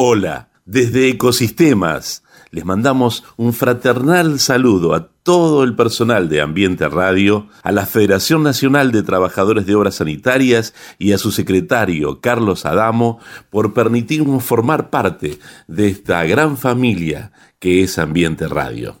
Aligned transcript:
Hola, 0.00 0.50
desde 0.64 1.08
Ecosistemas 1.08 2.22
les 2.52 2.64
mandamos 2.64 3.24
un 3.36 3.52
fraternal 3.52 4.38
saludo 4.38 4.94
a 4.94 5.08
todo 5.24 5.64
el 5.64 5.74
personal 5.74 6.28
de 6.28 6.40
Ambiente 6.40 6.88
Radio, 6.88 7.48
a 7.64 7.72
la 7.72 7.84
Federación 7.84 8.44
Nacional 8.44 8.92
de 8.92 9.02
Trabajadores 9.02 9.66
de 9.66 9.74
Obras 9.74 9.96
Sanitarias 9.96 10.72
y 11.00 11.14
a 11.14 11.18
su 11.18 11.32
secretario, 11.32 12.20
Carlos 12.20 12.64
Adamo, 12.64 13.18
por 13.50 13.74
permitirnos 13.74 14.44
formar 14.44 14.88
parte 14.88 15.40
de 15.66 15.88
esta 15.88 16.22
gran 16.26 16.56
familia 16.56 17.32
que 17.58 17.82
es 17.82 17.98
Ambiente 17.98 18.46
Radio. 18.46 19.00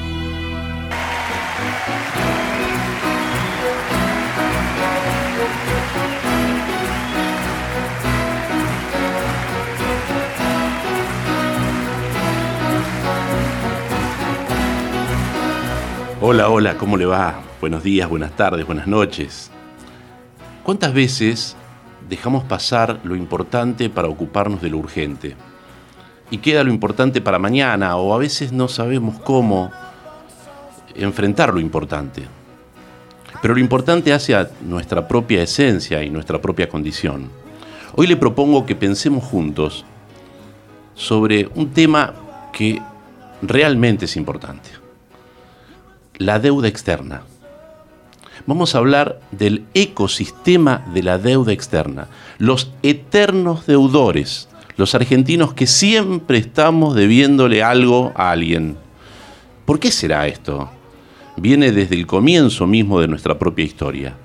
Hola, 16.23 16.49
hola, 16.49 16.77
¿cómo 16.77 16.97
le 16.97 17.07
va? 17.07 17.41
Buenos 17.59 17.81
días, 17.81 18.07
buenas 18.07 18.35
tardes, 18.35 18.63
buenas 18.63 18.85
noches. 18.85 19.49
¿Cuántas 20.61 20.93
veces 20.93 21.55
dejamos 22.07 22.43
pasar 22.43 22.99
lo 23.03 23.15
importante 23.15 23.89
para 23.89 24.07
ocuparnos 24.07 24.61
de 24.61 24.69
lo 24.69 24.77
urgente? 24.77 25.35
Y 26.29 26.37
queda 26.37 26.63
lo 26.63 26.69
importante 26.69 27.21
para 27.21 27.39
mañana 27.39 27.97
o 27.97 28.13
a 28.13 28.19
veces 28.19 28.51
no 28.51 28.67
sabemos 28.67 29.19
cómo 29.21 29.71
enfrentar 30.93 31.55
lo 31.55 31.59
importante. 31.59 32.21
Pero 33.41 33.55
lo 33.55 33.59
importante 33.59 34.13
hace 34.13 34.35
a 34.35 34.47
nuestra 34.61 35.07
propia 35.07 35.41
esencia 35.41 36.03
y 36.03 36.11
nuestra 36.11 36.39
propia 36.39 36.69
condición. 36.69 37.31
Hoy 37.95 38.05
le 38.05 38.15
propongo 38.15 38.67
que 38.67 38.75
pensemos 38.75 39.23
juntos 39.23 39.85
sobre 40.93 41.49
un 41.55 41.71
tema 41.71 42.13
que 42.53 42.79
realmente 43.41 44.05
es 44.05 44.15
importante 44.15 44.80
la 46.25 46.39
deuda 46.39 46.67
externa. 46.67 47.23
Vamos 48.45 48.75
a 48.75 48.77
hablar 48.77 49.19
del 49.31 49.65
ecosistema 49.73 50.85
de 50.93 51.03
la 51.03 51.17
deuda 51.17 51.51
externa, 51.51 52.07
los 52.37 52.71
eternos 52.83 53.65
deudores, 53.65 54.47
los 54.77 54.93
argentinos 54.95 55.53
que 55.53 55.67
siempre 55.67 56.37
estamos 56.37 56.95
debiéndole 56.95 57.63
algo 57.63 58.11
a 58.15 58.31
alguien. 58.31 58.77
¿Por 59.65 59.79
qué 59.79 59.91
será 59.91 60.27
esto? 60.27 60.69
Viene 61.37 61.71
desde 61.71 61.95
el 61.95 62.05
comienzo 62.05 62.67
mismo 62.67 62.99
de 62.99 63.07
nuestra 63.07 63.39
propia 63.39 63.65
historia. 63.65 64.15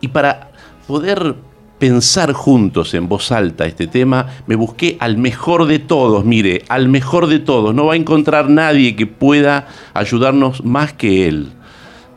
Y 0.00 0.08
para 0.08 0.52
poder 0.86 1.34
pensar 1.78 2.32
juntos 2.32 2.94
en 2.94 3.08
voz 3.08 3.30
alta 3.32 3.66
este 3.66 3.86
tema, 3.86 4.26
me 4.46 4.56
busqué 4.56 4.96
al 5.00 5.16
mejor 5.16 5.66
de 5.66 5.78
todos, 5.78 6.24
mire, 6.24 6.64
al 6.68 6.88
mejor 6.88 7.26
de 7.26 7.38
todos. 7.38 7.74
No 7.74 7.86
va 7.86 7.94
a 7.94 7.96
encontrar 7.96 8.50
nadie 8.50 8.96
que 8.96 9.06
pueda 9.06 9.68
ayudarnos 9.94 10.64
más 10.64 10.92
que 10.92 11.28
él. 11.28 11.52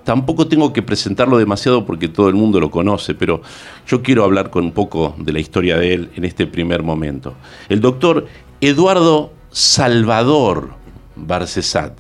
Tampoco 0.04 0.48
tengo 0.48 0.74
que 0.74 0.82
presentarlo 0.82 1.38
demasiado 1.38 1.86
porque 1.86 2.08
todo 2.08 2.28
el 2.28 2.34
mundo 2.34 2.60
lo 2.60 2.72
conoce, 2.72 3.14
pero 3.14 3.42
yo 3.88 4.02
quiero 4.02 4.24
hablar 4.24 4.50
con 4.50 4.66
un 4.66 4.72
poco 4.72 5.16
de 5.20 5.32
la 5.32 5.40
historia 5.40 5.78
de 5.78 5.94
él 5.94 6.10
en 6.16 6.26
este 6.26 6.48
primer 6.48 6.82
momento. 6.82 7.36
El 7.70 7.82
doctor 7.82 8.26
Eduardo 8.62 9.32
Salvador 9.52 10.72
Barcesat. 11.16 11.94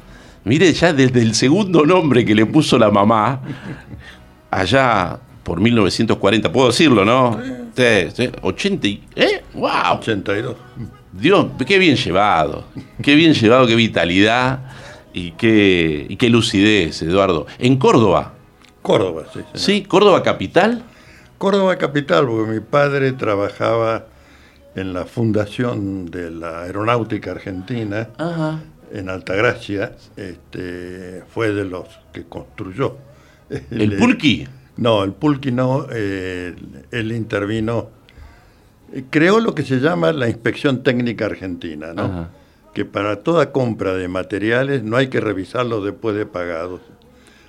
Mire, 0.44 0.74
ya 0.74 0.94
desde 0.94 1.22
el 1.22 1.36
segundo 1.36 1.86
nombre 1.86 2.26
que 2.26 2.34
le 2.34 2.48
puso 2.48 2.80
la 2.80 2.90
mamá, 2.90 3.42
allá 4.50 5.20
por 5.44 5.60
1940, 5.60 6.52
puedo 6.52 6.68
decirlo, 6.68 7.06
¿no? 7.06 7.40
Sí, 7.76 8.12
sí, 8.14 8.30
80 8.42 8.88
¿eh? 9.16 9.44
¡Wow! 9.54 9.98
82. 10.00 10.56
Dios, 11.14 11.48
qué 11.68 11.78
bien 11.78 11.96
llevado, 11.96 12.66
qué 13.02 13.16
bien 13.16 13.34
llevado, 13.34 13.68
qué 13.68 13.76
vitalidad 13.76 14.60
y 15.14 15.32
qué, 15.32 16.06
y 16.08 16.16
qué 16.16 16.30
lucidez, 16.30 17.02
Eduardo. 17.02 17.48
En 17.60 17.78
Córdoba. 17.78 18.34
Córdoba, 18.82 19.24
sí. 19.34 19.40
Sí, 19.54 19.84
Córdoba 19.84 20.24
capital. 20.24 20.84
Córdoba 21.38 21.78
capital, 21.78 22.28
porque 22.28 22.52
mi 22.52 22.60
padre 22.60 23.12
trabajaba 23.14 24.06
en 24.76 24.94
la 24.94 25.06
fundación 25.06 26.06
de 26.06 26.32
la 26.32 26.64
aeronáutica 26.64 27.32
argentina 27.32 28.10
en 28.94 29.10
Altagracia, 29.10 29.94
este, 30.16 31.24
fue 31.34 31.52
de 31.52 31.66
los 31.66 31.88
que 32.14 32.24
construyó. 32.24 32.98
¿El 33.50 33.96
Pulqui? 34.00 34.48
No, 34.78 35.04
el 35.04 35.12
Pulqui 35.14 35.52
no, 35.52 35.88
eh, 35.92 36.56
él 36.92 37.12
intervino, 37.12 37.90
creó 39.10 39.40
lo 39.40 39.54
que 39.54 39.64
se 39.64 39.80
llama 39.80 40.12
la 40.12 40.28
inspección 40.28 40.84
técnica 40.84 41.26
argentina, 41.26 41.94
¿no? 41.94 42.42
que 42.74 42.86
para 42.86 43.18
toda 43.18 43.52
compra 43.52 43.94
de 43.96 44.08
materiales 44.08 44.84
no 44.84 44.98
hay 44.98 45.08
que 45.08 45.20
revisarlos 45.20 45.84
después 45.84 46.16
de 46.16 46.26
pagados, 46.26 46.82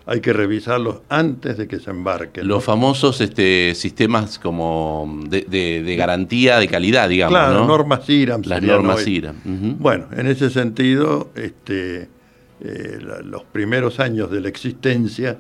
hay 0.05 0.21
que 0.21 0.33
revisarlos 0.33 0.97
antes 1.09 1.57
de 1.57 1.69
que 1.69 1.79
se 1.79 1.91
embarquen. 1.91 2.49
Los 2.49 2.65
famosos 2.65 3.21
este, 3.21 3.75
sistemas 3.77 4.41
como 4.41 5.21
de, 5.29 5.95
garantía 5.97 6.59
de 6.59 6.67
calidad, 6.67 7.09
digamos. 7.09 7.39
Claro, 7.39 7.67
normas 7.67 8.09
IRAM. 8.09 8.43
Las 8.45 8.63
normas 8.63 9.07
IRAM. 9.07 9.37
Bueno, 9.79 10.07
en 10.17 10.27
ese 10.27 10.51
sentido, 10.51 11.31
este, 11.37 12.09
eh, 12.61 12.99
los 13.25 13.45
primeros 13.45 14.01
años 14.01 14.31
de 14.31 14.41
la 14.41 14.49
existencia 14.49 15.39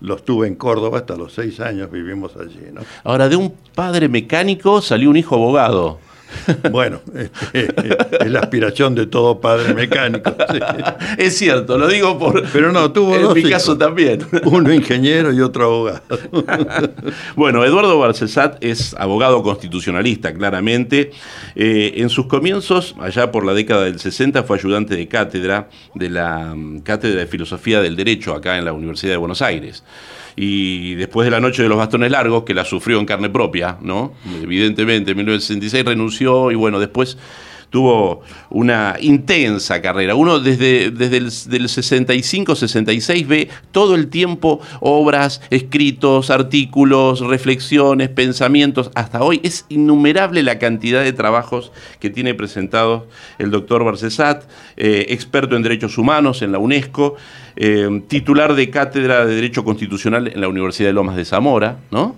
los 0.00 0.24
tuve 0.24 0.46
en 0.48 0.54
Córdoba, 0.54 0.98
hasta 0.98 1.16
los 1.16 1.32
seis 1.32 1.60
años 1.60 1.90
vivimos 1.90 2.36
allí. 2.36 2.60
¿no? 2.72 2.80
Ahora, 3.04 3.28
de 3.28 3.36
un 3.36 3.54
padre 3.74 4.08
mecánico 4.08 4.80
salió 4.80 5.10
un 5.10 5.16
hijo 5.16 5.34
abogado. 5.34 5.98
Bueno, 6.70 7.00
este, 7.52 7.96
es 8.20 8.30
la 8.30 8.40
aspiración 8.40 8.94
de 8.94 9.06
todo 9.06 9.40
padre 9.40 9.74
mecánico. 9.74 10.34
Es 11.18 11.36
cierto, 11.36 11.76
lo 11.78 11.88
digo 11.88 12.18
por. 12.18 12.44
Pero 12.50 12.72
no, 12.72 12.92
tuvo 12.92 13.16
en 13.16 13.22
dos 13.22 13.34
mi 13.34 13.40
hijos. 13.40 13.52
caso 13.52 13.78
también. 13.78 14.24
Uno 14.44 14.72
ingeniero 14.72 15.32
y 15.32 15.40
otro 15.40 15.64
abogado. 15.64 16.02
Bueno, 17.36 17.64
Eduardo 17.64 17.98
Barcesat 17.98 18.62
es 18.62 18.94
abogado 18.94 19.42
constitucionalista, 19.42 20.32
claramente. 20.32 21.10
Eh, 21.54 21.94
en 21.96 22.08
sus 22.08 22.26
comienzos, 22.26 22.94
allá 23.00 23.30
por 23.30 23.44
la 23.44 23.54
década 23.54 23.84
del 23.84 23.98
60, 23.98 24.42
fue 24.44 24.58
ayudante 24.58 24.96
de 24.96 25.08
cátedra 25.08 25.68
de 25.94 26.10
la 26.10 26.54
mm, 26.54 26.80
Cátedra 26.80 27.20
de 27.20 27.26
Filosofía 27.26 27.80
del 27.80 27.96
Derecho 27.96 28.34
acá 28.34 28.58
en 28.58 28.64
la 28.64 28.72
Universidad 28.72 29.12
de 29.12 29.18
Buenos 29.18 29.42
Aires. 29.42 29.82
Y 30.42 30.94
después 30.94 31.26
de 31.26 31.30
la 31.30 31.38
noche 31.38 31.62
de 31.62 31.68
los 31.68 31.76
bastones 31.76 32.10
largos, 32.10 32.44
que 32.44 32.54
la 32.54 32.64
sufrió 32.64 32.98
en 32.98 33.04
carne 33.04 33.28
propia, 33.28 33.76
¿no? 33.82 34.14
Evidentemente, 34.42 35.10
en 35.10 35.18
1966 35.18 35.84
renunció 35.84 36.50
y 36.50 36.54
bueno, 36.54 36.80
después 36.80 37.18
tuvo 37.70 38.22
una 38.50 38.96
intensa 39.00 39.80
carrera. 39.80 40.14
Uno 40.14 40.40
desde, 40.40 40.90
desde 40.90 41.16
el 41.16 41.30
del 41.46 41.68
65-66 41.68 43.26
ve 43.26 43.48
todo 43.72 43.94
el 43.94 44.08
tiempo 44.08 44.60
obras, 44.80 45.40
escritos, 45.50 46.30
artículos, 46.30 47.20
reflexiones, 47.20 48.08
pensamientos. 48.08 48.90
Hasta 48.94 49.22
hoy 49.22 49.40
es 49.42 49.66
innumerable 49.68 50.42
la 50.42 50.58
cantidad 50.58 51.02
de 51.02 51.12
trabajos 51.12 51.72
que 52.00 52.10
tiene 52.10 52.34
presentados 52.34 53.04
el 53.38 53.50
doctor 53.50 53.84
Barcesat, 53.84 54.44
eh, 54.76 55.06
experto 55.08 55.56
en 55.56 55.62
derechos 55.62 55.96
humanos 55.98 56.42
en 56.42 56.52
la 56.52 56.58
UNESCO, 56.58 57.16
eh, 57.56 58.02
titular 58.08 58.54
de 58.54 58.70
cátedra 58.70 59.24
de 59.26 59.34
Derecho 59.34 59.64
Constitucional 59.64 60.28
en 60.28 60.40
la 60.40 60.48
Universidad 60.48 60.88
de 60.88 60.94
Lomas 60.94 61.16
de 61.16 61.24
Zamora, 61.24 61.78
¿no? 61.90 62.16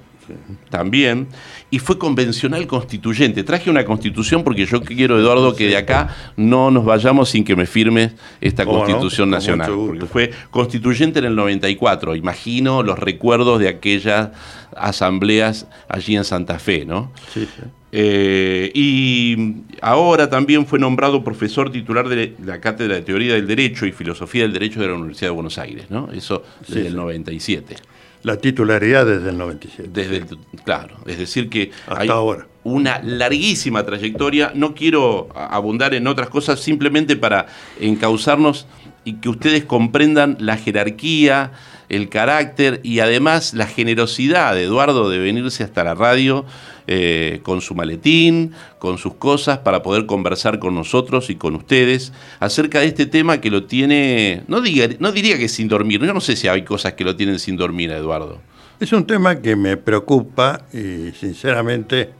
También, 0.71 1.29
y 1.73 1.79
fue 1.79 1.97
convencional 1.99 2.67
constituyente. 2.67 3.45
Traje 3.45 3.71
una 3.71 3.87
constitución 3.87 4.45
porque 4.45 4.67
yo 4.67 4.83
quiero, 4.83 5.19
Eduardo, 5.19 5.57
que 5.57 5.69
de 5.69 5.79
acá 5.79 6.15
no 6.37 6.71
nos 6.71 6.85
vayamos 6.85 7.31
sin 7.31 7.45
que 7.45 7.57
me 7.57 7.65
firmes 7.65 8.13
esta 8.43 8.67
constitución 8.67 9.31
Con 9.31 9.31
nacional. 9.31 9.73
Porque 9.75 10.05
fue 10.05 10.31
constituyente 10.51 11.21
en 11.21 11.25
el 11.25 11.35
94. 11.35 12.15
Imagino 12.15 12.83
los 12.83 12.99
recuerdos 12.99 13.59
de 13.59 13.69
aquellas 13.69 14.29
asambleas 14.77 15.67
allí 15.89 16.15
en 16.15 16.25
Santa 16.25 16.59
Fe, 16.59 16.85
¿no? 16.85 17.11
Sí, 17.33 17.47
sí. 17.57 17.63
Eh, 17.91 18.71
y 18.75 19.55
ahora 19.81 20.29
también 20.29 20.67
fue 20.67 20.79
nombrado 20.79 21.25
profesor 21.25 21.73
titular 21.73 22.07
de 22.07 22.35
la 22.45 22.61
Cátedra 22.61 22.97
de 22.97 23.03
Teoría 23.03 23.33
del 23.33 23.47
Derecho 23.47 23.87
y 23.87 23.93
Filosofía 23.93 24.43
del 24.43 24.53
Derecho 24.53 24.79
de 24.83 24.89
la 24.89 24.95
Universidad 24.95 25.29
de 25.29 25.35
Buenos 25.35 25.57
Aires, 25.57 25.87
¿no? 25.89 26.13
Eso 26.13 26.43
Sí, 26.67 26.75
desde 26.75 26.89
el 26.89 26.93
sí. 26.93 26.99
97. 26.99 27.77
La 28.23 28.37
titularidad 28.37 29.05
desde 29.07 29.31
el 29.31 29.39
97. 29.39 29.91
Desde 29.93 30.17
el- 30.19 30.27
claro, 30.65 30.97
es 31.07 31.19
decir 31.19 31.49
que 31.51 31.71
Hasta 31.87 32.03
hay 32.03 32.09
ahora. 32.09 32.47
una 32.65 33.01
larguísima 33.03 33.85
trayectoria. 33.85 34.53
No 34.55 34.75
quiero 34.75 35.29
abundar 35.35 35.95
en 35.95 36.07
otras 36.07 36.29
cosas, 36.29 36.61
simplemente 36.61 37.17
para 37.17 37.47
encauzarnos 37.81 38.67
y 39.05 39.15
que 39.15 39.29
ustedes 39.29 39.65
comprendan 39.65 40.37
la 40.39 40.57
jerarquía, 40.57 41.51
el 41.89 42.09
carácter 42.09 42.81
y 42.85 43.01
además 43.01 43.55
la 43.55 43.67
generosidad 43.67 44.55
de 44.55 44.63
Eduardo 44.65 45.11
de 45.11 45.19
venirse 45.19 45.65
hasta 45.65 45.83
la 45.83 45.95
radio 45.95 46.45
eh, 46.87 47.40
con 47.43 47.61
su 47.61 47.75
maletín, 47.75 48.52
con 48.79 48.99
sus 48.99 49.14
cosas, 49.14 49.58
para 49.58 49.82
poder 49.82 50.06
conversar 50.06 50.58
con 50.58 50.75
nosotros 50.75 51.31
y 51.31 51.37
con 51.37 51.55
ustedes 51.55 52.12
acerca 52.40 52.81
de 52.81 52.87
este 52.87 53.06
tema 53.06 53.40
que 53.40 53.50
lo 53.50 53.64
tiene, 53.64 54.43
no, 54.49 54.61
diga, 54.61 54.88
no 54.99 55.12
diría 55.12 55.38
que 55.38 55.49
sin 55.49 55.69
dormir, 55.69 56.00
yo 56.00 56.12
no 56.12 56.20
sé 56.20 56.37
si 56.37 56.49
hay 56.49 56.64
cosas 56.64 56.94
que 56.94 57.05
lo 57.05 57.17
tienen 57.17 57.38
sin 57.38 57.56
dormir 57.56 57.90
Eduardo. 57.90 58.40
Es 58.81 58.93
un 58.93 59.06
tema 59.06 59.37
que 59.40 59.55
me 59.55 59.76
preocupa 59.76 60.62
y 60.73 61.12
sinceramente 61.12 62.11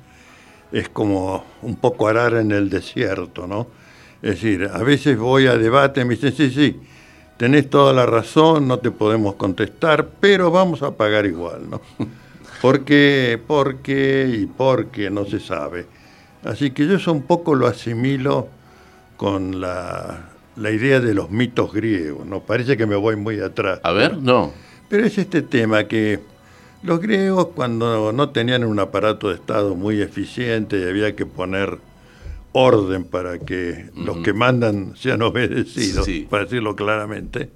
es 0.71 0.89
como 0.89 1.45
un 1.63 1.77
poco 1.77 2.09
arar 2.09 2.35
en 2.35 2.53
el 2.53 2.71
desierto, 2.71 3.47
¿no? 3.47 3.67
Es 4.23 4.41
decir, 4.41 4.71
a 4.73 4.79
veces 4.79 5.19
voy 5.19 5.49
a 5.49 5.57
debate 5.57 6.03
y 6.03 6.05
me 6.05 6.15
dicen, 6.15 6.33
sí, 6.33 6.51
sí, 6.51 6.81
tenés 7.37 7.69
toda 7.69 7.93
la 7.93 8.07
razón, 8.07 8.69
no 8.69 8.79
te 8.79 8.93
podemos 8.93 9.35
contestar, 9.35 10.09
pero 10.21 10.53
vamos 10.53 10.83
a 10.83 10.97
pagar 10.97 11.27
igual, 11.27 11.69
¿no? 11.69 11.81
¿Por 12.63 12.85
qué? 12.85 13.39
¿Por 13.45 13.79
qué? 13.79 14.33
Y 14.43 14.47
por 14.47 14.87
qué 14.87 15.11
no 15.11 15.25
se 15.27 15.41
sabe. 15.41 15.85
Así 16.45 16.71
que 16.71 16.87
yo 16.87 16.95
eso 16.97 17.13
un 17.13 17.23
poco 17.23 17.55
lo 17.55 17.67
asimilo 17.67 18.49
con 19.17 19.61
la, 19.61 20.31
la 20.57 20.71
idea 20.71 21.01
de 21.01 21.13
los 21.15 21.31
mitos 21.31 21.73
griegos, 21.73 22.25
¿no? 22.27 22.41
Parece 22.41 22.77
que 22.77 22.87
me 22.87 22.97
voy 22.97 23.17
muy 23.17 23.41
atrás. 23.41 23.81
A 23.83 23.93
ver, 23.93 24.17
no. 24.19 24.53
Pero 24.89 25.05
es 25.07 25.19
este 25.19 25.43
tema 25.43 25.85
que 25.85 26.21
los 26.83 27.01
griegos 27.01 27.49
cuando 27.55 28.13
no 28.13 28.31
tenían 28.31 28.65
un 28.65 28.79
aparato 28.81 29.29
de 29.29 29.35
Estado 29.37 29.75
muy 29.75 30.01
eficiente 30.01 30.79
y 30.79 30.85
había 30.85 31.15
que 31.17 31.27
poner 31.27 31.79
orden 32.53 33.05
para 33.05 33.39
que 33.39 33.91
los 33.97 34.19
que 34.19 34.33
mandan 34.35 34.95
sean 34.97 35.23
obedecidos, 35.23 36.05
Sí. 36.05 36.27
para 36.29 36.45
decirlo 36.45 36.77
claramente, 36.77 37.51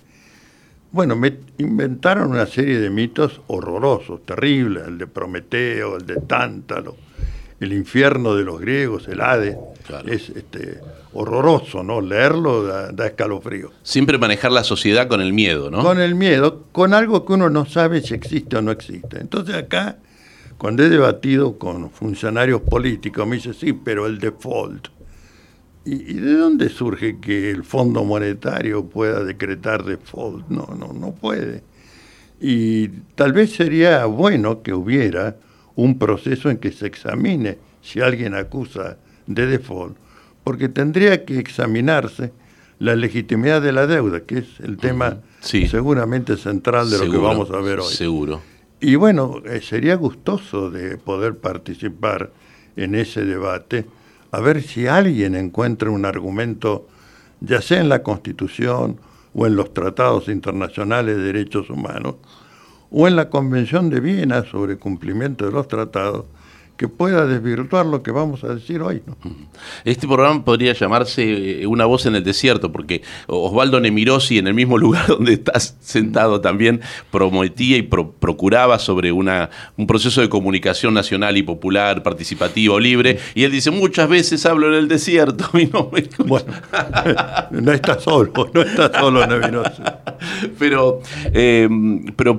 bueno, 0.97 1.15
me 1.15 1.37
inventaron 1.59 2.31
una 2.31 2.47
serie 2.47 2.81
de 2.81 2.89
mitos 2.91 3.41
horrorosos, 3.49 4.25
terribles, 4.25 4.89
el 4.89 4.97
de 4.97 5.07
Prometeo, 5.07 5.99
el 5.99 6.07
de 6.07 6.17
Tántalo, 6.17 6.97
el 7.61 7.73
infierno 7.75 8.35
de 8.35 8.45
los 8.45 8.59
griegos, 8.61 9.07
el 9.07 9.21
Hades, 9.21 9.57
Claro. 9.87 10.09
es 10.11 10.31
este, 10.31 10.81
horroroso, 11.13 11.83
¿no? 11.85 12.01
Leerlo 12.01 12.65
da, 12.65 12.91
da 12.93 13.07
escalofrío. 13.09 13.71
Siempre 13.83 14.17
manejar 14.19 14.51
la 14.53 14.65
sociedad 14.65 15.07
con 15.07 15.21
el 15.21 15.33
miedo, 15.35 15.71
¿no? 15.71 15.83
Con 15.83 16.01
el 16.01 16.15
miedo, 16.15 16.65
con 16.73 16.95
algo 16.95 17.25
que 17.27 17.35
uno 17.35 17.51
no 17.51 17.67
sabe 17.67 18.01
si 18.01 18.15
existe 18.15 18.57
o 18.57 18.63
no 18.63 18.71
existe. 18.73 19.21
Entonces 19.21 19.55
acá, 19.55 19.99
cuando 20.59 20.83
he 20.83 20.89
debatido 20.89 21.59
con 21.59 21.91
funcionarios 21.91 22.63
políticos, 22.63 23.27
me 23.27 23.37
dice, 23.37 23.53
sí, 23.53 23.73
pero 23.75 24.07
el 24.07 24.19
default. 24.19 24.89
¿Y, 25.87 25.95
y 26.11 26.15
de 26.15 26.35
dónde 26.35 26.69
surge 26.69 27.19
que 27.21 27.51
el 27.51 27.63
Fondo 27.65 28.05
Monetario 28.05 28.85
pueda 28.85 29.23
decretar 29.25 29.85
default? 29.85 30.49
No, 30.49 30.67
no, 30.79 30.93
no 30.93 31.13
puede. 31.15 31.63
Y 32.41 32.89
tal 33.15 33.33
vez 33.33 33.53
sería 33.53 34.05
bueno 34.07 34.63
que 34.63 34.75
hubiera 34.75 35.37
un 35.75 35.99
proceso 35.99 36.51
en 36.51 36.59
que 36.59 36.73
se 36.73 36.87
examine 36.87 37.59
si 37.83 38.01
alguien 38.01 38.35
acusa 38.35 38.99
de 39.27 39.47
default, 39.47 39.97
porque 40.45 40.69
tendría 40.69 41.25
que 41.25 41.39
examinarse 41.39 42.33
la 42.79 42.95
legitimidad 42.95 43.63
de 43.63 43.73
la 43.73 43.87
deuda, 43.87 44.21
que 44.21 44.39
es 44.39 44.61
el 44.61 44.77
tema 44.77 45.19
Sí. 45.41 45.67
seguramente 45.69 46.37
central 46.37 46.91
de 46.91 46.99
lo 46.99 47.11
que 47.11 47.17
vamos 47.17 47.51
a 47.51 47.59
ver 47.61 47.79
hoy. 47.81 47.93
Seguro. 47.93 48.43
Y 48.81 48.97
bueno, 48.97 49.41
eh, 49.47 49.61
sería 49.63 49.95
gustoso 49.95 50.71
de 50.71 50.99
poder 50.99 51.37
participar 51.39 52.33
en 52.77 52.95
ese 52.95 53.25
debate, 53.25 53.87
a 54.31 54.41
ver 54.41 54.63
si 54.63 54.87
alguien 54.87 55.35
encuentra 55.35 55.91
un 55.91 56.05
argumento, 56.05 56.89
ya 57.41 57.61
sea 57.61 57.81
en 57.81 57.89
la 57.89 58.03
Constitución 58.03 58.99
o 59.35 59.47
en 59.47 59.57
los 59.57 59.73
tratados 59.75 60.29
internacionales 60.29 61.17
de 61.17 61.23
derechos 61.23 61.71
humanos, 61.71 62.17
o 62.91 63.07
en 63.07 63.17
la 63.17 63.29
Convención 63.29 63.91
de 63.91 64.01
Viena 64.01 64.45
sobre 64.45 64.79
cumplimiento 64.79 65.45
de 65.45 65.53
los 65.53 65.69
tratados, 65.69 66.25
que 66.77 66.89
pueda 66.89 67.27
desvirtuar 67.27 67.87
lo 67.87 68.03
que 68.03 68.11
vamos 68.11 68.45
a 68.45 68.55
decir 68.55 68.83
hoy. 68.83 69.03
¿no? 69.07 69.17
Este 69.85 70.07
programa 70.07 70.45
podría 70.45 70.73
llamarse 70.75 71.63
eh, 71.63 71.67
Una 71.67 71.87
voz 71.87 72.07
en 72.07 72.17
el 72.17 72.23
desierto, 72.25 72.71
porque 72.73 73.03
Osvaldo 73.27 73.81
Nemirosi, 73.81 74.39
en 74.39 74.47
el 74.47 74.55
mismo 74.55 74.77
lugar 74.87 75.07
donde 75.07 75.33
estás 75.35 75.77
sentado 75.81 76.41
también, 76.41 76.81
prometía 77.11 77.77
y 77.79 77.83
pro- 77.83 78.13
procuraba 78.13 78.79
sobre 78.79 79.11
una, 79.13 79.51
un 79.77 79.87
proceso 79.87 80.21
de 80.21 80.29
comunicación 80.29 80.93
nacional 80.95 81.37
y 81.37 81.43
popular, 81.43 82.03
participativo, 82.03 82.79
libre, 82.79 83.19
y 83.35 83.45
él 83.45 83.53
dice, 83.53 83.71
muchas 83.71 84.09
veces 84.09 84.45
hablo 84.47 84.69
en 84.69 84.75
el 84.75 84.89
desierto 84.89 85.47
y 85.59 85.67
no 85.67 85.89
me 85.93 86.01
escuchan". 86.01 86.27
Bueno, 86.29 86.53
no 87.53 87.73
está 87.73 87.99
solo, 87.99 88.33
no 88.53 88.63
está 88.63 89.01
solo 89.01 89.27
Nevinoso. 89.27 89.83
pero, 90.59 91.01
eh, 91.33 91.69
pero, 92.17 92.37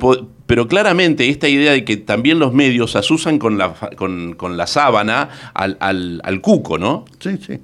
pero 0.48 0.68
claramente 0.68 1.30
esta 1.30 1.48
idea 1.48 1.74
de 1.74 1.86
que 1.86 1.98
también 1.98 2.40
los 2.40 2.54
medios 2.54 2.96
asusan 2.96 3.38
con 3.38 3.58
la, 3.58 3.74
con, 3.96 4.34
con 4.34 4.58
la 4.58 4.66
sábana 4.66 5.30
al, 5.54 5.78
al, 5.80 6.22
al 6.24 6.42
cuco, 6.42 6.78
¿no? 6.78 7.06
Sí, 7.20 7.38
sí. 7.38 7.60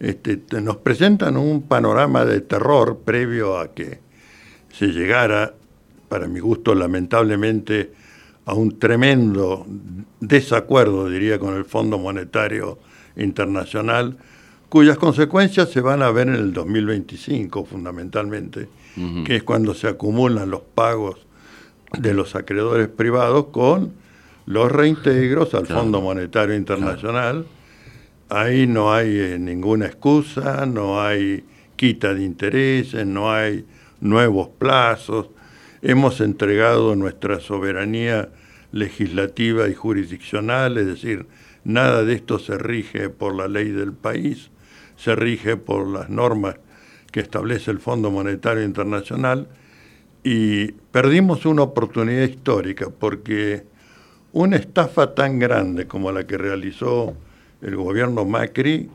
Este, 0.00 0.38
te- 0.38 0.60
nos 0.60 0.78
presentan 0.78 1.36
un 1.36 1.62
panorama 1.62 2.24
de 2.24 2.40
terror 2.40 2.98
previo 3.04 3.58
a 3.58 3.72
que 3.74 4.00
se 4.72 4.86
llegara, 4.88 5.54
para 6.08 6.26
mi 6.26 6.40
gusto, 6.40 6.74
lamentablemente, 6.74 7.92
a 8.46 8.54
un 8.54 8.78
tremendo 8.78 9.66
desacuerdo, 10.20 11.08
diría, 11.08 11.38
con 11.38 11.54
el 11.56 11.64
Fondo 11.64 11.98
Monetario 11.98 12.78
Internacional, 13.16 14.16
cuyas 14.68 14.98
consecuencias 14.98 15.70
se 15.70 15.80
van 15.80 16.02
a 16.02 16.10
ver 16.10 16.28
en 16.28 16.34
el 16.34 16.52
2025, 16.52 17.64
fundamentalmente, 17.64 18.68
que 19.24 19.36
es 19.36 19.42
cuando 19.42 19.74
se 19.74 19.88
acumulan 19.88 20.50
los 20.50 20.60
pagos 20.74 21.18
de 21.98 22.14
los 22.14 22.34
acreedores 22.34 22.88
privados 22.88 23.46
con 23.46 23.92
los 24.46 24.70
reintegros 24.70 25.54
al 25.54 25.66
Fondo 25.66 26.00
Monetario 26.00 26.54
Internacional. 26.54 27.46
Ahí 28.28 28.66
no 28.66 28.92
hay 28.92 29.18
eh, 29.18 29.38
ninguna 29.38 29.86
excusa, 29.86 30.66
no 30.66 31.00
hay 31.00 31.44
quita 31.76 32.14
de 32.14 32.24
intereses, 32.24 33.06
no 33.06 33.32
hay 33.32 33.64
nuevos 34.00 34.48
plazos. 34.58 35.28
Hemos 35.82 36.20
entregado 36.20 36.96
nuestra 36.96 37.40
soberanía 37.40 38.30
legislativa 38.72 39.68
y 39.68 39.74
jurisdiccional, 39.74 40.78
es 40.78 40.86
decir, 40.86 41.26
nada 41.64 42.04
de 42.04 42.14
esto 42.14 42.38
se 42.38 42.58
rige 42.58 43.08
por 43.08 43.34
la 43.34 43.48
ley 43.48 43.70
del 43.70 43.92
país, 43.92 44.50
se 44.96 45.14
rige 45.14 45.56
por 45.56 45.86
las 45.86 46.08
normas 46.10 46.56
que 47.12 47.20
establece 47.20 47.70
el 47.70 47.78
Fondo 47.78 48.10
Monetario 48.10 48.64
Internacional 48.64 49.48
y 50.24 50.72
perdimos 50.90 51.44
una 51.44 51.62
oportunidad 51.62 52.26
histórica 52.26 52.88
porque 52.90 53.64
una 54.32 54.56
estafa 54.56 55.14
tan 55.14 55.38
grande 55.38 55.86
como 55.86 56.10
la 56.10 56.26
que 56.26 56.38
realizó 56.38 57.14
el 57.60 57.76
gobierno 57.76 58.24
Macri, 58.24 58.88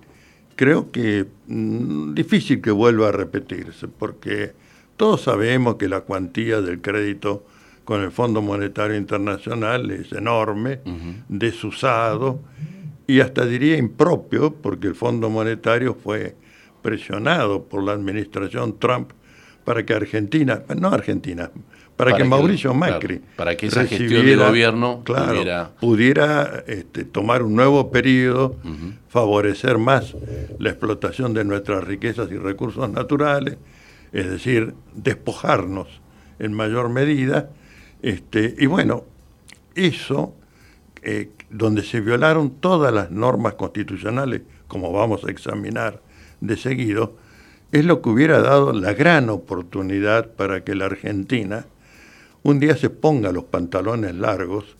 creo 0.55 0.91
que 0.91 1.27
mm, 1.47 2.13
difícil 2.15 2.61
que 2.61 2.71
vuelva 2.71 3.09
a 3.09 3.11
repetirse, 3.11 3.87
porque 3.87 4.53
todos 4.97 5.21
sabemos 5.21 5.75
que 5.75 5.87
la 5.87 6.01
cuantía 6.01 6.61
del 6.61 6.81
crédito 6.81 7.45
con 7.85 8.01
el 8.01 8.11
Fondo 8.11 8.41
Monetario 8.41 8.97
Internacional 8.97 9.89
es 9.91 10.11
enorme, 10.11 10.81
desusado 11.27 12.39
y 13.07 13.21
hasta 13.21 13.45
diría 13.45 13.77
impropio, 13.77 14.53
porque 14.53 14.87
el 14.87 14.95
Fondo 14.95 15.29
Monetario 15.29 15.95
fue 15.95 16.35
presionado 16.81 17.63
por 17.63 17.83
la 17.83 17.93
administración 17.93 18.77
Trump 18.77 19.11
para 19.69 19.85
que 19.85 19.93
Argentina, 19.93 20.63
no 20.75 20.87
Argentina, 20.87 21.51
para, 21.95 22.17
que, 22.17 22.23
Mauricio 22.23 22.73
Macri, 22.73 23.21
para 23.35 23.55
que 23.55 23.67
esa 23.67 23.85
gestión 23.85 24.25
de 24.25 24.35
gobierno 24.35 25.03
pudiera, 25.79 26.63
este, 26.65 27.05
tomar 27.05 27.43
un 27.43 27.55
nuevo 27.55 27.91
periodo, 27.91 28.55
favorecer 29.09 29.77
más 29.77 30.15
la 30.57 30.71
explotación 30.71 31.35
de 31.35 31.43
nuestras 31.45 31.83
riquezas 31.83 32.31
y 32.31 32.37
recursos 32.37 32.89
naturales, 32.89 33.57
es 34.11 34.27
decir, 34.27 34.73
despojarnos 34.95 36.01
en 36.39 36.51
mayor 36.53 36.89
medida. 36.89 37.51
Este, 38.01 38.55
y 38.57 38.65
bueno, 38.65 39.03
eso, 39.75 40.33
eh, 41.03 41.29
donde 41.51 41.83
se 41.83 42.01
violaron 42.01 42.55
todas 42.59 42.91
las 42.91 43.11
normas 43.11 43.53
constitucionales, 43.53 44.41
como 44.67 44.91
vamos 44.91 45.25
a 45.25 45.29
examinar 45.29 46.01
de 46.41 46.57
seguido, 46.57 47.19
es 47.71 47.85
lo 47.85 48.01
que 48.01 48.09
hubiera 48.09 48.41
dado 48.41 48.73
la 48.73 48.93
gran 48.93 49.29
oportunidad 49.29 50.31
para 50.31 50.63
que 50.63 50.75
la 50.75 50.85
Argentina 50.85 51.65
un 52.43 52.59
día 52.59 52.75
se 52.75 52.89
ponga 52.89 53.31
los 53.31 53.45
pantalones 53.45 54.15
largos 54.15 54.77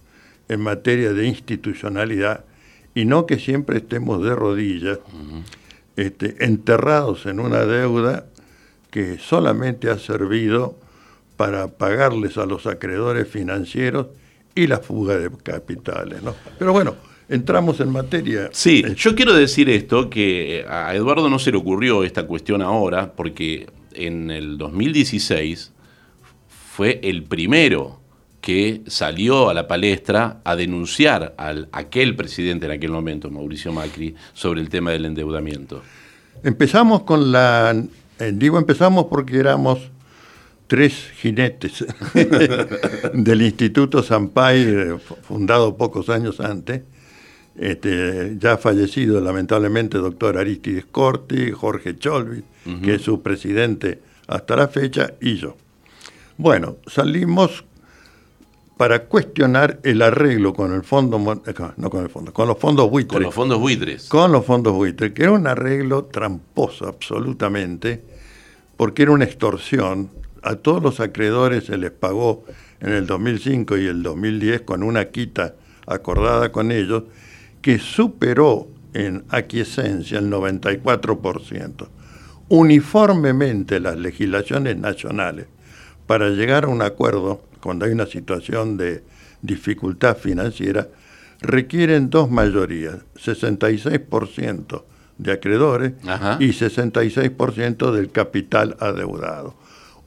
en 0.48 0.62
materia 0.62 1.14
de 1.14 1.28
institucionalidad 1.28 2.46
y 2.96 3.06
no 3.06 3.26
que 3.26 3.38
siempre 3.38 3.78
estemos 3.78 4.24
de 4.24 4.36
rodillas, 4.36 5.00
este, 5.96 6.44
enterrados 6.44 7.26
en 7.26 7.40
una 7.40 7.66
deuda 7.66 8.26
que 8.90 9.20
solamente 9.20 9.90
ha 9.90 10.00
servido 10.00 10.76
para 11.38 11.68
pagarles 11.68 12.38
a 12.38 12.46
los 12.46 12.66
acreedores 12.66 13.28
financieros 13.28 14.08
y 14.56 14.68
la 14.68 14.80
fuga 14.80 15.18
de 15.18 15.30
capitales. 15.44 16.24
¿no? 16.24 16.36
Pero 16.58 16.74
bueno, 16.74 16.96
entramos 17.30 17.80
en 17.80 17.92
materia. 17.92 18.50
Sí, 18.52 18.84
yo 18.96 19.16
quiero 19.16 19.34
decir 19.34 19.70
esto, 19.70 20.10
que 20.10 20.66
a 20.68 20.94
Eduardo 20.96 21.30
no 21.30 21.40
se 21.40 21.52
le 21.52 21.58
ocurrió 21.58 22.04
esta 22.04 22.26
cuestión 22.28 22.62
ahora, 22.62 23.14
porque 23.14 23.68
en 23.94 24.32
el 24.32 24.58
2016 24.58 25.72
fue 26.76 27.00
el 27.04 27.24
primero 27.24 28.00
que 28.42 28.82
salió 28.88 29.50
a 29.50 29.54
la 29.54 29.68
palestra 29.68 30.40
a 30.44 30.56
denunciar 30.56 31.36
al 31.38 31.68
aquel 31.72 32.16
presidente 32.16 32.66
en 32.66 32.72
aquel 32.72 32.92
momento, 32.92 33.30
Mauricio 33.30 33.72
Macri, 33.72 34.16
sobre 34.34 34.62
el 34.62 34.70
tema 34.70 34.92
del 34.92 35.06
endeudamiento. 35.06 35.82
Empezamos 36.44 37.04
con 37.04 37.32
la, 37.32 37.76
eh, 38.20 38.32
digo 38.34 38.58
empezamos 38.58 39.06
porque 39.06 39.38
éramos 39.38 39.80
tres 40.68 41.12
jinetes 41.20 41.86
del 43.14 43.42
Instituto 43.42 44.02
Sampay, 44.02 44.62
eh, 44.62 44.98
fundado 45.24 45.76
pocos 45.76 46.10
años 46.10 46.40
antes, 46.40 46.82
este, 47.60 48.38
ya 48.40 48.58
fallecido 48.58 49.20
lamentablemente 49.20 49.98
doctor 49.98 50.38
Aristides 50.38 50.86
Corti, 50.86 51.52
Jorge 51.52 51.98
Cholvi, 51.98 52.44
que 52.84 52.96
es 52.96 53.02
su 53.02 53.22
presidente 53.22 54.00
hasta 54.28 54.56
la 54.56 54.68
fecha, 54.68 55.14
y 55.20 55.36
yo. 55.36 55.58
Bueno, 56.38 56.78
salimos 56.88 57.66
para 58.78 59.06
cuestionar 59.06 59.82
el 59.84 60.02
arreglo 60.02 60.54
con 60.54 60.72
el 60.72 60.84
fondo, 60.84 61.42
eh, 61.46 61.54
no 61.76 61.90
con 61.90 62.04
el 62.04 62.10
fondo, 62.10 62.32
con 62.32 62.48
los 62.48 62.58
fondos 62.58 62.90
buitres. 62.90 63.14
Con 63.14 63.24
los 63.24 63.36
fondos 63.36 63.60
buitres. 63.60 64.08
Con 64.08 64.32
los 64.32 64.46
fondos 64.46 64.74
buitres, 64.74 65.12
que 65.12 65.24
era 65.24 65.34
un 65.34 65.46
arreglo 65.46 66.06
tramposo 66.06 66.88
absolutamente, 66.88 68.02
porque 68.78 69.02
era 69.02 69.12
una 69.12 69.26
extorsión. 69.26 70.10
A 70.44 70.56
todos 70.56 70.82
los 70.82 71.02
acreedores 71.02 71.66
se 71.66 71.78
les 71.78 71.92
pagó 71.92 72.46
en 72.80 72.94
el 72.94 73.06
2005 73.06 73.78
y 73.78 73.88
el 73.88 74.02
2010 74.02 74.62
con 74.62 74.84
una 74.84 75.06
quita 75.06 75.56
acordada 75.86 76.54
con 76.54 76.72
ellos 76.72 77.04
que 77.62 77.80
superó 77.80 78.68
en 78.94 79.24
aquiescencia 79.30 80.20
el 80.20 80.30
94%. 80.30 81.88
Uniformemente 82.50 83.80
las 83.80 83.98
legislaciones 83.98 84.78
nacionales 84.78 85.46
para 86.08 86.30
llegar 86.30 86.64
a 86.64 86.68
un 86.68 86.82
acuerdo 86.82 87.42
cuando 87.62 87.86
hay 87.86 87.92
una 87.92 88.08
situación 88.08 88.78
de 88.78 89.04
dificultad 89.42 90.18
financiera 90.18 90.88
requieren 91.42 92.10
dos 92.10 92.30
mayorías, 92.30 92.98
66% 93.16 94.84
de 95.18 95.32
acreedores 95.32 95.94
y 96.40 96.50
66% 96.50 97.92
del 97.92 98.12
capital 98.12 98.76
adeudado. 98.80 99.54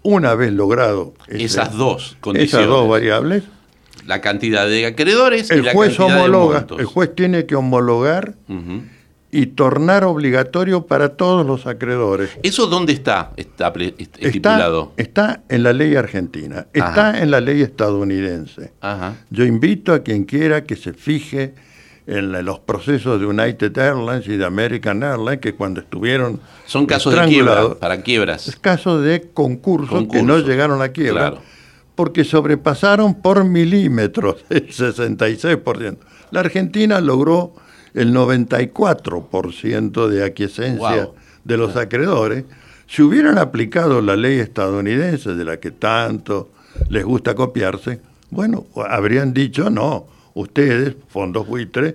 Una 0.03 0.35
vez 0.35 0.53
logrado 0.53 1.15
esas 1.29 1.77
dos 1.77 2.17
condiciones, 2.21 2.55
esas 2.55 2.67
dos 2.67 2.89
variables, 2.89 3.45
la 4.07 4.21
cantidad 4.21 4.67
de 4.67 4.87
acreedores 4.87 5.51
el 5.51 5.61
y 5.61 5.63
la 5.63 5.73
juez 5.73 5.97
cantidad 5.97 6.19
homologa, 6.19 6.55
de 6.55 6.61
montos. 6.61 6.81
El 6.81 6.87
juez 6.87 7.15
tiene 7.15 7.47
que 7.47 7.55
homologar 7.55 8.35
y 9.35 9.47
tornar 9.47 10.05
obligatorio 10.05 10.87
para 10.87 11.11
todos 11.11 11.47
los 11.47 11.67
acreedores. 11.67 12.31
¿Eso 12.43 12.67
dónde 12.67 12.93
está, 12.93 13.33
está 13.37 13.73
estipulado? 13.97 14.93
Está, 14.97 15.43
en 15.49 15.63
la 15.63 15.73
ley 15.73 15.97
argentina, 15.97 16.67
está 16.73 17.21
en 17.21 17.31
la 17.31 17.41
ley 17.41 17.63
estadounidense. 17.63 18.73
Yo 19.31 19.45
invito 19.45 19.95
a 19.95 20.01
quien 20.01 20.25
quiera 20.25 20.65
que 20.65 20.77
se 20.77 20.93
fije 20.93 21.55
en 22.07 22.33
los 22.45 22.59
procesos 22.59 23.21
de 23.21 23.27
United 23.27 23.79
Airlines 23.79 24.27
y 24.27 24.37
de 24.37 24.45
American 24.45 25.03
Airlines, 25.03 25.41
que 25.41 25.55
cuando 25.55 25.81
estuvieron... 25.81 26.41
Son 26.67 26.85
casos 26.85 27.15
de 27.15 27.25
quiebra, 27.27 27.75
para 27.77 28.03
quiebras. 28.03 28.49
Es 28.49 28.57
casos 28.57 29.03
de 29.05 29.31
concursos 29.33 30.09
que 30.11 30.23
no 30.23 30.41
llegaron 30.41 30.83
a 30.83 30.89
quiebra, 30.89 31.35
porque 31.95 32.25
sobrepasaron 32.25 33.15
por 33.15 33.45
milímetros 33.45 34.45
el 34.51 34.69
66%. 34.69 35.97
La 36.31 36.41
Argentina 36.41 37.01
logró 37.01 37.55
el 37.95 38.15
94% 38.15 40.09
de 40.09 40.25
aquiescencia 40.25 41.11
de 41.45 41.57
los 41.57 41.77
acreedores, 41.77 42.45
si 42.87 43.03
hubieran 43.03 43.39
aplicado 43.39 44.01
la 44.01 44.17
ley 44.17 44.39
estadounidense 44.39 45.35
de 45.35 45.45
la 45.45 45.59
que 45.59 45.71
tanto 45.71 46.51
les 46.89 47.05
gusta 47.05 47.35
copiarse, 47.35 48.01
bueno, 48.31 48.67
habrían 48.89 49.35
dicho 49.35 49.71
no, 49.71 50.07
ustedes, 50.35 50.97
fondos 51.09 51.47
buitres, 51.47 51.95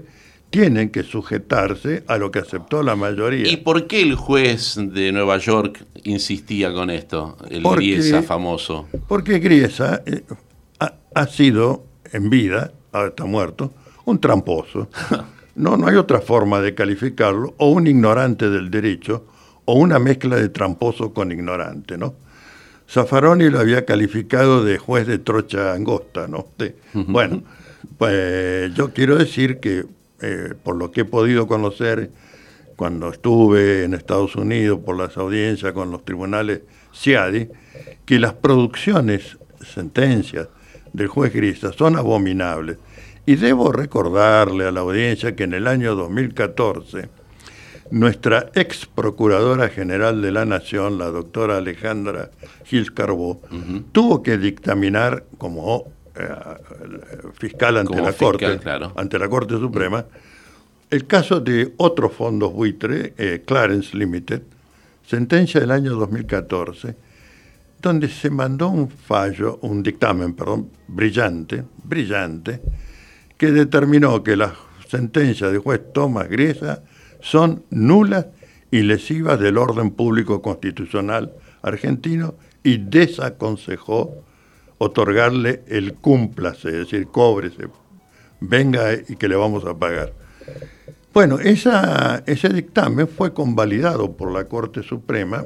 tienen 0.50 0.89
que 0.89 1.04
sujetarse 1.04 2.04
a 2.08 2.18
lo 2.18 2.32
que 2.32 2.39
aceptó 2.39 2.84
la 2.84 2.96
mayoría. 2.96 3.51
¿Y 3.51 3.58
por 3.58 3.88
qué 3.88 4.01
el 4.01 4.16
juez 4.16 4.75
de 4.77 5.12
Nueva 5.12 5.38
York 5.38 5.86
insistía 6.04 6.74
con 6.74 6.89
esto, 6.89 7.38
el 7.50 7.63
Griesa 7.63 8.22
famoso? 8.24 8.88
Porque 9.08 9.39
Griesa 9.39 10.01
eh, 10.06 10.24
ha, 10.80 10.94
ha, 11.13 11.27
sido 11.27 11.84
en 12.12 12.30
vida, 12.30 12.72
ahora 12.92 13.10
está 13.10 13.25
muerto, 13.25 13.74
un 14.06 14.20
tramposo. 14.20 14.89
No, 15.58 15.75
no 15.75 15.88
hay 15.88 15.96
otra 15.96 16.22
forma 16.22 16.62
de 16.62 16.75
calificarlo, 16.75 17.56
o 17.58 17.72
un 17.72 17.88
ignorante 17.88 18.48
del 18.48 18.70
derecho, 18.70 19.25
o 19.66 19.74
una 19.74 19.98
mezcla 19.98 20.36
de 20.36 20.50
tramposo 20.50 21.16
con 21.16 21.32
ignorante, 21.32 21.98
¿no? 21.98 22.13
Zaffaroni 22.88 23.50
lo 23.50 23.60
había 23.60 23.84
calificado 23.84 24.63
de 24.63 24.77
juez 24.77 25.08
de 25.08 25.18
trocha 25.18 25.74
angosta, 25.74 26.27
¿no? 26.27 26.46
Bueno, 26.94 27.42
pues 27.98 28.74
yo 28.75 28.94
quiero 28.94 29.18
decir 29.18 29.60
que 29.60 29.86
eh, 30.21 30.53
por 30.63 30.75
lo 30.75 30.91
que 30.91 31.01
he 31.01 31.05
podido 31.05 31.47
conocer 31.47 32.09
cuando 32.75 33.09
estuve 33.09 33.83
en 33.83 33.93
Estados 33.93 34.36
Unidos 34.36 34.79
por 34.86 34.97
las 34.97 35.17
audiencias 35.17 35.74
con 35.74 35.91
los 35.91 36.05
tribunales 36.05 36.62
CIADI, 36.95 37.50
que 38.05 38.19
las 38.19 38.33
producciones, 38.33 39.38
sentencias 39.65 40.47
del 40.93 41.07
juez 41.07 41.33
Grisa 41.33 41.74
son 41.74 41.97
abominables. 41.97 42.77
Y 43.25 43.36
debo 43.36 43.71
recordarle 43.71 44.65
a 44.65 44.71
la 44.71 44.81
audiencia 44.81 45.36
que 45.36 45.43
en 45.43 45.53
el 45.53 45.67
año 45.67 45.95
2014, 45.95 47.09
nuestra 47.91 48.50
ex 48.53 48.86
procuradora 48.86 49.69
general 49.69 50.21
de 50.21 50.31
la 50.31 50.45
Nación, 50.45 50.97
la 50.97 51.07
doctora 51.07 51.57
Alejandra 51.57 52.31
Gil 52.65 52.93
Carbó, 52.93 53.41
tuvo 53.91 54.24
que 54.24 54.38
dictaminar 54.38 55.25
como 55.38 55.91
fiscal 57.33 57.77
ante 57.77 58.01
la 58.01 58.13
Corte, 58.13 58.59
ante 58.95 59.19
la 59.19 59.29
Corte 59.29 59.55
Suprema, 59.55 60.05
el 60.89 61.05
caso 61.05 61.39
de 61.39 61.74
otro 61.77 62.09
fondos 62.09 62.53
buitre, 62.53 63.13
eh, 63.17 63.43
Clarence 63.45 63.95
Limited, 63.95 64.41
sentencia 65.05 65.59
del 65.59 65.71
año 65.71 65.95
2014, 65.95 66.95
donde 67.81 68.09
se 68.09 68.29
mandó 68.29 68.69
un 68.69 68.89
fallo, 68.89 69.59
un 69.62 69.83
dictamen, 69.83 70.33
perdón, 70.33 70.69
brillante, 70.88 71.63
brillante, 71.83 72.62
que 73.38 73.51
determinó 73.51 74.24
que 74.24 74.36
las 74.36 74.53
sentencias 74.88 75.51
del 75.51 75.59
juez 75.59 75.81
Tomás 75.93 76.29
Griesa 76.29 76.83
son 77.19 77.63
nulas 77.69 78.27
y 78.71 78.81
lesivas 78.81 79.39
del 79.39 79.57
orden 79.57 79.91
público 79.91 80.41
constitucional 80.41 81.33
argentino 81.62 82.36
y 82.63 82.77
desaconsejó 82.77 84.24
otorgarle 84.77 85.63
el 85.67 85.93
cúmplase, 85.96 86.69
es 86.69 86.75
decir, 86.75 87.07
cóbrese, 87.07 87.67
venga 88.39 88.93
y 88.93 89.15
que 89.15 89.27
le 89.27 89.36
vamos 89.36 89.65
a 89.65 89.74
pagar. 89.74 90.13
Bueno, 91.13 91.39
esa, 91.39 92.24
ese 92.27 92.50
dictamen 92.50 93.07
fue 93.07 93.34
convalidado 93.34 94.12
por 94.15 94.31
la 94.31 94.46
Corte 94.46 94.84
Suprema, 94.84 95.46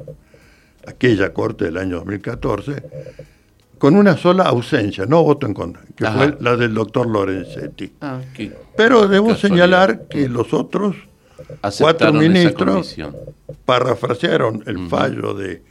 aquella 0.85 1.33
Corte 1.33 1.65
del 1.65 1.77
año 1.77 1.97
2014, 1.97 2.83
con 3.77 3.95
una 3.95 4.17
sola 4.17 4.43
ausencia, 4.43 5.05
no 5.05 5.23
voto 5.23 5.47
en 5.47 5.53
contra, 5.53 5.81
que 5.95 6.05
fue 6.05 6.37
la 6.39 6.57
del 6.57 6.73
doctor 6.73 7.07
Lorenzetti. 7.07 7.93
Ah, 8.01 8.19
Pero 8.75 9.07
debo 9.07 9.33
señalar 9.35 10.07
que 10.07 10.27
los 10.27 10.53
otros 10.53 10.97
cuatro 11.79 12.13
ministros 12.13 12.95
parafrasearon 13.65 14.63
el 14.67 14.87
fallo 14.89 15.33
de 15.33 15.63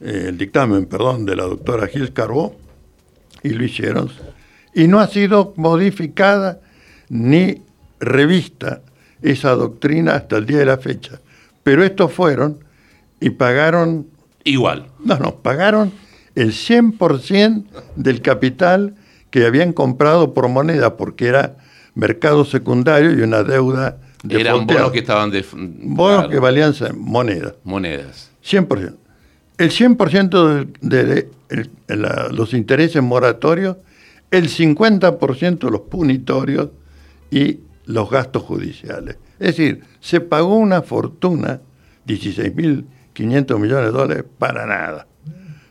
eh, 0.00 0.26
el 0.28 0.38
dictamen, 0.38 0.86
perdón, 0.86 1.26
de 1.26 1.36
la 1.36 1.44
doctora 1.44 1.86
Gil 1.86 2.12
Carbó 2.12 2.56
y 3.42 3.50
lo 3.50 3.64
hicieron 3.64 4.10
y 4.74 4.86
no 4.86 5.00
ha 5.00 5.08
sido 5.08 5.54
modificada 5.56 6.60
ni 7.08 7.62
revista 7.98 8.82
esa 9.22 9.50
doctrina 9.50 10.14
hasta 10.14 10.36
el 10.36 10.46
día 10.46 10.58
de 10.58 10.66
la 10.66 10.78
fecha. 10.78 11.20
Pero 11.62 11.84
estos 11.84 12.12
fueron 12.12 12.64
y 13.20 13.30
pagaron 13.30 14.06
igual. 14.44 14.86
No, 15.04 15.18
no, 15.18 15.36
pagaron 15.36 15.92
el 16.34 16.52
100% 16.52 17.64
del 17.96 18.22
capital 18.22 18.94
que 19.30 19.44
habían 19.44 19.72
comprado 19.72 20.32
por 20.32 20.48
moneda 20.48 20.96
porque 20.96 21.26
era 21.26 21.56
mercado 21.94 22.44
secundario 22.44 23.12
y 23.12 23.20
una 23.20 23.42
deuda 23.42 23.98
de 24.22 24.40
Eran 24.40 24.66
bonos 24.66 24.92
que 24.92 25.00
estaban 25.00 25.30
de 25.30 25.44
bonos 25.52 26.28
que 26.28 26.38
valían 26.38 26.74
moneda. 26.96 27.54
Monedas. 27.64 28.30
100%. 28.44 28.96
El 29.60 29.68
100% 29.68 30.68
de, 30.80 31.28
los 32.30 32.54
intereses 32.54 33.02
moratorios, 33.02 33.76
el 34.30 34.48
50% 34.48 35.70
los 35.70 35.82
punitorios 35.82 36.70
y 37.30 37.60
los 37.84 38.08
gastos 38.08 38.42
judiciales. 38.44 39.18
Es 39.38 39.58
decir, 39.58 39.82
se 40.00 40.22
pagó 40.22 40.56
una 40.56 40.80
fortuna, 40.80 41.60
16.500 42.06 43.58
millones 43.58 43.84
de 43.84 43.90
dólares, 43.90 44.24
para 44.38 44.64
nada. 44.64 45.06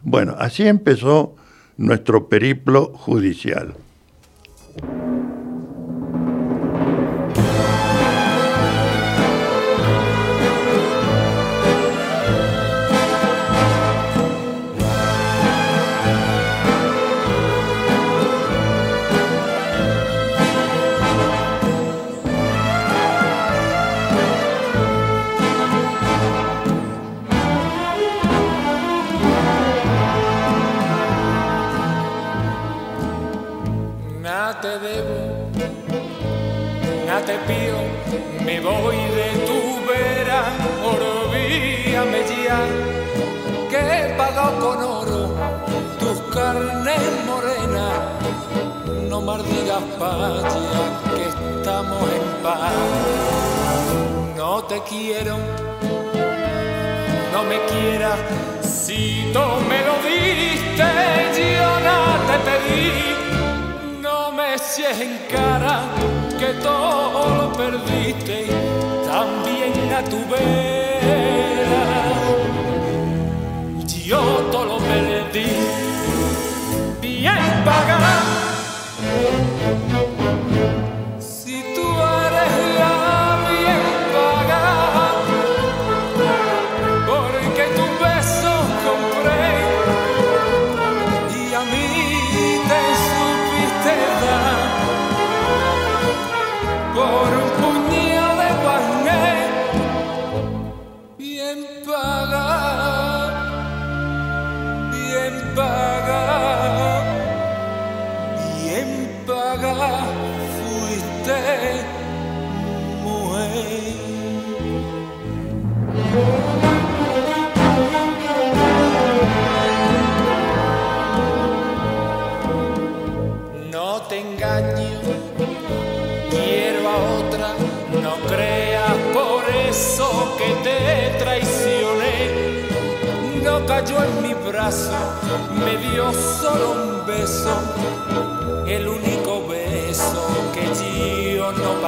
Bueno, 0.04 0.36
así 0.38 0.68
empezó 0.68 1.36
nuestro 1.78 2.30
periplo 2.30 2.94
judicial. 2.94 3.74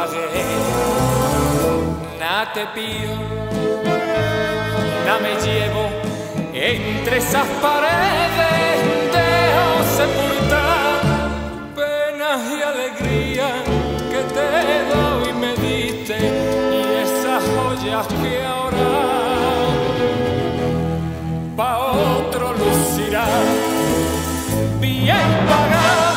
Pagué. 0.01 0.45
Nada 2.19 2.53
te 2.53 2.65
pido, 2.75 3.15
nada 5.05 5.19
me 5.19 5.33
llevo 5.45 5.83
entre 6.53 7.17
esas 7.17 7.47
paredes, 7.61 8.77
dejo 9.17 9.67
sepultar 9.99 11.01
penas 11.75 12.41
y 12.57 12.61
alegría 12.61 13.47
que 14.11 14.21
te 14.35 14.49
doy 14.91 15.29
y 15.29 15.33
me 15.33 15.51
diste 15.55 16.17
y 16.77 16.81
esas 17.03 17.41
joyas 17.55 18.05
que 18.07 18.33
ahora 18.45 18.89
otro 22.27 22.53
lucirá 22.53 23.25
bien 24.79 25.29
pagada. 25.49 26.11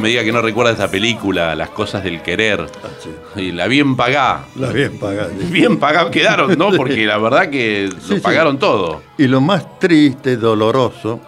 Me 0.00 0.08
diga 0.08 0.24
que 0.24 0.32
no 0.32 0.42
recuerda 0.42 0.72
esta 0.72 0.90
película, 0.90 1.54
Las 1.54 1.70
cosas 1.70 2.02
del 2.02 2.22
querer. 2.22 2.66
Ah, 2.82 3.40
y 3.40 3.52
la 3.52 3.66
bien 3.66 3.96
pagada. 3.96 4.46
La 4.56 4.70
bien 4.70 4.98
pagada. 4.98 5.30
Bien 5.50 5.78
pagada 5.78 6.10
quedaron, 6.10 6.56
¿no? 6.58 6.72
Porque 6.72 7.06
la 7.06 7.18
verdad 7.18 7.50
que 7.50 7.88
lo 8.08 8.20
pagaron 8.20 8.58
todo. 8.58 9.02
Y 9.18 9.26
lo 9.26 9.40
más 9.40 9.78
triste, 9.78 10.36
doloroso, 10.36 11.20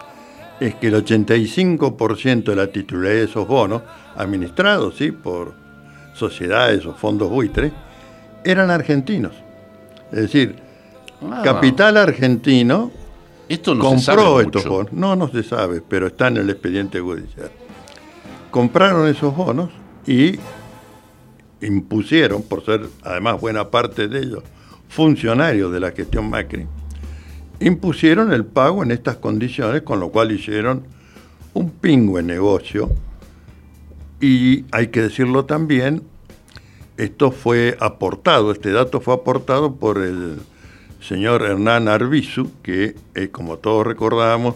es 0.59 0.75
que 0.75 0.87
el 0.87 1.05
85% 1.05 2.43
de 2.43 2.55
la 2.55 2.67
titularidad 2.67 3.15
de 3.15 3.23
esos 3.25 3.47
bonos 3.47 3.81
administrados 4.15 4.95
¿sí? 4.97 5.11
por 5.11 5.53
sociedades 6.13 6.85
o 6.85 6.93
fondos 6.93 7.29
buitres, 7.29 7.71
eran 8.43 8.69
argentinos. 8.69 9.33
Es 10.11 10.19
decir, 10.19 10.55
ah. 11.29 11.41
Capital 11.43 11.97
Argentino 11.97 12.91
Esto 13.49 13.73
no 13.73 13.83
compró 13.83 14.41
estos 14.41 14.65
bonos. 14.65 14.93
No, 14.93 15.15
no 15.15 15.29
se 15.29 15.43
sabe, 15.43 15.81
pero 15.81 16.07
está 16.07 16.27
en 16.27 16.37
el 16.37 16.49
expediente 16.49 16.99
judicial. 16.99 17.51
Compraron 18.53 19.07
esos 19.07 19.35
bonos 19.35 19.71
y 20.05 20.37
impusieron, 21.59 22.43
por 22.43 22.63
ser 22.63 22.87
además 23.01 23.41
buena 23.41 23.71
parte 23.71 24.07
de 24.07 24.19
ellos 24.19 24.43
funcionarios 24.89 25.71
de 25.71 25.79
la 25.79 25.89
gestión 25.89 26.29
Macri, 26.29 26.67
impusieron 27.59 28.31
el 28.31 28.45
pago 28.45 28.83
en 28.83 28.91
estas 28.91 29.15
condiciones, 29.17 29.81
con 29.81 29.99
lo 29.99 30.09
cual 30.09 30.31
hicieron 30.31 30.83
un 31.55 31.71
pingüe 31.71 32.21
negocio. 32.21 32.91
Y 34.21 34.65
hay 34.71 34.89
que 34.89 35.01
decirlo 35.01 35.45
también, 35.45 36.03
esto 36.97 37.31
fue 37.31 37.75
aportado, 37.79 38.51
este 38.51 38.71
dato 38.71 39.01
fue 39.01 39.15
aportado 39.15 39.77
por 39.77 39.97
el 39.97 40.37
señor 41.01 41.41
Hernán 41.41 41.87
Arbizu, 41.87 42.51
que 42.61 42.93
eh, 43.15 43.29
como 43.29 43.57
todos 43.57 43.87
recordamos, 43.87 44.53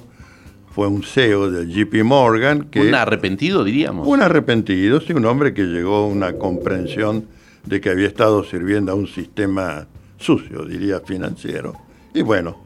fue 0.78 0.86
un 0.86 1.02
CEO 1.02 1.50
de 1.50 1.66
JP 1.66 2.04
Morgan. 2.04 2.66
Que, 2.70 2.82
un 2.82 2.94
arrepentido, 2.94 3.64
diríamos. 3.64 4.08
Un 4.08 4.22
arrepentido, 4.22 5.02
sí, 5.02 5.12
un 5.12 5.26
hombre 5.26 5.52
que 5.52 5.64
llegó 5.64 5.96
a 5.96 6.06
una 6.06 6.34
comprensión 6.34 7.26
de 7.66 7.82
que 7.82 7.90
había 7.90 8.06
estado 8.06 8.44
sirviendo 8.44 8.92
a 8.92 8.96
un 8.96 9.08
sistema 9.08 9.88
sucio, 10.20 10.66
diría 10.66 11.00
financiero. 11.00 11.74
Y 12.14 12.22
bueno, 12.22 12.62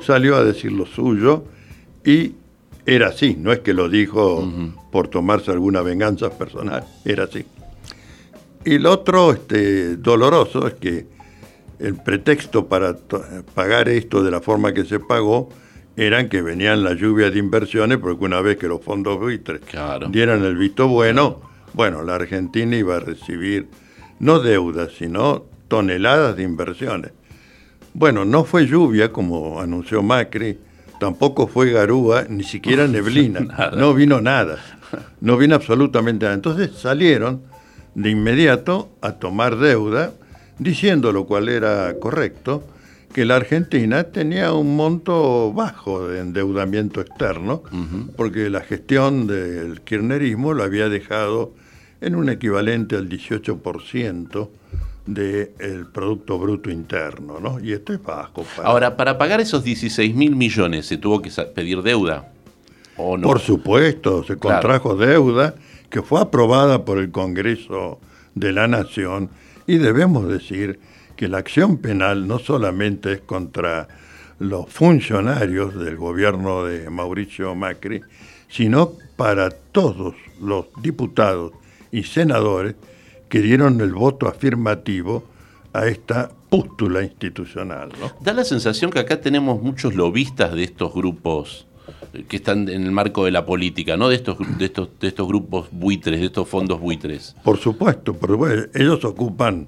salió 0.00 0.36
a 0.36 0.44
decir 0.44 0.70
lo 0.70 0.86
suyo 0.86 1.42
y 2.04 2.34
era 2.86 3.08
así, 3.08 3.36
no 3.36 3.50
es 3.50 3.58
que 3.58 3.74
lo 3.74 3.88
dijo 3.88 4.48
por 4.92 5.08
tomarse 5.08 5.50
alguna 5.50 5.82
venganza 5.82 6.30
personal, 6.30 6.84
era 7.04 7.24
así. 7.24 7.44
Y 8.64 8.78
lo 8.78 8.92
otro 8.92 9.32
este, 9.32 9.96
doloroso 9.96 10.68
es 10.68 10.74
que 10.74 11.06
el 11.80 11.96
pretexto 11.96 12.68
para 12.68 12.96
pagar 13.56 13.88
esto 13.88 14.22
de 14.22 14.30
la 14.30 14.40
forma 14.40 14.72
que 14.72 14.84
se 14.84 15.00
pagó 15.00 15.48
eran 15.96 16.28
que 16.28 16.42
venían 16.42 16.84
las 16.84 16.96
lluvias 16.96 17.32
de 17.32 17.38
inversiones, 17.38 17.98
porque 17.98 18.24
una 18.24 18.40
vez 18.40 18.58
que 18.58 18.68
los 18.68 18.82
fondos 18.82 19.18
buitres 19.18 19.62
dieran 20.10 20.44
el 20.44 20.56
visto 20.56 20.88
bueno, 20.88 21.40
bueno, 21.72 22.02
la 22.02 22.16
Argentina 22.16 22.76
iba 22.76 22.96
a 22.96 23.00
recibir 23.00 23.68
no 24.18 24.38
deudas, 24.40 24.92
sino 24.98 25.44
toneladas 25.68 26.36
de 26.36 26.42
inversiones. 26.42 27.12
Bueno, 27.94 28.24
no 28.24 28.44
fue 28.44 28.66
lluvia, 28.66 29.10
como 29.10 29.60
anunció 29.60 30.02
Macri, 30.02 30.58
tampoco 31.00 31.46
fue 31.46 31.72
garúa, 31.72 32.24
ni 32.28 32.44
siquiera 32.44 32.86
neblina, 32.88 33.70
no 33.74 33.94
vino 33.94 34.20
nada, 34.20 34.58
no 35.20 35.36
vino 35.36 35.54
absolutamente 35.54 36.24
nada. 36.24 36.34
Entonces 36.34 36.72
salieron 36.76 37.42
de 37.94 38.10
inmediato 38.10 38.90
a 39.00 39.12
tomar 39.12 39.56
deuda, 39.56 40.12
diciendo 40.58 41.12
lo 41.12 41.24
cual 41.24 41.48
era 41.48 41.94
correcto, 41.98 42.62
que 43.16 43.24
la 43.24 43.36
Argentina 43.36 44.04
tenía 44.04 44.52
un 44.52 44.76
monto 44.76 45.50
bajo 45.50 46.06
de 46.06 46.20
endeudamiento 46.20 47.00
externo, 47.00 47.62
porque 48.14 48.50
la 48.50 48.60
gestión 48.60 49.26
del 49.26 49.80
kirchnerismo 49.80 50.52
lo 50.52 50.62
había 50.62 50.90
dejado 50.90 51.54
en 52.02 52.14
un 52.14 52.28
equivalente 52.28 52.94
al 52.94 53.08
18% 53.08 54.48
del 55.06 55.86
Producto 55.94 56.38
Bruto 56.38 56.70
Interno, 56.70 57.40
¿no? 57.40 57.58
Y 57.58 57.72
esto 57.72 57.94
es 57.94 58.02
bajo. 58.02 58.44
Ahora, 58.62 58.98
para 58.98 59.16
pagar 59.16 59.40
esos 59.40 59.64
16 59.64 60.14
mil 60.14 60.36
millones, 60.36 60.84
¿se 60.84 60.98
tuvo 60.98 61.22
que 61.22 61.30
pedir 61.54 61.80
deuda? 61.80 62.30
¿O 62.98 63.16
no? 63.16 63.26
Por 63.26 63.40
supuesto, 63.40 64.24
se 64.24 64.36
contrajo 64.36 64.94
deuda 64.94 65.54
que 65.88 66.02
fue 66.02 66.20
aprobada 66.20 66.84
por 66.84 66.98
el 66.98 67.10
Congreso 67.10 67.98
de 68.34 68.52
la 68.52 68.68
Nación 68.68 69.30
y 69.66 69.78
debemos 69.78 70.28
decir 70.28 70.78
que 71.16 71.28
la 71.28 71.38
acción 71.38 71.78
penal 71.78 72.28
no 72.28 72.38
solamente 72.38 73.12
es 73.12 73.20
contra 73.20 73.88
los 74.38 74.70
funcionarios 74.70 75.74
del 75.74 75.96
gobierno 75.96 76.64
de 76.64 76.90
Mauricio 76.90 77.54
Macri, 77.54 78.02
sino 78.48 78.92
para 79.16 79.50
todos 79.50 80.14
los 80.40 80.66
diputados 80.82 81.52
y 81.90 82.02
senadores 82.02 82.74
que 83.28 83.40
dieron 83.40 83.80
el 83.80 83.92
voto 83.92 84.28
afirmativo 84.28 85.24
a 85.72 85.86
esta 85.86 86.30
pústula 86.48 87.02
institucional. 87.02 87.90
Da 88.20 88.32
la 88.32 88.44
sensación 88.44 88.90
que 88.90 89.00
acá 89.00 89.20
tenemos 89.20 89.60
muchos 89.60 89.94
lobistas 89.94 90.54
de 90.54 90.64
estos 90.64 90.94
grupos 90.94 91.66
eh, 92.12 92.24
que 92.28 92.36
están 92.36 92.68
en 92.68 92.84
el 92.84 92.92
marco 92.92 93.24
de 93.24 93.30
la 93.30 93.44
política, 93.44 93.96
¿no? 93.96 94.08
De 94.08 94.16
estos, 94.16 94.36
de 94.58 94.64
estos, 94.66 94.88
de 95.00 95.08
estos 95.08 95.26
grupos 95.26 95.68
buitres, 95.72 96.20
de 96.20 96.26
estos 96.26 96.48
fondos 96.48 96.80
buitres. 96.80 97.34
Por 97.42 97.58
supuesto, 97.58 98.14
pero 98.14 98.38
ellos 98.74 99.04
ocupan 99.04 99.66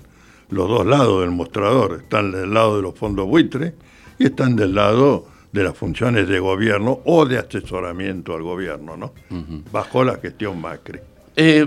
los 0.50 0.68
dos 0.68 0.86
lados 0.86 1.20
del 1.20 1.30
mostrador, 1.30 2.00
están 2.02 2.32
del 2.32 2.52
lado 2.52 2.76
de 2.76 2.82
los 2.82 2.94
fondos 2.94 3.26
buitres 3.26 3.74
y 4.18 4.26
están 4.26 4.56
del 4.56 4.74
lado 4.74 5.26
de 5.52 5.64
las 5.64 5.76
funciones 5.76 6.28
de 6.28 6.38
gobierno 6.38 7.00
o 7.04 7.26
de 7.26 7.38
asesoramiento 7.38 8.34
al 8.34 8.42
gobierno, 8.42 8.96
¿no? 8.96 9.12
Bajo 9.72 10.04
la 10.04 10.16
gestión 10.16 10.60
Macri. 10.60 11.00
Eh, 11.36 11.66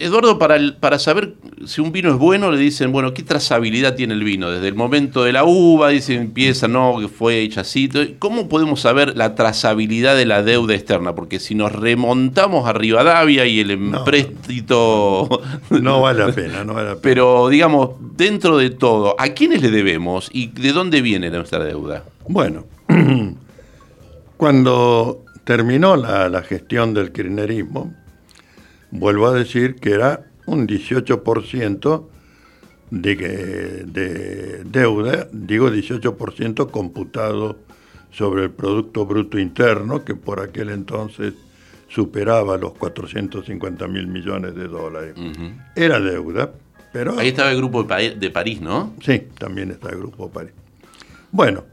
Eduardo, 0.00 0.38
para, 0.38 0.58
para 0.78 1.00
saber 1.00 1.34
si 1.66 1.80
un 1.80 1.90
vino 1.90 2.10
es 2.10 2.16
bueno, 2.16 2.52
le 2.52 2.58
dicen, 2.58 2.92
bueno, 2.92 3.12
¿qué 3.14 3.24
trazabilidad 3.24 3.96
tiene 3.96 4.14
el 4.14 4.22
vino? 4.22 4.48
Desde 4.48 4.68
el 4.68 4.76
momento 4.76 5.24
de 5.24 5.32
la 5.32 5.42
uva, 5.42 5.88
dicen, 5.88 6.20
empieza, 6.20 6.68
no, 6.68 6.98
que 7.00 7.08
fue 7.08 7.40
hecha 7.40 7.62
así. 7.62 7.90
¿Cómo 8.20 8.48
podemos 8.48 8.80
saber 8.80 9.16
la 9.16 9.34
trazabilidad 9.34 10.16
de 10.16 10.24
la 10.24 10.44
deuda 10.44 10.74
externa? 10.74 11.16
Porque 11.16 11.40
si 11.40 11.56
nos 11.56 11.72
remontamos 11.72 12.68
a 12.68 12.74
Rivadavia 12.74 13.44
y 13.46 13.60
el 13.60 13.72
empréstito... 13.72 15.28
No, 15.70 16.00
vale 16.00 16.26
la 16.26 16.32
pena, 16.32 16.64
no 16.64 16.74
vale 16.74 16.88
la 16.88 16.94
pena. 16.94 17.02
Pero, 17.02 17.48
digamos, 17.48 17.90
dentro 18.16 18.56
de 18.56 18.70
todo, 18.70 19.16
¿a 19.18 19.28
quiénes 19.28 19.62
le 19.62 19.70
debemos 19.70 20.28
y 20.32 20.48
de 20.48 20.72
dónde 20.72 21.02
viene 21.02 21.30
nuestra 21.30 21.64
deuda? 21.64 22.04
Bueno, 22.28 22.64
cuando 24.36 25.24
terminó 25.44 25.96
la, 25.96 26.28
la 26.28 26.42
gestión 26.42 26.94
del 26.94 27.12
kirchnerismo, 27.12 27.92
vuelvo 28.90 29.28
a 29.28 29.34
decir 29.34 29.76
que 29.76 29.92
era 29.92 30.26
un 30.46 30.66
18% 30.66 32.06
de, 32.90 33.84
de 33.84 34.64
deuda, 34.64 35.28
digo 35.30 35.68
18% 35.70 36.70
computado 36.70 37.58
sobre 38.10 38.44
el 38.44 38.50
Producto 38.50 39.04
Bruto 39.04 39.38
Interno, 39.38 40.04
que 40.04 40.14
por 40.14 40.40
aquel 40.40 40.70
entonces 40.70 41.34
superaba 41.88 42.56
los 42.56 42.72
450 42.72 43.86
mil 43.88 44.06
millones 44.06 44.54
de 44.54 44.68
dólares. 44.68 45.14
Era 45.74 46.00
deuda, 46.00 46.50
pero... 46.92 47.18
Ahí 47.18 47.28
estaba 47.28 47.50
el 47.50 47.56
Grupo 47.58 47.82
de 47.84 48.30
París, 48.30 48.60
¿no? 48.60 48.94
Sí, 49.02 49.22
también 49.38 49.70
está 49.70 49.90
el 49.90 49.98
Grupo 49.98 50.26
de 50.26 50.32
París. 50.32 50.52
Bueno, 51.30 51.64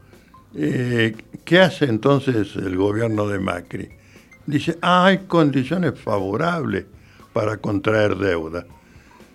eh, 0.54 1.14
¿qué 1.44 1.60
hace 1.60 1.86
entonces 1.86 2.54
el 2.56 2.76
gobierno 2.76 3.26
de 3.26 3.38
Macri? 3.38 3.88
Dice, 4.46 4.78
ah, 4.80 5.06
hay 5.06 5.18
condiciones 5.26 5.98
favorables 5.98 6.84
para 7.36 7.58
contraer 7.58 8.16
deuda. 8.16 8.64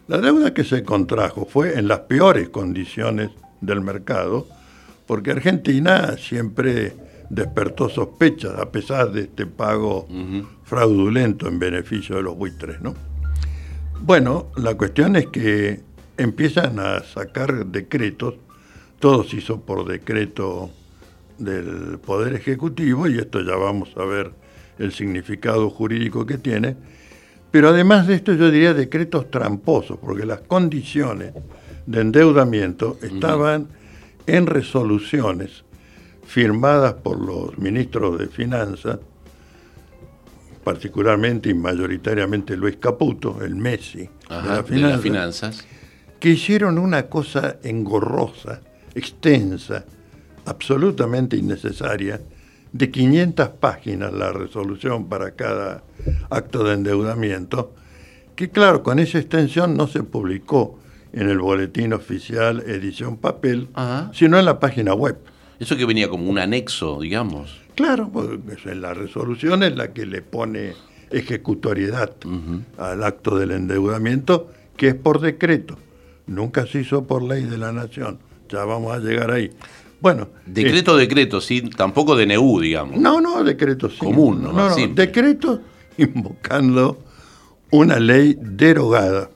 La 0.08 0.18
deuda 0.18 0.56
que 0.56 0.64
se 0.64 0.82
contrajo 0.82 1.46
fue 1.46 1.78
en 1.78 1.88
las 1.88 2.00
peores 2.00 2.50
condiciones 2.50 3.30
del 3.62 3.82
mercado, 3.82 4.48
porque 5.06 5.30
Argentina 5.30 6.18
siempre 6.18 6.96
despertó 7.30 7.90
sospechas 7.90 8.58
a 8.58 8.72
pesar 8.72 9.12
de 9.12 9.22
este 9.22 9.46
pago 9.46 10.08
fraudulento 10.64 11.48
en 11.48 11.60
beneficio 11.60 12.16
de 12.16 12.24
los 12.24 12.36
buitres, 12.36 12.82
¿no? 12.82 12.96
Bueno, 14.00 14.48
la 14.56 14.74
cuestión 14.74 15.16
es 15.16 15.28
que 15.28 15.82
empiezan 16.18 16.80
a 16.80 17.04
sacar 17.04 17.68
decretos, 17.68 18.34
todo 19.00 19.24
se 19.24 19.36
hizo 19.36 19.62
por 19.62 19.88
decreto 19.88 20.72
del 21.38 22.00
Poder 22.00 22.34
Ejecutivo, 22.34 23.08
y 23.08 23.20
esto 23.20 23.42
ya 23.42 23.58
vamos 23.58 23.96
a 23.96 24.06
ver 24.06 24.32
el 24.80 24.92
significado 24.92 25.70
jurídico 25.70 26.26
que 26.26 26.40
tiene, 26.40 26.78
pero 27.52 27.70
además 27.70 28.08
de 28.08 28.16
esto 28.16 28.34
yo 28.34 28.50
diría 28.50 28.74
decretos 28.74 29.30
tramposos, 29.30 30.00
porque 30.00 30.26
las 30.26 30.42
condiciones 30.42 31.34
de 31.86 32.02
endeudamiento 32.02 32.98
estaban 33.02 33.68
en 34.26 34.48
resoluciones 34.48 35.64
firmadas 36.26 36.94
por 36.94 37.20
los 37.20 37.58
ministros 37.58 38.18
de 38.18 38.28
Finanzas, 38.28 39.00
particularmente 40.64 41.50
y 41.50 41.54
mayoritariamente 41.54 42.56
Luis 42.56 42.78
Caputo, 42.78 43.44
el 43.44 43.56
Messi 43.56 44.08
de, 44.70 44.80
las 44.80 45.02
finanzas, 45.02 45.66
que 46.20 46.30
hicieron 46.30 46.78
una 46.78 47.08
cosa 47.08 47.58
engorrosa, 47.64 48.62
extensa, 48.96 49.84
absolutamente 50.46 51.36
innecesaria, 51.36 52.22
de 52.74 52.90
500 52.90 53.50
páginas 53.50 54.14
la 54.14 54.32
resolución 54.32 55.08
para 55.08 55.32
cada 55.32 55.84
acto 56.30 56.64
de 56.64 56.76
endeudamiento, 56.76 57.74
que 58.36 58.50
claro, 58.50 58.82
con 58.82 59.00
esa 59.00 59.20
extensión 59.20 59.76
no 59.76 59.88
se 59.88 60.04
publicó 60.04 60.80
en 61.14 61.30
el 61.30 61.40
boletín 61.40 61.94
oficial 61.94 62.62
edición 62.62 63.18
papel, 63.18 63.68
sino 64.14 64.40
en 64.40 64.46
la 64.46 64.60
página 64.60 64.94
web. 64.94 65.18
Eso 65.60 65.76
que 65.78 65.86
venía 65.86 66.10
como 66.10 66.30
un 66.30 66.40
anexo, 66.40 67.00
digamos. 67.02 67.60
Claro, 67.76 68.10
porque 68.12 68.74
la 68.76 68.94
resolución 68.94 69.64
es 69.64 69.76
la 69.76 69.94
que 69.94 70.06
le 70.06 70.22
pone 70.22 70.74
ejecutoriedad 71.12 72.16
al 72.78 73.04
acto 73.04 73.38
del 73.38 73.52
endeudamiento, 73.52 74.50
que 74.78 74.90
es 74.90 74.96
por 74.96 75.20
decreto. 75.20 75.78
Nunca 76.26 76.66
se 76.66 76.80
hizo 76.80 77.06
por 77.06 77.22
ley 77.22 77.44
de 77.44 77.58
la 77.58 77.74
nación. 77.74 78.20
Ya 78.50 78.64
vamos 78.64 78.96
a 78.96 79.00
llegar 79.00 79.32
ahí. 79.32 79.52
Bueno. 80.02 80.30
Decreto, 80.48 80.98
decreto, 80.98 81.40
sí, 81.40 81.62
tampoco 81.62 82.16
DNU, 82.16 82.60
digamos. 82.60 83.00
No, 83.00 83.22
no, 83.22 83.44
decreto 83.44 83.90
sí. 83.90 84.00
Común, 84.00 84.42
¿no? 84.42 84.52
no, 84.52 84.76
decreto 84.76 85.62
invocando 85.98 86.98
una 87.70 88.00
ley 88.00 88.36
derogada 88.40 89.30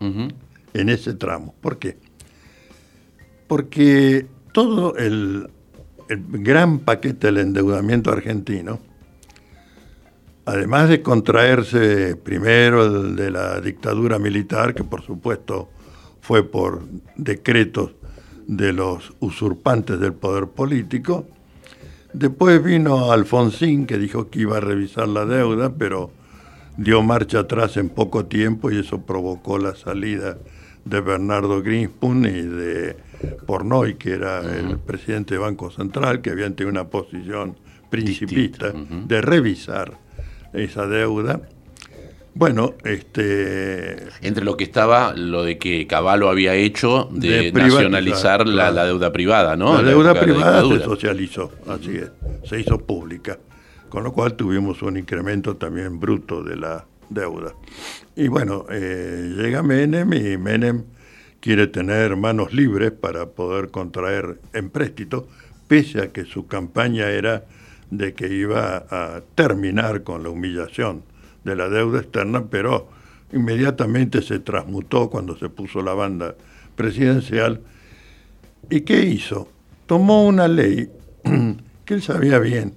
en 0.00 0.88
ese 0.88 1.14
tramo. 1.14 1.54
¿Por 1.60 1.78
qué? 1.78 1.96
Porque 3.46 4.26
todo 4.52 4.96
el, 4.96 5.48
el 6.08 6.24
gran 6.30 6.80
paquete 6.80 7.28
del 7.28 7.38
endeudamiento 7.38 8.10
argentino, 8.10 8.80
además 10.44 10.88
de 10.88 11.02
contraerse 11.02 12.16
primero 12.16 12.84
el 12.84 13.16
de 13.16 13.30
la 13.30 13.60
dictadura 13.60 14.18
militar, 14.18 14.74
que 14.74 14.84
por 14.84 15.02
supuesto 15.02 15.70
fue 16.20 16.42
por 16.42 16.82
decretos 17.16 17.92
de 18.46 18.72
los 18.72 19.12
usurpantes 19.20 19.98
del 19.98 20.12
poder 20.12 20.48
político, 20.48 21.26
después 22.12 22.62
vino 22.62 23.12
Alfonsín, 23.12 23.86
que 23.86 23.98
dijo 23.98 24.28
que 24.30 24.40
iba 24.40 24.58
a 24.58 24.60
revisar 24.60 25.08
la 25.08 25.24
deuda, 25.24 25.72
pero 25.76 26.10
dio 26.76 27.02
marcha 27.02 27.40
atrás 27.40 27.76
en 27.76 27.88
poco 27.88 28.26
tiempo 28.26 28.70
y 28.70 28.78
eso 28.78 29.02
provocó 29.02 29.58
la 29.58 29.74
salida 29.74 30.38
de 30.84 31.00
Bernardo 31.00 31.62
Greenspoon 31.62 32.24
y 32.24 32.42
de 32.42 32.96
Pornoy, 33.46 33.94
que 33.94 34.12
era 34.12 34.40
el 34.40 34.78
presidente 34.78 35.34
del 35.34 35.42
Banco 35.42 35.70
Central, 35.70 36.20
que 36.20 36.30
habían 36.30 36.54
tenido 36.54 36.70
una 36.70 36.88
posición 36.88 37.56
principista 37.90 38.72
de 38.72 39.20
revisar 39.20 39.98
esa 40.52 40.86
deuda. 40.86 41.40
Bueno, 42.34 42.74
este... 42.84 44.08
Entre 44.22 44.44
lo 44.44 44.56
que 44.56 44.64
estaba, 44.64 45.14
lo 45.14 45.44
de 45.44 45.58
que 45.58 45.86
Caballo 45.86 46.30
había 46.30 46.54
hecho 46.54 47.08
de, 47.12 47.52
nacionalizar 47.52 48.48
la, 48.48 48.72
deuda 48.86 49.12
privada, 49.12 49.56
¿no? 49.56 49.82
La, 49.82 49.90
deuda 49.90 50.18
privada 50.18 50.66
se 50.66 50.80
socializó, 50.80 51.52
así 51.68 51.96
es, 51.96 52.10
se 52.48 52.58
hizo 52.58 52.78
pública, 52.78 53.38
con 53.90 54.02
lo 54.04 54.12
cual 54.12 54.34
tuvimos 54.34 54.80
un 54.82 54.96
incremento 54.96 55.56
también 55.56 56.00
bruto 56.00 56.42
de 56.42 56.56
la 56.56 56.86
deuda. 57.10 57.52
Y 58.16 58.28
bueno, 58.28 58.64
eh, 58.70 59.34
llega 59.36 59.62
Menem 59.62 60.12
y 60.14 60.38
Menem 60.38 60.84
quiere 61.40 61.66
tener 61.66 62.16
manos 62.16 62.54
libres 62.54 62.92
para 62.92 63.26
poder 63.26 63.70
contraer 63.70 64.38
empréstito, 64.54 65.28
pese 65.68 66.00
a 66.00 66.12
que 66.12 66.24
su 66.24 66.46
campaña 66.46 67.10
era 67.10 67.44
de 67.90 68.14
que 68.14 68.28
iba 68.28 68.86
a 68.88 69.20
terminar 69.34 70.02
con 70.02 70.22
la 70.22 70.30
humillación 70.30 71.11
de 71.44 71.56
la 71.56 71.68
deuda 71.68 72.00
externa, 72.00 72.44
pero 72.48 72.88
inmediatamente 73.32 74.22
se 74.22 74.38
transmutó 74.38 75.10
cuando 75.10 75.36
se 75.36 75.48
puso 75.48 75.82
la 75.82 75.94
banda 75.94 76.34
presidencial. 76.76 77.60
¿Y 78.70 78.82
qué 78.82 79.00
hizo? 79.02 79.48
Tomó 79.86 80.26
una 80.26 80.48
ley 80.48 80.90
que 81.84 81.94
él 81.94 82.02
sabía 82.02 82.38
bien, 82.38 82.74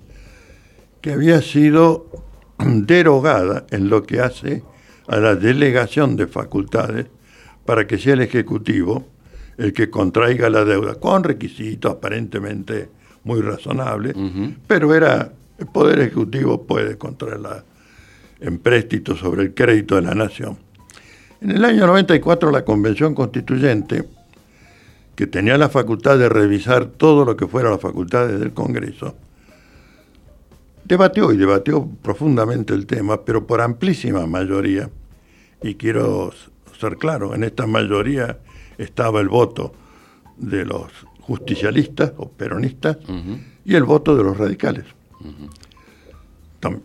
que 1.01 1.11
había 1.11 1.41
sido 1.41 2.07
derogada 2.59 3.65
en 3.69 3.89
lo 3.89 4.03
que 4.03 4.19
hace 4.19 4.63
a 5.07 5.17
la 5.17 5.35
delegación 5.35 6.15
de 6.15 6.27
facultades 6.27 7.07
para 7.65 7.85
que 7.87 7.97
sea 7.97 8.13
el 8.13 8.21
Ejecutivo 8.21 9.05
el 9.57 9.73
que 9.73 9.89
contraiga 9.89 10.49
la 10.49 10.65
deuda, 10.65 10.95
con 10.95 11.23
requisitos 11.23 11.93
aparentemente 11.93 12.89
muy 13.23 13.41
razonables, 13.41 14.13
pero 14.67 14.93
era 14.93 15.31
el 15.57 15.67
Poder 15.67 15.99
Ejecutivo 15.99 16.63
puede 16.63 16.97
contraer 16.97 17.39
la 17.39 17.63
empréstito 18.45 19.15
sobre 19.15 19.43
el 19.43 19.53
crédito 19.53 19.95
de 19.95 20.01
la 20.01 20.13
nación. 20.13 20.57
En 21.41 21.51
el 21.51 21.65
año 21.65 21.85
94 21.85 22.51
la 22.51 22.63
Convención 22.63 23.13
Constituyente, 23.13 24.07
que 25.15 25.27
tenía 25.27 25.57
la 25.57 25.69
facultad 25.69 26.17
de 26.17 26.29
revisar 26.29 26.85
todo 26.85 27.25
lo 27.25 27.35
que 27.35 27.47
fuera 27.47 27.69
las 27.69 27.81
facultades 27.81 28.39
del 28.39 28.53
Congreso, 28.53 29.15
debatió 30.83 31.31
y 31.31 31.37
debatió 31.37 31.87
profundamente 32.01 32.73
el 32.73 32.85
tema, 32.85 33.23
pero 33.23 33.47
por 33.47 33.61
amplísima 33.61 34.25
mayoría, 34.27 34.89
y 35.61 35.75
quiero 35.75 36.31
ser 36.79 36.97
claro, 36.97 37.33
en 37.33 37.43
esta 37.43 37.65
mayoría 37.65 38.39
estaba 38.77 39.21
el 39.21 39.29
voto 39.29 39.73
de 40.37 40.65
los 40.65 40.91
justicialistas 41.21 42.13
o 42.17 42.29
peronistas 42.29 42.97
y 43.63 43.75
el 43.75 43.83
voto 43.83 44.15
de 44.15 44.23
los 44.23 44.37
radicales 44.37 44.85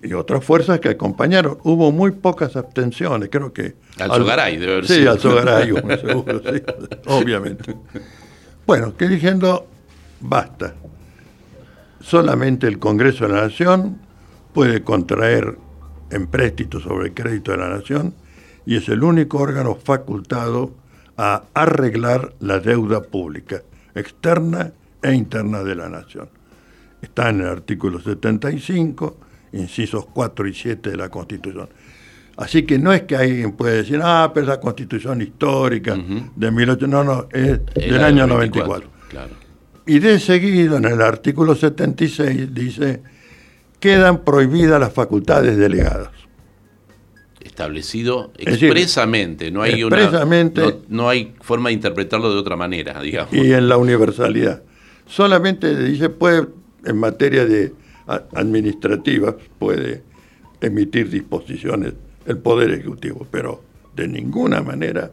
y 0.03 0.12
otras 0.14 0.45
fuerzas 0.45 0.81
que 0.81 0.90
acompañaron. 0.90 1.59
Hubo 1.64 1.93
muy 1.93 2.12
pocas 2.12 2.57
abstenciones, 2.57 3.29
creo 3.31 3.53
que... 3.53 3.75
Alzogaray 3.99 4.57
debe 4.57 4.73
haber 4.73 4.87
sí, 4.87 4.95
sido. 4.95 5.03
Sí, 5.03 5.09
Alzogaray, 5.09 5.69
seguro, 6.01 6.40
sí, 6.40 6.62
obviamente. 7.07 7.77
Bueno, 8.66 8.97
que 8.97 9.09
diciendo, 9.09 9.66
basta. 10.21 10.75
Solamente 12.01 12.66
el 12.66 12.79
Congreso 12.79 13.27
de 13.27 13.35
la 13.35 13.43
Nación 13.43 13.99
puede 14.53 14.83
contraer 14.83 15.57
empréstitos 16.11 16.83
sobre 16.83 17.09
el 17.09 17.14
crédito 17.14 17.53
de 17.53 17.59
la 17.59 17.69
Nación 17.69 18.14
y 18.66 18.77
es 18.77 18.88
el 18.88 19.03
único 19.03 19.38
órgano 19.38 19.75
facultado 19.75 20.73
a 21.16 21.45
arreglar 21.55 22.35
la 22.40 22.61
deuda 22.61 23.03
pública, 23.03 23.62
externa 23.95 24.73
e 25.03 25.12
interna 25.12 25.62
de 25.62 25.75
la 25.75 25.88
Nación. 25.88 26.29
Está 27.03 27.31
en 27.31 27.40
el 27.40 27.49
artículo 27.49 28.01
75 28.01 29.16
incisos 29.53 30.07
4 30.07 30.49
y 30.49 30.55
7 30.55 30.91
de 30.91 30.97
la 30.97 31.09
Constitución. 31.09 31.69
Así 32.37 32.63
que 32.63 32.79
no 32.79 32.93
es 32.93 33.03
que 33.03 33.17
alguien 33.17 33.53
puede 33.53 33.79
decir, 33.79 34.01
ah, 34.03 34.31
pero 34.33 34.47
la 34.47 34.61
Constitución 34.61 35.21
histórica 35.21 35.95
de 35.95 36.51
1800, 36.51 36.89
no, 36.89 37.05
no, 37.05 37.29
es 37.33 37.61
del 37.75 38.03
año 38.03 38.27
94. 38.27 38.89
Y 39.87 39.99
de 39.99 40.19
seguido, 40.19 40.77
en 40.77 40.85
el 40.85 41.03
artículo 41.03 41.55
76, 41.55 42.55
dice, 42.55 43.03
quedan 43.79 44.25
prohibidas 44.25 44.81
las 44.81 44.93
facultades 44.93 45.57
delegadas. 45.57 46.11
Establecido 47.41 48.33
expresamente, 48.37 49.51
no 49.51 49.63
hay 49.63 49.81
expresamente, 49.81 50.63
una, 50.63 50.77
no, 50.89 51.09
hay 51.09 51.35
forma 51.41 51.71
de 51.71 51.75
interpretarlo 51.75 52.33
de 52.33 52.39
otra 52.39 52.57
manera, 52.57 53.01
digamos. 53.03 53.35
Y 53.35 53.53
en 53.53 53.69
la 53.69 53.77
universalidad. 53.77 54.63
Solamente 55.07 55.77
dice, 55.77 56.09
puede, 56.09 56.47
en 56.85 56.97
materia 56.97 57.45
de 57.45 57.73
administrativas 58.35 59.35
puede 59.59 60.03
emitir 60.61 61.11
disposiciones 61.11 61.94
el 62.27 62.38
Poder 62.38 62.70
Ejecutivo, 62.70 63.27
pero 63.31 63.62
de 63.94 64.09
ninguna 64.09 64.62
manera 64.62 65.12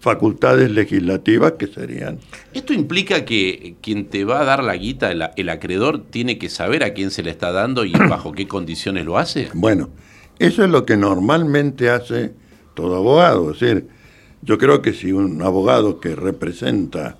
facultades 0.00 0.70
legislativas 0.70 1.52
que 1.52 1.66
serían... 1.66 2.18
Esto 2.54 2.72
implica 2.72 3.24
que 3.24 3.76
quien 3.82 4.06
te 4.06 4.24
va 4.24 4.40
a 4.40 4.44
dar 4.44 4.64
la 4.64 4.76
guita, 4.76 5.10
el, 5.12 5.48
acreedor, 5.48 6.04
tiene 6.10 6.38
que 6.38 6.48
saber 6.48 6.82
a 6.84 6.94
quién 6.94 7.10
se 7.10 7.22
le 7.22 7.30
está 7.30 7.52
dando 7.52 7.84
y 7.84 7.92
bajo 7.92 8.32
qué 8.32 8.48
condiciones 8.48 9.04
lo 9.04 9.18
hace. 9.18 9.50
Bueno, 9.52 9.90
eso 10.38 10.64
es 10.64 10.70
lo 10.70 10.86
que 10.86 10.96
normalmente 10.96 11.90
hace 11.90 12.32
todo 12.74 12.96
abogado. 12.96 13.52
Es 13.52 13.60
decir, 13.60 13.88
yo 14.42 14.56
creo 14.56 14.80
que 14.80 14.94
si 14.94 15.12
un 15.12 15.42
abogado 15.42 16.00
que 16.00 16.16
representa 16.16 17.18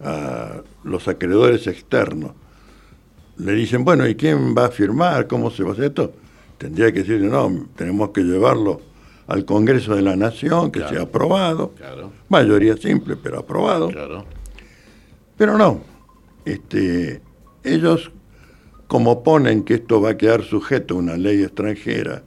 a 0.00 0.62
los 0.82 1.06
acreedores 1.06 1.68
externos 1.68 2.32
le 3.38 3.52
dicen, 3.52 3.84
bueno, 3.84 4.06
¿y 4.06 4.14
quién 4.14 4.54
va 4.56 4.66
a 4.66 4.70
firmar? 4.70 5.26
¿Cómo 5.26 5.50
se 5.50 5.62
va 5.62 5.70
a 5.70 5.72
hacer 5.72 5.84
esto? 5.86 6.12
Tendría 6.58 6.92
que 6.92 7.00
decirle, 7.00 7.28
no, 7.28 7.66
tenemos 7.76 8.10
que 8.10 8.22
llevarlo 8.22 8.80
al 9.26 9.44
Congreso 9.44 9.96
de 9.96 10.02
la 10.02 10.16
Nación, 10.16 10.70
que 10.70 10.80
sea 10.80 11.02
aprobado. 11.02 11.72
Mayoría 12.28 12.76
simple, 12.76 13.16
pero 13.16 13.40
aprobado. 13.40 13.90
Pero 15.36 15.58
no. 15.58 15.80
Este, 16.44 17.20
ellos, 17.64 18.10
como 18.86 19.22
ponen 19.22 19.64
que 19.64 19.74
esto 19.74 20.00
va 20.00 20.10
a 20.10 20.16
quedar 20.16 20.42
sujeto 20.42 20.94
a 20.94 20.98
una 20.98 21.16
ley 21.16 21.42
extranjera 21.42 22.22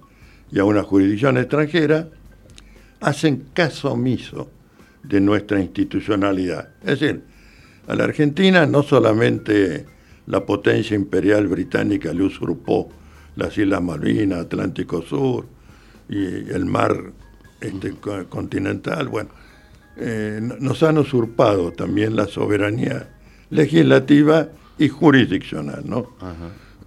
y 0.51 0.59
a 0.59 0.63
una 0.63 0.83
jurisdicción 0.83 1.37
extranjera, 1.37 2.09
hacen 3.01 3.45
caso 3.53 3.91
omiso 3.91 4.49
de 5.03 5.21
nuestra 5.21 5.61
institucionalidad. 5.61 6.69
Es 6.81 6.99
decir, 6.99 7.23
a 7.87 7.95
la 7.95 8.05
Argentina 8.05 8.65
no 8.65 8.83
solamente 8.83 9.85
la 10.27 10.45
potencia 10.45 10.95
imperial 10.95 11.47
británica 11.47 12.13
le 12.13 12.23
usurpó 12.23 12.89
las 13.35 13.57
Islas 13.57 13.81
Malvinas, 13.81 14.39
Atlántico 14.39 15.01
Sur 15.01 15.45
y 16.09 16.25
el 16.51 16.65
mar 16.65 17.11
este, 17.61 17.93
continental. 18.29 19.07
Bueno, 19.07 19.29
eh, 19.97 20.39
nos 20.41 20.83
han 20.83 20.97
usurpado 20.97 21.71
también 21.71 22.15
la 22.15 22.27
soberanía 22.27 23.09
legislativa 23.49 24.49
y 24.77 24.89
jurisdiccional, 24.89 25.83
¿no? 25.85 26.09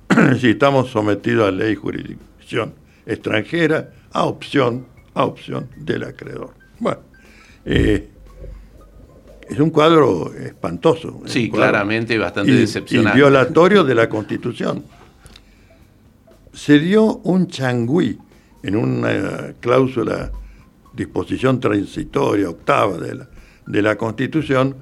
si 0.40 0.50
estamos 0.50 0.90
sometidos 0.90 1.48
a 1.48 1.50
ley 1.50 1.72
y 1.72 1.76
jurisdicción 1.76 2.74
extranjera, 3.06 3.90
a 4.12 4.24
opción, 4.24 4.86
a 5.14 5.24
opción 5.24 5.68
del 5.76 6.04
acreedor. 6.04 6.54
Bueno, 6.78 7.00
eh, 7.64 8.08
es 9.48 9.58
un 9.58 9.70
cuadro 9.70 10.32
espantoso. 10.34 11.22
Sí, 11.26 11.50
claramente 11.50 12.18
bastante 12.18 12.52
decepcionante. 12.52 13.18
Y 13.18 13.20
violatorio 13.20 13.84
de 13.84 13.94
la 13.94 14.08
Constitución. 14.08 14.84
Se 16.52 16.78
dio 16.78 17.18
un 17.18 17.46
changüí 17.46 18.18
en 18.62 18.76
una 18.76 19.54
cláusula, 19.60 20.30
disposición 20.92 21.60
transitoria, 21.60 22.50
octava 22.50 22.98
de 22.98 23.14
la, 23.14 23.28
de 23.66 23.82
la 23.82 23.96
Constitución, 23.96 24.76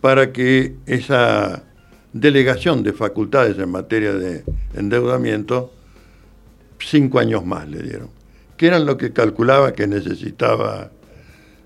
para 0.00 0.32
que 0.32 0.76
esa 0.86 1.64
delegación 2.12 2.82
de 2.82 2.92
facultades 2.92 3.58
en 3.58 3.70
materia 3.70 4.12
de 4.14 4.44
endeudamiento, 4.74 5.72
cinco 6.78 7.18
años 7.18 7.44
más 7.44 7.68
le 7.68 7.82
dieron, 7.82 8.08
que 8.56 8.66
eran 8.68 8.86
lo 8.86 8.96
que 8.96 9.12
calculaba 9.12 9.72
que 9.72 9.86
necesitaba 9.86 10.90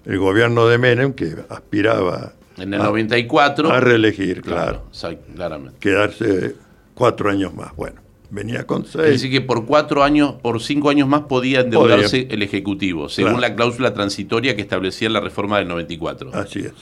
el 0.05 0.19
gobierno 0.19 0.67
de 0.67 0.79
Menem, 0.79 1.13
que 1.13 1.35
aspiraba 1.49 2.33
En 2.57 2.75
el 2.75 2.81
94. 2.81 3.71
A 3.71 3.81
reelegir, 3.81 4.43
claro. 4.43 4.85
claro. 4.99 5.19
claramente. 5.35 5.79
Quedarse 5.81 6.55
cuatro 6.95 7.31
años 7.31 7.55
más. 7.55 7.75
Bueno, 7.77 8.01
venía 8.31 8.67
con 8.67 8.85
seis. 8.85 9.05
Es 9.05 9.11
decir, 9.13 9.31
que 9.31 9.41
por 9.41 9.65
cuatro 9.67 10.03
años, 10.03 10.35
por 10.43 10.61
cinco 10.63 10.91
años 10.91 11.09
más 11.09 11.23
podía 11.23 11.61
endeudarse 11.61 12.29
el 12.31 12.43
Ejecutivo, 12.43 13.09
según 13.09 13.41
la 13.41 13.55
cláusula 13.55 13.95
transitoria 13.95 14.55
que 14.57 14.63
establecía 14.63 15.09
la 15.09 15.21
reforma 15.21 15.59
del 15.59 15.69
94. 15.69 16.31
Así 16.35 16.61
es. 16.61 16.73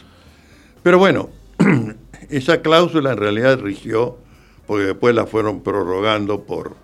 Pero 0.83 0.99
bueno, 0.99 1.31
esa 2.31 2.61
cláusula 2.61 3.13
en 3.13 3.19
realidad 3.19 3.61
rigió, 3.61 4.19
porque 4.67 4.85
después 4.87 5.15
la 5.15 5.27
fueron 5.27 5.63
prorrogando 5.63 6.43
por 6.43 6.75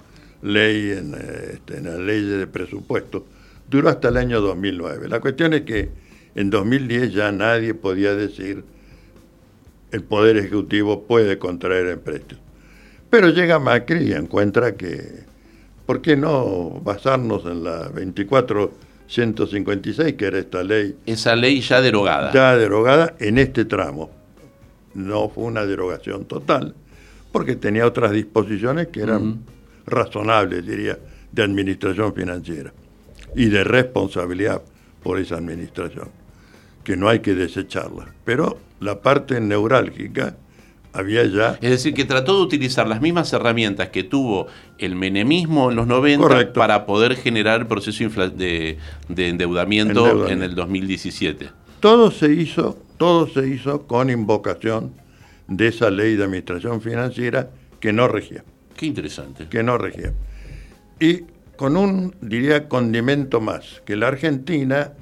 ley 0.42 0.92
en, 0.92 1.14
este, 1.14 1.78
en 1.78 1.84
la 1.84 1.96
ley 1.96 2.22
de 2.22 2.46
presupuesto, 2.46 3.26
duró 3.68 3.88
hasta 3.88 4.08
el 4.08 4.16
año 4.16 4.40
2009. 4.40 5.08
La 5.08 5.20
cuestión 5.20 5.52
es 5.52 5.62
que 5.62 5.90
en 6.38 6.50
2010 6.50 7.12
ya 7.12 7.32
nadie 7.32 7.74
podía 7.74 8.14
decir 8.14 8.62
el 9.90 10.04
Poder 10.04 10.36
Ejecutivo 10.36 11.02
puede 11.02 11.36
contraer 11.36 11.88
empréstitos. 11.88 12.38
Pero 13.10 13.30
llega 13.30 13.58
Macri 13.58 14.10
y 14.10 14.12
encuentra 14.12 14.76
que, 14.76 15.24
¿por 15.84 16.00
qué 16.00 16.16
no 16.16 16.80
basarnos 16.84 17.44
en 17.44 17.64
la 17.64 17.90
24.156, 17.90 20.14
que 20.14 20.26
era 20.26 20.38
esta 20.38 20.62
ley? 20.62 20.94
Esa 21.06 21.34
ley 21.34 21.60
ya 21.60 21.80
derogada. 21.80 22.32
Ya 22.32 22.56
derogada 22.56 23.16
en 23.18 23.38
este 23.38 23.64
tramo. 23.64 24.08
No 24.94 25.28
fue 25.30 25.42
una 25.42 25.66
derogación 25.66 26.26
total, 26.26 26.76
porque 27.32 27.56
tenía 27.56 27.84
otras 27.84 28.12
disposiciones 28.12 28.86
que 28.88 29.00
eran 29.00 29.40
razonables, 29.86 30.64
diría, 30.64 31.00
de 31.32 31.42
administración 31.42 32.14
financiera 32.14 32.72
y 33.34 33.46
de 33.46 33.64
responsabilidad 33.64 34.62
por 35.02 35.18
esa 35.18 35.36
administración, 35.36 36.08
que 36.88 36.96
no 36.96 37.10
hay 37.10 37.18
que 37.18 37.34
desecharla. 37.34 38.14
Pero 38.24 38.58
la 38.80 39.02
parte 39.02 39.42
neurálgica 39.42 40.36
había 40.94 41.22
ya... 41.26 41.58
Es 41.60 41.68
decir, 41.68 41.92
que 41.92 42.06
trató 42.06 42.38
de 42.38 42.42
utilizar 42.44 42.88
las 42.88 43.02
mismas 43.02 43.30
herramientas 43.34 43.90
que 43.90 44.04
tuvo 44.04 44.46
el 44.78 44.94
menemismo 44.94 45.68
en 45.68 45.76
los 45.76 45.86
90 45.86 46.54
para 46.54 46.86
poder 46.86 47.16
generar 47.16 47.60
el 47.60 47.66
proceso 47.66 48.08
de, 48.30 48.78
endeudamiento, 49.14 50.28
en 50.28 50.42
el 50.42 50.54
2017. 50.54 51.50
Todo 51.80 52.10
se 52.10 52.32
hizo, 52.32 52.78
todo 52.96 53.28
se 53.28 53.46
hizo 53.46 53.86
con 53.86 54.08
invocación 54.08 54.94
de 55.46 55.68
esa 55.68 55.90
ley 55.90 56.16
de 56.16 56.24
administración 56.24 56.80
financiera 56.80 57.50
que 57.80 57.92
no 57.92 58.08
regía. 58.08 58.44
Qué 58.78 58.86
interesante. 58.86 59.46
Que 59.50 59.62
no 59.62 59.76
regía. 59.76 60.14
Y 60.98 61.24
con 61.56 61.76
un, 61.76 62.14
diría, 62.22 62.66
condimento 62.66 63.42
más, 63.42 63.82
que 63.84 63.94
la 63.94 64.08
Argentina 64.08 64.94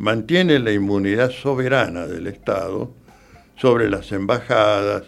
mantiene 0.00 0.58
la 0.58 0.72
inmunidad 0.72 1.30
soberana 1.30 2.06
del 2.06 2.26
Estado 2.26 2.90
sobre 3.56 3.90
las 3.90 4.10
embajadas 4.12 5.04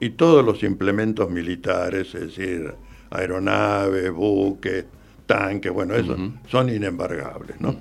y 0.00 0.10
todos 0.10 0.44
los 0.44 0.62
implementos 0.62 1.28
militares, 1.28 2.14
es 2.14 2.36
decir, 2.36 2.72
aeronaves, 3.10 4.12
buques, 4.12 4.84
tanques, 5.26 5.72
bueno, 5.72 5.96
eso 5.96 6.16
son 6.48 6.68
inembargables, 6.68 7.60
¿no? 7.60 7.76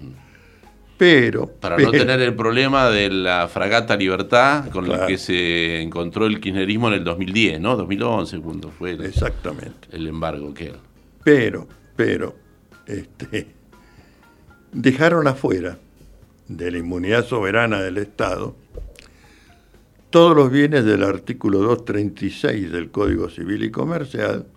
Pero... 0.97 1.47
Para 1.47 1.77
no 1.77 1.91
tener 1.91 2.19
el 2.19 2.33
problema 2.33 2.89
de 2.89 3.12
la 3.12 3.47
fragata 3.47 3.95
Libertad 3.95 4.69
con 4.69 4.89
la 4.89 5.05
que 5.05 5.19
se 5.19 5.79
encontró 5.81 6.25
el 6.25 6.41
kirchnerismo 6.41 6.88
en 6.88 6.95
el 6.95 7.03
2010, 7.03 7.62
¿no? 7.62 7.77
2011, 7.77 8.39
cuando 8.39 8.71
fue 8.71 8.91
el, 8.91 9.05
Exactamente. 9.05 9.88
el 9.91 10.07
embargo 10.07 10.51
que 10.55 10.73
Pero, 11.23 11.67
pero, 11.95 12.35
este, 12.88 13.49
dejaron 14.73 15.27
afuera 15.27 15.77
de 16.49 16.71
la 16.71 16.77
inmunidad 16.79 17.25
soberana 17.25 17.81
del 17.81 17.97
Estado 17.97 18.55
todos 20.09 20.35
los 20.35 20.49
bienes 20.49 20.85
del 20.85 21.03
artículo 21.03 21.59
236 21.59 22.71
del 22.71 22.89
Código 22.89 23.29
Civil 23.29 23.63
y 23.63 23.69
Comercial, 23.69 24.47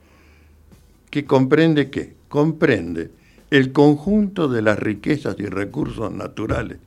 que 1.10 1.26
comprende 1.26 1.90
qué? 1.90 2.14
Comprende 2.28 3.10
el 3.50 3.72
conjunto 3.72 4.48
de 4.48 4.62
las 4.62 4.78
riquezas 4.78 5.36
y 5.38 5.44
recursos 5.46 6.10
naturales 6.10 6.78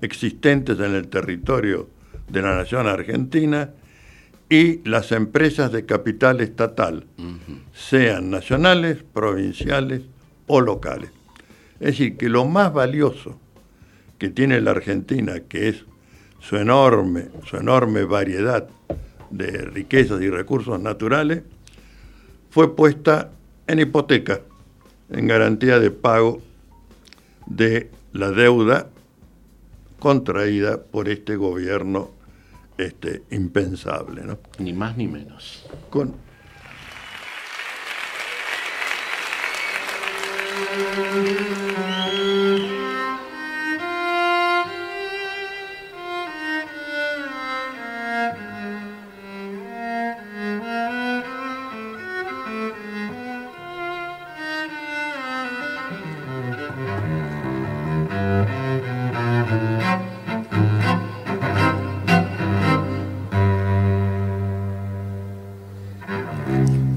existentes 0.00 0.78
en 0.78 0.94
el 0.94 1.08
territorio 1.08 1.88
de 2.28 2.42
la 2.42 2.54
nación 2.54 2.86
argentina 2.86 3.70
y 4.48 4.88
las 4.88 5.10
empresas 5.10 5.72
de 5.72 5.84
capital 5.84 6.40
estatal, 6.40 7.06
sean 7.72 8.30
nacionales, 8.30 9.02
provinciales 9.02 10.02
o 10.46 10.60
locales. 10.60 11.10
Es 11.80 11.98
decir, 11.98 12.16
que 12.16 12.28
lo 12.28 12.44
más 12.44 12.72
valioso 12.72 13.40
que 14.22 14.30
tiene 14.30 14.60
la 14.60 14.70
Argentina, 14.70 15.40
que 15.40 15.68
es 15.68 15.84
su 16.38 16.54
enorme, 16.54 17.26
su 17.44 17.56
enorme 17.56 18.04
variedad 18.04 18.68
de 19.30 19.50
riquezas 19.62 20.22
y 20.22 20.30
recursos 20.30 20.80
naturales, 20.80 21.42
fue 22.48 22.76
puesta 22.76 23.32
en 23.66 23.80
hipoteca, 23.80 24.42
en 25.10 25.26
garantía 25.26 25.80
de 25.80 25.90
pago 25.90 26.40
de 27.46 27.90
la 28.12 28.30
deuda 28.30 28.90
contraída 29.98 30.80
por 30.80 31.08
este 31.08 31.34
gobierno 31.34 32.12
este, 32.78 33.24
impensable. 33.32 34.22
¿no? 34.22 34.38
Ni 34.60 34.72
más 34.72 34.96
ni 34.96 35.08
menos. 35.08 35.66
Con, 35.90 36.14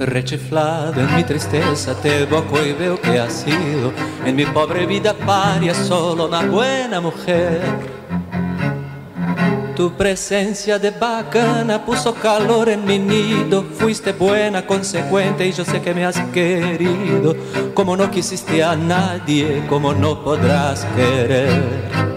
rechiflado 0.06 1.02
en 1.02 1.16
mi 1.16 1.24
tristeza 1.24 1.96
te 1.96 2.24
evoco 2.24 2.64
y 2.64 2.74
veo 2.74 3.00
que 3.00 3.20
has 3.20 3.34
sido 3.34 3.92
en 4.26 4.36
mi 4.36 4.46
pobre 4.46 4.86
vida 4.86 5.14
paria 5.14 5.74
solo 5.74 6.28
una 6.28 6.44
buena 6.44 7.02
mujer. 7.02 7.62
Tu 9.76 9.92
presencia 9.92 10.80
de 10.80 10.92
bacana 10.92 11.84
puso 11.84 12.14
calor 12.16 12.70
en 12.70 12.86
mi 12.86 12.98
nido, 12.98 13.64
fuiste 13.64 14.14
buena, 14.14 14.66
consecuente 14.66 15.46
y 15.46 15.52
yo 15.52 15.66
sé 15.66 15.82
que 15.82 15.94
me 15.94 16.06
has 16.06 16.18
querido, 16.32 17.36
como 17.74 17.98
no 17.98 18.10
quisiste 18.10 18.64
a 18.64 18.76
nadie, 18.76 19.66
como 19.68 19.94
no 19.94 20.24
podrás 20.24 20.86
querer 20.96 22.15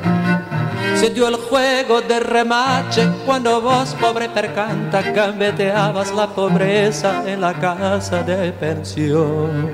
se 0.98 1.10
dio 1.10 1.28
el 1.28 1.36
juego 1.36 2.00
de 2.00 2.18
remache 2.18 3.08
cuando 3.24 3.60
vos, 3.60 3.94
pobre 4.00 4.28
percanta, 4.28 5.00
gambeteabas 5.00 6.12
la 6.12 6.26
pobreza 6.26 7.22
en 7.24 7.40
la 7.40 7.54
casa 7.54 8.24
de 8.24 8.50
pensión. 8.52 9.70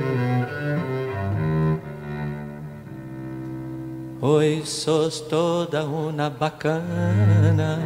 Hoy 4.20 4.62
sos 4.66 5.26
toda 5.28 5.84
una 5.84 6.28
bacana. 6.28 7.78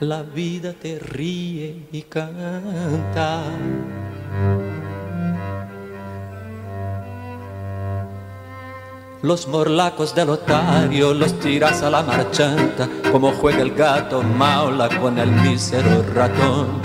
La 0.00 0.22
vida 0.22 0.72
te 0.72 0.98
ríe 0.98 1.86
y 1.92 2.02
canta. 2.02 3.42
Los 9.22 9.46
morlacos 9.48 10.14
del 10.14 10.30
otario 10.30 11.12
los 11.12 11.38
tiras 11.40 11.82
a 11.82 11.90
la 11.90 12.02
marchanta, 12.02 12.88
como 13.12 13.32
juega 13.32 13.60
el 13.60 13.74
gato 13.74 14.22
maula 14.22 14.88
con 14.98 15.18
el 15.18 15.30
mísero 15.30 16.02
ratón. 16.14 16.80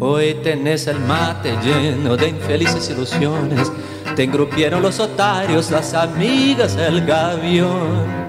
Hoy 0.00 0.34
tenés 0.44 0.86
el 0.86 1.00
mate 1.00 1.56
lleno 1.64 2.14
de 2.14 2.28
infelices 2.28 2.90
ilusiones, 2.90 3.72
te 4.14 4.24
engrupieron 4.24 4.82
los 4.82 5.00
otarios, 5.00 5.70
las 5.70 5.94
amigas, 5.94 6.76
el 6.76 7.06
gavión. 7.06 8.27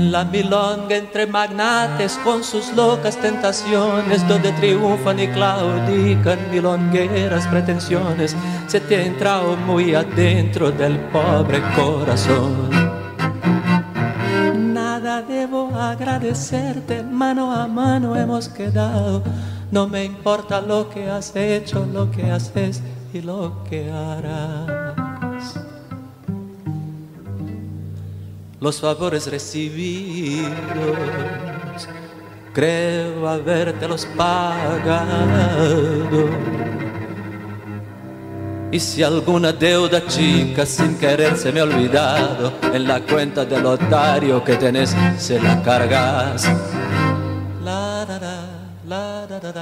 La 0.00 0.24
milonga 0.24 0.96
entre 0.96 1.26
magnates 1.26 2.18
con 2.24 2.42
sus 2.42 2.74
locas 2.74 3.18
tentaciones, 3.18 4.26
donde 4.26 4.50
triunfan 4.52 5.20
y 5.20 5.28
claudican 5.28 6.38
milongueras 6.50 7.46
pretensiones, 7.48 8.34
se 8.66 8.80
te 8.80 8.96
ha 8.96 9.04
entrado 9.04 9.58
muy 9.58 9.94
adentro 9.94 10.70
del 10.70 10.98
pobre 11.12 11.60
corazón. 11.76 12.70
Nada 14.72 15.20
debo 15.20 15.70
agradecerte, 15.78 17.02
mano 17.02 17.52
a 17.52 17.66
mano 17.66 18.16
hemos 18.16 18.48
quedado. 18.48 19.22
No 19.70 19.86
me 19.86 20.04
importa 20.04 20.62
lo 20.62 20.88
que 20.88 21.10
has 21.10 21.36
hecho, 21.36 21.86
lo 21.92 22.10
que 22.10 22.30
haces 22.30 22.80
y 23.12 23.20
lo 23.20 23.62
que 23.68 23.92
harás. 23.92 24.99
Los 28.60 28.78
favores 28.78 29.26
recibidos, 29.26 30.50
creo 32.52 33.26
habértelos 33.26 34.06
pagado. 34.14 35.48
Y 38.70 38.78
si 38.78 39.02
alguna 39.02 39.52
deuda 39.52 40.06
chica 40.06 40.66
sin 40.66 40.98
querer 40.98 41.38
se 41.38 41.50
me 41.52 41.60
ha 41.60 41.62
olvidado, 41.62 42.52
en 42.74 42.86
la 42.86 43.00
cuenta 43.00 43.46
del 43.46 43.64
otario 43.64 44.44
que 44.44 44.56
tenés 44.56 44.94
se 45.16 45.40
la 45.40 45.62
cargas. 45.62 46.46
La 47.64 48.04
da 48.04 48.18
da 48.18 48.42
da 49.40 49.52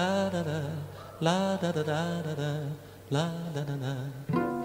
da. 3.77 4.58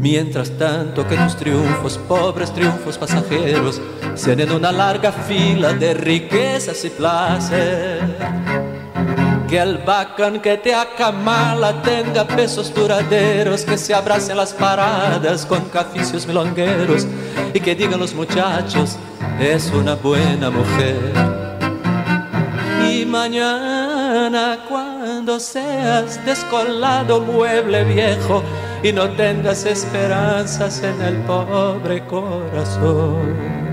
Mientras 0.00 0.50
tanto 0.50 1.06
que 1.06 1.16
tus 1.16 1.36
triunfos, 1.36 1.98
pobres 1.98 2.52
triunfos 2.52 2.96
pasajeros, 2.96 3.80
sean 4.14 4.40
en 4.40 4.52
una 4.52 4.70
larga 4.70 5.10
fila 5.10 5.72
de 5.72 5.94
riquezas 5.94 6.84
y 6.84 6.90
placer 6.90 8.16
que 9.48 9.58
el 9.58 9.78
bacán 9.78 10.40
que 10.40 10.56
te 10.56 10.74
acamala 10.74 11.80
tenga 11.82 12.26
pesos 12.26 12.74
duraderos, 12.74 13.64
que 13.64 13.78
se 13.78 13.94
abracen 13.94 14.36
las 14.36 14.52
paradas 14.52 15.46
con 15.46 15.60
caficios 15.66 16.26
milongueros 16.26 17.06
y 17.54 17.60
que 17.60 17.74
digan 17.74 18.00
los 18.00 18.14
muchachos, 18.14 18.96
es 19.38 19.70
una 19.72 19.94
buena 19.94 20.50
mujer. 20.50 21.12
Y 22.90 23.04
mañana 23.04 24.58
cuando 24.68 25.38
seas 25.38 26.24
descolado 26.24 27.20
mueble 27.20 27.84
viejo 27.84 28.42
y 28.86 28.92
no 28.92 29.10
tengas 29.16 29.64
esperanzas 29.64 30.82
en 30.82 31.00
el 31.02 31.16
pobre 31.24 32.06
corazón 32.06 33.66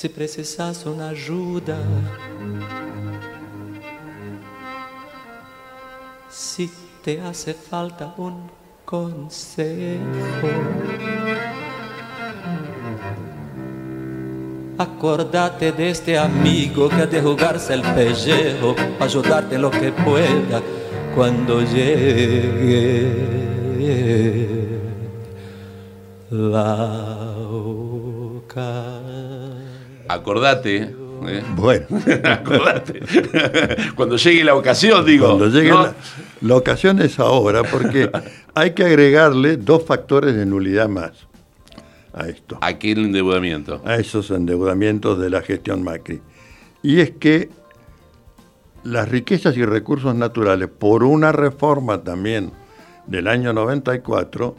se 0.00 0.08
precisas 0.08 0.86
una 0.86 1.10
ayuda. 1.10 1.76
Si 6.30 6.70
te 7.04 7.20
hace 7.20 7.52
falta 7.52 8.14
un 8.16 8.50
consejo. 8.86 10.00
Acordate 14.80 15.72
de 15.72 15.90
este 15.90 16.16
amigo 16.16 16.88
que 16.88 17.02
ha 17.02 17.06
de 17.06 17.20
jugarse 17.20 17.74
el 17.74 17.82
pellejo 17.82 18.74
ayudarte 18.98 19.56
en 19.56 19.60
lo 19.60 19.70
que 19.70 19.92
pueda 19.92 20.62
cuando 21.14 21.60
llegue 21.60 23.12
la 26.30 27.36
ocasión 27.52 29.10
acordate. 30.08 30.76
¿eh? 31.26 31.44
Bueno, 31.54 31.86
acordate. 32.24 33.00
Cuando 33.94 34.16
llegue 34.16 34.42
la 34.44 34.54
ocasión, 34.54 35.04
digo. 35.04 35.26
Cuando 35.26 35.48
llegue 35.48 35.72
la, 36.40 36.56
ocasión 36.56 37.00
es 37.00 37.18
ahora, 37.18 37.62
porque 37.62 38.10
hay 38.54 38.72
que 38.72 38.84
agregarle 38.84 39.56
dos 39.56 39.84
factores 39.84 40.34
de 40.34 40.46
nulidad 40.46 40.88
más 40.88 41.29
a 42.12 42.28
esto. 42.28 42.58
¿A 42.60 42.78
qué 42.78 42.92
endeudamiento? 42.92 43.80
A 43.84 43.96
esos 43.96 44.30
endeudamientos 44.30 45.18
de 45.18 45.30
la 45.30 45.42
gestión 45.42 45.82
Macri. 45.82 46.20
Y 46.82 47.00
es 47.00 47.12
que 47.12 47.50
las 48.84 49.08
riquezas 49.08 49.56
y 49.56 49.64
recursos 49.64 50.14
naturales, 50.14 50.68
por 50.68 51.04
una 51.04 51.32
reforma 51.32 52.02
también 52.02 52.50
del 53.06 53.28
año 53.28 53.52
94, 53.52 54.56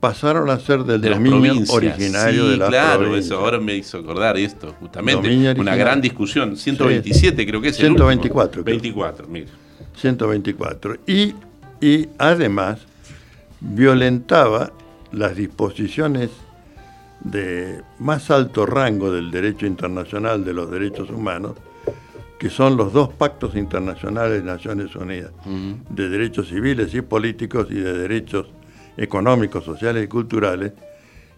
pasaron 0.00 0.50
a 0.50 0.58
ser 0.58 0.82
del 0.82 1.00
dominio 1.00 1.54
originario 1.68 2.48
de 2.48 2.56
la 2.56 2.66
claro, 2.66 3.16
eso 3.16 3.38
ahora 3.38 3.60
me 3.60 3.76
hizo 3.76 3.98
acordar 3.98 4.36
esto, 4.36 4.74
justamente. 4.80 5.54
Una 5.56 5.76
gran 5.76 6.00
discusión. 6.00 6.56
127 6.56 7.46
creo 7.46 7.60
que 7.60 7.68
es 7.68 7.76
124. 7.76 8.60
El 8.60 8.64
24, 8.64 9.28
mire. 9.28 9.46
124. 9.94 10.96
Y, 11.06 11.34
y 11.80 12.08
además 12.18 12.80
violentaba 13.60 14.72
las 15.12 15.36
disposiciones 15.36 16.30
de 17.24 17.82
más 17.98 18.30
alto 18.30 18.66
rango 18.66 19.12
del 19.12 19.30
derecho 19.30 19.66
internacional 19.66 20.44
de 20.44 20.52
los 20.52 20.70
derechos 20.70 21.10
humanos, 21.10 21.56
que 22.38 22.50
son 22.50 22.76
los 22.76 22.92
dos 22.92 23.10
pactos 23.10 23.54
internacionales 23.54 24.40
de 24.40 24.44
Naciones 24.44 24.96
Unidas, 24.96 25.30
de 25.88 26.08
derechos 26.08 26.48
civiles 26.48 26.92
y 26.94 27.00
políticos 27.00 27.68
y 27.70 27.74
de 27.74 27.96
derechos 27.96 28.48
económicos, 28.96 29.64
sociales 29.64 30.04
y 30.04 30.08
culturales, 30.08 30.72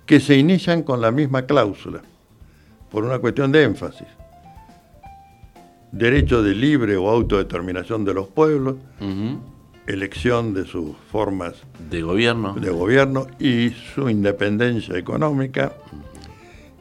que 0.06 0.20
se 0.20 0.36
inician 0.36 0.82
con 0.82 1.00
la 1.00 1.10
misma 1.10 1.42
cláusula, 1.42 2.00
por 2.90 3.04
una 3.04 3.18
cuestión 3.18 3.52
de 3.52 3.64
énfasis. 3.64 4.08
Derecho 5.92 6.42
de 6.42 6.54
libre 6.54 6.96
o 6.96 7.08
autodeterminación 7.08 8.04
de 8.04 8.14
los 8.14 8.28
pueblos, 8.28 8.76
elección 9.86 10.54
de 10.54 10.66
sus 10.66 10.96
formas 11.10 11.54
de 11.90 12.02
gobierno. 12.02 12.54
de 12.54 12.70
gobierno 12.70 13.26
y 13.38 13.70
su 13.94 14.08
independencia 14.08 14.96
económica 14.96 15.72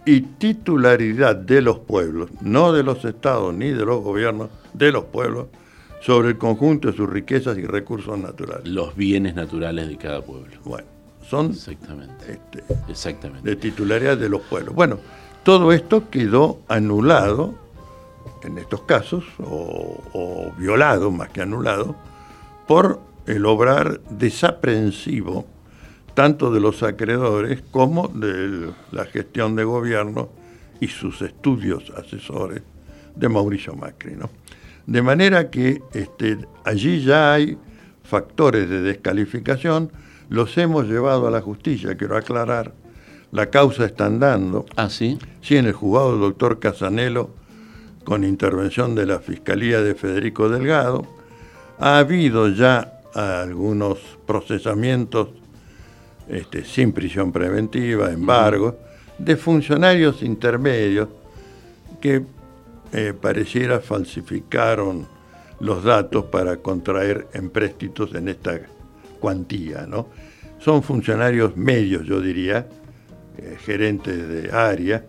y 0.05 0.21
titularidad 0.21 1.35
de 1.35 1.61
los 1.61 1.79
pueblos, 1.79 2.29
no 2.41 2.73
de 2.73 2.83
los 2.83 3.03
estados 3.05 3.53
ni 3.53 3.69
de 3.69 3.85
los 3.85 4.03
gobiernos, 4.03 4.49
de 4.73 4.91
los 4.91 5.05
pueblos, 5.05 5.47
sobre 6.01 6.29
el 6.29 6.37
conjunto 6.37 6.91
de 6.91 6.97
sus 6.97 7.09
riquezas 7.09 7.57
y 7.57 7.65
recursos 7.65 8.17
naturales. 8.17 8.67
Los 8.67 8.95
bienes 8.95 9.35
naturales 9.35 9.87
de 9.87 9.97
cada 9.97 10.21
pueblo. 10.21 10.47
Bueno, 10.65 10.87
son 11.29 11.51
Exactamente. 11.51 12.33
Este, 12.33 12.63
Exactamente. 12.89 13.49
de 13.49 13.55
titularidad 13.55 14.17
de 14.17 14.27
los 14.27 14.41
pueblos. 14.41 14.75
Bueno, 14.75 14.97
todo 15.43 15.71
esto 15.71 16.09
quedó 16.09 16.59
anulado 16.67 17.55
en 18.43 18.57
estos 18.57 18.81
casos, 18.81 19.23
o, 19.39 20.51
violado 20.57 21.11
más 21.11 21.29
que 21.29 21.41
anulado, 21.41 21.95
por 22.67 23.01
el 23.25 23.45
obrar 23.45 24.01
desaprensivo 24.09 25.45
tanto 26.13 26.51
de 26.51 26.59
los 26.59 26.83
acreedores 26.83 27.63
como 27.71 28.07
de 28.07 28.71
la 28.91 29.05
gestión 29.05 29.55
de 29.55 29.63
gobierno 29.63 30.29
y 30.79 30.87
sus 30.87 31.21
estudios 31.21 31.91
asesores 31.97 32.61
de 33.15 33.29
Mauricio 33.29 33.73
Macri. 33.73 34.15
¿no? 34.15 34.29
De 34.85 35.01
manera 35.01 35.49
que 35.49 35.81
este, 35.93 36.37
allí 36.63 37.03
ya 37.03 37.33
hay 37.33 37.57
factores 38.03 38.69
de 38.69 38.81
descalificación, 38.81 39.91
los 40.29 40.57
hemos 40.57 40.87
llevado 40.87 41.27
a 41.27 41.31
la 41.31 41.41
justicia, 41.41 41.95
quiero 41.95 42.17
aclarar, 42.17 42.73
la 43.31 43.49
causa 43.49 43.85
está 43.85 44.05
andando. 44.05 44.65
Ah, 44.75 44.89
sí. 44.89 45.17
Sí, 45.41 45.57
en 45.57 45.65
el 45.65 45.73
juzgado 45.73 46.11
del 46.11 46.21
doctor 46.21 46.59
Casanelo, 46.59 47.31
con 48.03 48.23
intervención 48.23 48.93
de 48.93 49.05
la 49.05 49.19
Fiscalía 49.19 49.81
de 49.81 49.95
Federico 49.95 50.49
Delgado, 50.49 51.07
ha 51.83 51.99
habido 51.99 52.47
ya 52.47 53.01
algunos 53.13 53.99
procesamientos 54.25 55.27
este, 56.29 56.63
sin 56.63 56.93
prisión 56.93 57.33
preventiva, 57.33 58.09
embargo, 58.09 58.77
de 59.17 59.35
funcionarios 59.35 60.23
intermedios 60.23 61.09
que 61.99 62.23
eh, 62.93 63.13
pareciera 63.19 63.81
falsificaron 63.81 65.05
los 65.59 65.83
datos 65.83 66.23
para 66.25 66.55
contraer 66.55 67.27
empréstitos 67.33 68.15
en 68.15 68.29
esta 68.29 68.61
cuantía. 69.19 69.85
¿no? 69.85 70.07
Son 70.59 70.83
funcionarios 70.83 71.57
medios, 71.57 72.05
yo 72.05 72.21
diría, 72.21 72.65
eh, 73.37 73.57
gerentes 73.59 74.29
de 74.29 74.51
área, 74.53 75.05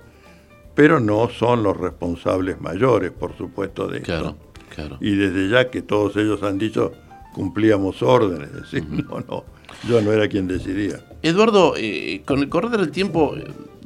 pero 0.74 0.98
no 0.98 1.28
son 1.28 1.62
los 1.62 1.76
responsables 1.76 2.60
mayores, 2.60 3.12
por 3.12 3.36
supuesto, 3.36 3.86
de 3.86 4.00
claro, 4.00 4.36
Claro. 4.74 4.98
Y 5.00 5.14
desde 5.14 5.48
ya 5.48 5.70
que 5.70 5.82
todos 5.82 6.16
ellos 6.16 6.42
han 6.42 6.58
dicho 6.58 6.92
cumplíamos 7.34 8.02
órdenes, 8.02 8.48
es 8.54 8.62
decir, 8.62 8.84
no, 8.88 9.20
no, 9.20 9.44
yo 9.88 10.00
no 10.00 10.12
era 10.12 10.28
quien 10.28 10.48
decidía. 10.48 11.04
Eduardo, 11.22 11.74
eh, 11.76 12.22
con 12.24 12.40
el 12.40 12.48
correr 12.48 12.70
del 12.70 12.90
tiempo, 12.90 13.34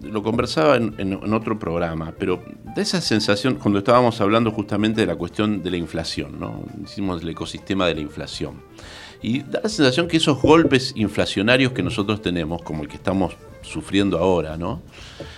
lo 0.02 0.22
conversaba 0.22 0.76
en, 0.76 1.34
otro 1.34 1.58
programa, 1.58 2.14
pero 2.18 2.42
de 2.76 2.82
esa 2.82 3.00
sensación, 3.00 3.56
cuando 3.56 3.80
estábamos 3.80 4.20
hablando 4.20 4.50
justamente 4.52 5.00
de 5.00 5.06
la 5.06 5.16
cuestión 5.16 5.62
de 5.62 5.70
la 5.70 5.76
inflación, 5.76 6.38
¿no? 6.38 6.64
Hicimos 6.84 7.22
el 7.22 7.28
ecosistema 7.30 7.86
de 7.86 7.96
la 7.96 8.00
inflación. 8.00 8.62
Y 9.20 9.40
da 9.40 9.60
la 9.64 9.68
sensación 9.68 10.06
que 10.06 10.18
esos 10.18 10.40
golpes 10.40 10.92
inflacionarios 10.94 11.72
que 11.72 11.82
nosotros 11.82 12.22
tenemos, 12.22 12.62
como 12.62 12.82
el 12.82 12.88
que 12.88 12.96
estamos 12.96 13.34
sufriendo 13.62 14.18
ahora, 14.18 14.56
¿no? 14.56 14.82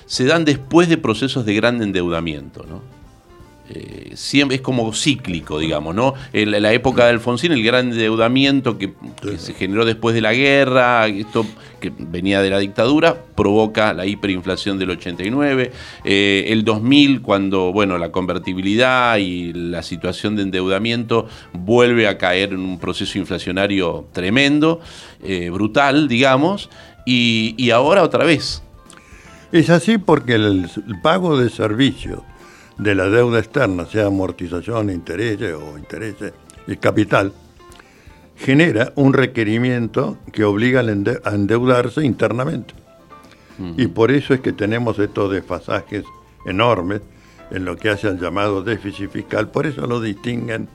Se 0.04 0.26
dan 0.26 0.44
después 0.44 0.88
de 0.90 0.98
procesos 0.98 1.46
de 1.46 1.54
gran 1.54 1.82
endeudamiento, 1.82 2.66
¿no? 2.68 2.99
Eh, 3.72 4.10
siempre 4.14 4.56
es 4.56 4.62
como 4.62 4.92
cíclico, 4.92 5.60
digamos, 5.60 5.94
¿no? 5.94 6.14
En 6.32 6.50
la, 6.50 6.72
época 6.72 7.04
de 7.04 7.10
Alfonsín, 7.10 7.52
el 7.52 7.62
gran 7.62 7.92
endeudamiento 7.92 8.78
que, 8.78 8.94
se 9.38 9.54
generó 9.54 9.84
después 9.84 10.12
de 10.12 10.20
la 10.20 10.34
guerra, 10.34 11.06
esto 11.06 11.46
que 11.78 11.92
venía 11.96 12.42
de 12.42 12.50
la 12.50 12.58
dictadura, 12.58 13.16
provoca 13.36 13.92
la 13.92 14.06
hiperinflación 14.06 14.76
del 14.76 14.90
89. 14.90 15.70
Eh, 16.04 16.46
el 16.48 16.64
2000, 16.64 17.22
cuando, 17.22 17.72
bueno, 17.72 17.96
la 17.96 18.10
convertibilidad 18.10 19.18
y 19.18 19.52
la 19.52 19.84
situación 19.84 20.34
de 20.34 20.42
endeudamiento 20.42 21.28
vuelve 21.52 22.08
a 22.08 22.18
caer 22.18 22.52
en 22.52 22.60
un 22.60 22.80
proceso 22.80 23.18
inflacionario 23.18 24.08
tremendo, 24.12 24.80
eh, 25.22 25.48
brutal, 25.50 26.08
digamos, 26.08 26.70
y, 27.06 27.70
ahora 27.70 28.02
otra 28.02 28.24
vez. 28.24 28.64
Es 29.52 29.70
así 29.70 29.96
porque 29.98 30.34
el 30.34 30.68
pago 31.02 31.38
de 31.38 31.50
servicios 31.50 32.20
de 32.80 32.94
la 32.94 33.10
deuda 33.10 33.38
externa, 33.38 33.84
sea 33.84 34.06
amortización, 34.06 34.88
intereses 34.90 35.54
o 35.54 35.76
intereses 35.76 36.32
y 36.66 36.76
capital, 36.76 37.32
genera 38.36 38.92
un 38.96 39.12
requerimiento 39.12 40.16
que 40.32 40.44
obliga 40.44 40.80
a 40.80 41.34
endeudarse 41.34 42.04
internamente. 42.04 42.74
Y 43.76 43.88
por 43.88 44.10
eso 44.10 44.32
es 44.32 44.40
que 44.40 44.54
tenemos 44.54 44.98
estos 44.98 45.30
desfasajes 45.30 46.04
enormes 46.46 47.02
en 47.50 47.66
lo 47.66 47.76
que 47.76 47.90
hace 47.90 48.08
al 48.08 48.18
llamado 48.18 48.62
déficit 48.62 49.10
fiscal. 49.10 49.50
Por 49.50 49.66
eso 49.66 49.86
lo 49.86 50.00
distinguen 50.00 50.66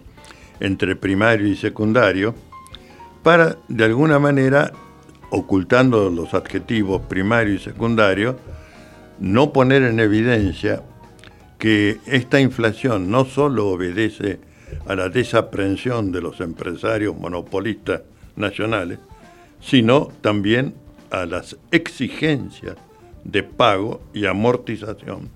entre 0.60 0.95
primario 0.95 1.47
y 1.47 1.56
secundario, 1.56 2.36
para 3.24 3.58
de 3.68 3.86
alguna 3.86 4.20
manera, 4.20 4.72
ocultando 5.32 6.12
los 6.12 6.36
adjetivos 6.36 7.01
primario 7.08 7.56
y 7.56 7.60
secundario, 7.60 8.38
no 9.20 9.51
poner 9.51 9.82
en 9.82 9.99
evidencia 9.99 10.84
que 11.58 11.99
esta 12.06 12.39
inflación 12.39 13.10
no 13.10 13.26
solo 13.26 13.68
obedece 13.70 14.39
a 14.88 14.95
la 14.95 15.10
desaprensión 15.10 16.12
de 16.12 16.22
los 16.22 16.41
empresarios 16.41 17.18
monopolistas 17.18 18.01
nacionales, 18.36 18.99
sino 19.62 20.10
también 20.22 20.76
a 21.12 21.26
las 21.26 21.58
exigencias 21.72 22.76
de 23.24 23.43
pago 23.43 24.01
y 24.14 24.26
amortización 24.26 25.30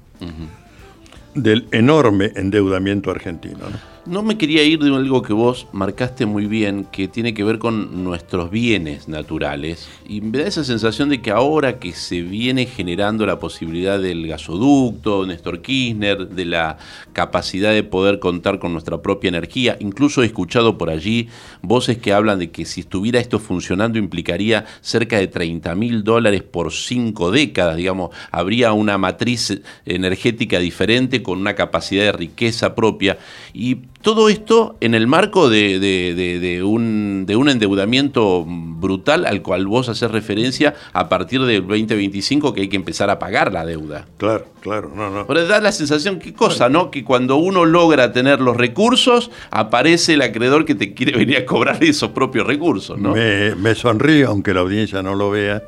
del 1.34 1.68
enorme 1.72 2.32
endeudamiento 2.36 3.12
argentino. 3.12 3.60
No 3.70 3.78
me 4.10 4.38
quería 4.38 4.64
ir 4.64 4.80
de 4.80 4.96
algo 4.96 5.22
que 5.22 5.34
vos 5.34 5.68
marcaste 5.72 6.26
muy 6.26 6.48
bien, 6.48 6.86
que 6.92 7.08
tiene 7.08 7.36
que 7.36 7.44
ver 7.44 7.60
con 7.60 8.04
nuestros 8.04 8.50
bienes 8.50 9.08
naturales. 9.08 9.88
Y 10.08 10.22
me 10.22 10.40
da 10.40 10.48
esa 10.48 10.64
sensación 10.64 11.10
de 11.10 11.22
que 11.22 11.30
ahora 11.30 11.78
que 11.78 11.92
se 11.94 12.24
viene 12.24 12.66
generando 12.66 13.28
la 13.28 13.38
posibilidad 13.38 14.00
del 14.00 14.28
gasoducto, 14.28 15.28
Néstor 15.28 15.62
Kirchner, 15.62 16.28
de 16.28 16.46
la 16.46 16.78
capacidad 17.14 17.72
de 17.72 17.84
poder 17.84 18.18
contar 18.18 18.58
con 18.58 18.74
nuestra 18.74 19.00
propia 19.00 19.28
energía, 19.28 19.78
incluso 19.80 20.24
he 20.24 20.26
escuchado 20.26 20.78
por 20.78 20.90
allí 20.90 21.30
voces 21.62 22.00
que 22.00 22.12
hablan 22.12 22.40
de 22.40 22.50
que 22.50 22.66
si 22.66 22.82
estuviera 22.82 23.20
esto 23.20 23.38
funcionando 23.38 24.00
implicaría 24.00 24.66
cerca 24.82 25.18
de 25.18 25.28
30 25.28 25.76
mil 25.76 26.04
dólares 26.04 26.42
por 26.42 26.74
cinco 26.74 27.30
décadas, 27.30 27.78
digamos, 27.78 28.10
habría 28.32 28.74
una 28.74 28.98
matriz 28.98 29.62
energética 29.86 30.58
diferente 30.58 31.22
con 31.22 31.38
una 31.38 31.54
capacidad 31.54 32.06
de 32.06 32.12
riqueza 32.12 32.74
propia. 32.74 33.20
Y 33.54 33.78
todo 34.02 34.30
esto 34.30 34.78
en 34.80 34.94
el 34.94 35.08
marco 35.08 35.50
de, 35.50 36.62
un, 36.64 37.26
endeudamiento 37.28 38.46
brutal 38.48 39.26
al 39.26 39.42
cual 39.42 39.68
vos 39.68 39.90
haces 39.90 40.10
referencia 40.10 40.74
a 40.94 41.10
partir 41.10 41.42
del 41.44 41.62
2025 41.68 42.54
que 42.54 42.62
hay 42.62 42.70
que 42.70 42.78
empezar 42.78 43.10
a 43.10 43.20
pagar 43.20 43.52
la 43.52 43.66
deuda. 43.66 44.06
Claro, 44.18 44.46
claro, 44.62 44.92
no, 44.96 45.10
no. 45.10 45.28
Pero 45.28 45.46
da 45.48 45.60
la 45.60 45.72
sensación, 45.72 46.20
qué 46.20 46.34
cosa, 46.34 46.70
¿no? 46.70 46.92
Que 46.92 47.04
cuando 47.04 47.36
uno 47.36 47.66
logra 47.66 48.14
tener 48.14 48.40
los 48.40 48.56
recursos, 48.56 49.32
aparece 49.52 50.14
el 50.14 50.22
acreedor 50.22 50.66
que 50.66 50.76
te 50.76 50.94
quiere 50.94 51.18
venir 51.18 51.38
a 51.38 51.46
cobrar 51.46 51.84
esos 51.84 52.12
propios 52.12 52.48
recursos, 52.48 52.98
¿no? 52.98 53.14
Me, 53.14 53.54
me 53.56 53.76
sonrío, 53.76 54.30
aunque 54.30 54.54
la 54.54 54.62
audiencia 54.62 55.02
no 55.04 55.16
lo 55.16 55.32
vea, 55.32 55.62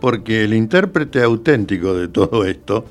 porque 0.00 0.44
el 0.44 0.54
intérprete 0.54 1.22
auténtico 1.22 1.94
de 1.94 2.08
todo 2.08 2.46
esto, 2.46 2.86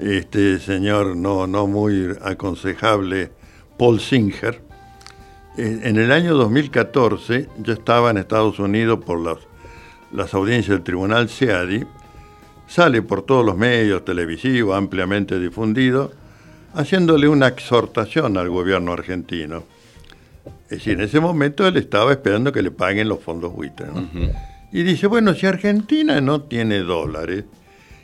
este 0.00 0.60
señor 0.60 1.16
no, 1.16 1.46
no 1.46 1.66
muy 1.66 2.08
aconsejable, 2.22 3.32
Paul 3.78 4.00
Singer, 4.00 4.60
en 5.56 5.96
el 5.96 6.12
año 6.12 6.34
2014 6.34 7.48
yo 7.58 7.72
estaba 7.72 8.10
en 8.10 8.18
Estados 8.18 8.58
Unidos 8.58 9.00
por 9.04 9.20
las, 9.20 9.38
las 10.12 10.34
audiencias 10.34 10.76
del 10.76 10.84
Tribunal 10.84 11.28
SEADI, 11.28 11.84
sale 12.66 13.02
por 13.02 13.22
todos 13.22 13.44
los 13.44 13.56
medios 13.56 14.04
televisivos 14.04 14.76
ampliamente 14.76 15.38
difundido, 15.38 16.12
haciéndole 16.74 17.28
una 17.28 17.48
exhortación 17.48 18.36
al 18.36 18.50
gobierno 18.50 18.92
argentino. 18.92 19.64
Es 20.64 20.78
decir, 20.78 20.94
en 20.94 21.02
ese 21.02 21.18
momento 21.18 21.66
él 21.66 21.76
estaba 21.76 22.12
esperando 22.12 22.52
que 22.52 22.62
le 22.62 22.70
paguen 22.70 23.08
los 23.08 23.20
fondos 23.20 23.52
buitre. 23.52 23.86
Y 24.70 24.82
dice, 24.82 25.06
bueno, 25.06 25.34
si 25.34 25.46
Argentina 25.46 26.20
no 26.20 26.42
tiene 26.42 26.80
dólares, 26.80 27.44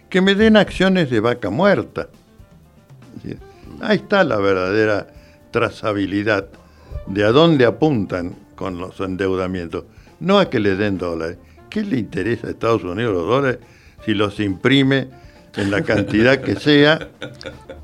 que 0.08 0.20
me 0.20 0.34
den 0.34 0.56
acciones 0.56 1.10
de 1.10 1.20
vaca 1.20 1.50
muerta. 1.50 2.08
Ahí 3.80 3.96
está 3.96 4.24
la 4.24 4.38
verdadera 4.38 5.13
trazabilidad 5.54 6.48
de 7.06 7.22
a 7.22 7.30
dónde 7.30 7.64
apuntan 7.64 8.34
con 8.56 8.76
los 8.76 8.98
endeudamientos. 8.98 9.84
No 10.18 10.40
a 10.40 10.50
que 10.50 10.58
le 10.58 10.74
den 10.74 10.98
dólares. 10.98 11.38
¿Qué 11.70 11.84
le 11.84 11.96
interesa 11.96 12.48
a 12.48 12.50
Estados 12.50 12.82
Unidos 12.82 13.14
los 13.14 13.26
dólares 13.28 13.58
si 14.04 14.14
los 14.14 14.40
imprime 14.40 15.10
en 15.56 15.70
la 15.70 15.82
cantidad 15.82 16.40
que 16.40 16.56
sea? 16.56 17.08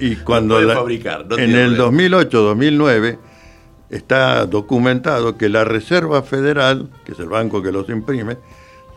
Y 0.01 0.17
cuando 0.17 0.59
en 0.59 1.55
el 1.55 1.79
2008-2009 1.79 3.19
está 3.89 4.47
documentado 4.47 5.39
que 5.39 5.49
la 5.49 5.63
Reserva 5.63 6.23
Federal, 6.23 6.91
que 7.05 7.13
es 7.13 7.21
el 7.21 7.29
banco 7.29 7.63
que 7.63 7.71
los 7.71 7.89
imprime, 7.89 8.37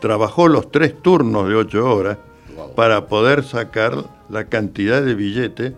trabajó 0.00 0.48
los 0.48 0.72
tres 0.72 1.00
turnos 1.00 1.48
de 1.48 1.54
ocho 1.54 1.94
horas 1.94 2.18
para 2.74 3.06
poder 3.06 3.44
sacar 3.44 4.04
la 4.28 4.46
cantidad 4.46 5.00
de 5.00 5.14
billetes 5.14 5.74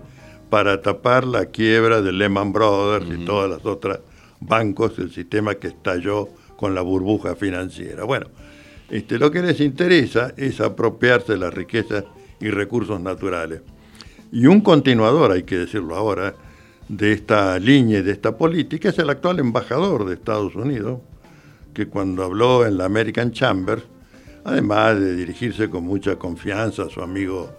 para 0.51 0.81
tapar 0.81 1.25
la 1.25 1.47
quiebra 1.47 2.03
de 2.03 2.13
Lehman 2.13 2.53
Brothers 2.53 3.07
y 3.11 3.25
todas 3.25 3.51
las 3.51 3.65
otras 3.67 4.01
bancos 4.41 4.97
del 4.97 5.13
sistema 5.13 5.55
que 5.57 5.69
estalló 5.69 6.29
con 6.57 6.75
la 6.75 6.83
burbuja 6.83 7.35
financiera. 7.35 8.05
Bueno, 8.05 8.27
este, 8.91 9.19
lo 9.19 9.31
que 9.31 9.43
les 9.43 9.61
interesa 9.61 10.33
es 10.37 10.61
apropiarse 10.61 11.33
de 11.33 11.39
las 11.39 11.53
riquezas 11.53 12.05
y 12.41 12.51
recursos 12.51 13.01
naturales. 13.01 13.63
Y 14.33 14.47
un 14.47 14.61
continuador, 14.61 15.33
hay 15.33 15.43
que 15.43 15.59
decirlo 15.59 15.97
ahora, 15.97 16.35
de 16.89 17.13
esta 17.13 17.59
línea 17.59 17.99
y 17.99 18.03
de 18.03 18.13
esta 18.13 18.37
política 18.37 18.91
es 18.91 18.99
el 18.99 19.11
actual 19.11 19.41
embajador 19.41 20.05
de 20.05 20.15
Estados 20.15 20.55
Unidos, 20.55 21.01
que 21.75 21.89
cuando 21.89 22.23
habló 22.23 22.65
en 22.65 22.79
la 22.79 22.85
American 22.85 23.33
Chamber, 23.33 23.83
además 24.45 24.99
de 25.01 25.17
dirigirse 25.17 25.69
con 25.69 25.85
mucha 25.85 26.17
confianza 26.17 26.85
a 26.85 26.89
su 26.89 27.03
amigo 27.03 27.51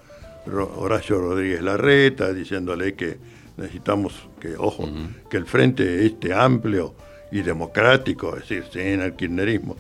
Horacio 0.52 1.20
Rodríguez 1.20 1.62
Larreta, 1.62 2.34
diciéndole 2.34 2.96
que 2.96 3.18
necesitamos 3.58 4.28
que, 4.40 4.56
ojo, 4.58 4.90
que 5.30 5.38
el 5.38 5.46
frente 5.46 6.06
este 6.06 6.34
amplio 6.34 6.94
y 7.32 7.42
democrático, 7.42 8.38
es 8.38 8.48
decir, 8.48 8.64
sin 8.72 9.02
el 9.02 9.14
kirchnerismo, 9.14 9.76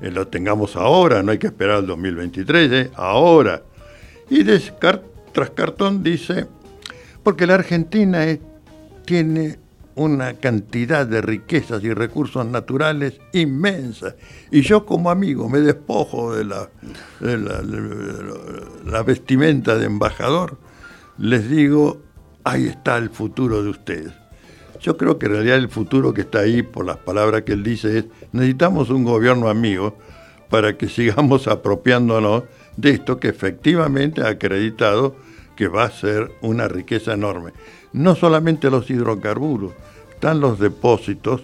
eh, 0.00 0.10
lo 0.10 0.28
tengamos 0.28 0.76
ahora, 0.76 1.22
no 1.22 1.32
hay 1.32 1.38
que 1.38 1.48
esperar 1.48 1.76
al 1.76 1.86
2023, 1.86 2.72
eh, 2.72 2.90
ahora. 2.94 3.62
Y 4.30 4.44
tras 4.44 5.50
cartón 5.50 6.02
dice, 6.02 6.46
porque 7.22 7.46
la 7.46 7.54
Argentina 7.54 8.24
tiene 9.04 9.58
una 9.96 10.34
cantidad 10.34 11.06
de 11.06 11.22
riquezas 11.22 11.82
y 11.82 11.92
recursos 11.92 12.46
naturales 12.46 13.18
inmensa. 13.32 14.14
Y 14.50 14.60
yo 14.60 14.86
como 14.86 15.10
amigo 15.10 15.48
me 15.48 15.60
despojo 15.60 16.34
de 16.34 16.44
la, 16.44 16.68
la, 17.20 19.02
vestimenta 19.02 19.76
de 19.76 19.86
embajador, 19.86 20.58
les 21.18 21.48
digo, 21.48 22.02
ahí 22.44 22.66
está 22.66 22.98
el 22.98 23.10
futuro 23.10 23.62
de 23.62 23.70
ustedes. 23.70 24.12
Yo 24.80 24.98
creo 24.98 25.18
que 25.18 25.26
en 25.26 25.32
realidad 25.32 25.56
el 25.56 25.70
futuro 25.70 26.12
que 26.12 26.20
está 26.20 26.40
ahí, 26.40 26.62
por 26.62 26.84
las 26.84 26.98
palabras 26.98 27.42
que 27.42 27.54
él 27.54 27.62
dice, 27.62 27.98
es 27.98 28.04
necesitamos 28.32 28.90
un 28.90 29.02
gobierno 29.02 29.48
amigo 29.48 29.96
para 30.50 30.76
que 30.76 30.88
sigamos 30.88 31.48
apropiándonos 31.48 32.44
de 32.76 32.90
esto 32.90 33.18
que 33.18 33.28
efectivamente 33.28 34.20
ha 34.20 34.28
acreditado 34.28 35.16
que 35.56 35.68
va 35.68 35.84
a 35.84 35.90
ser 35.90 36.30
una 36.42 36.68
riqueza 36.68 37.14
enorme. 37.14 37.52
No 37.96 38.14
solamente 38.14 38.70
los 38.70 38.90
hidrocarburos, 38.90 39.72
están 40.12 40.38
los 40.38 40.58
depósitos, 40.58 41.40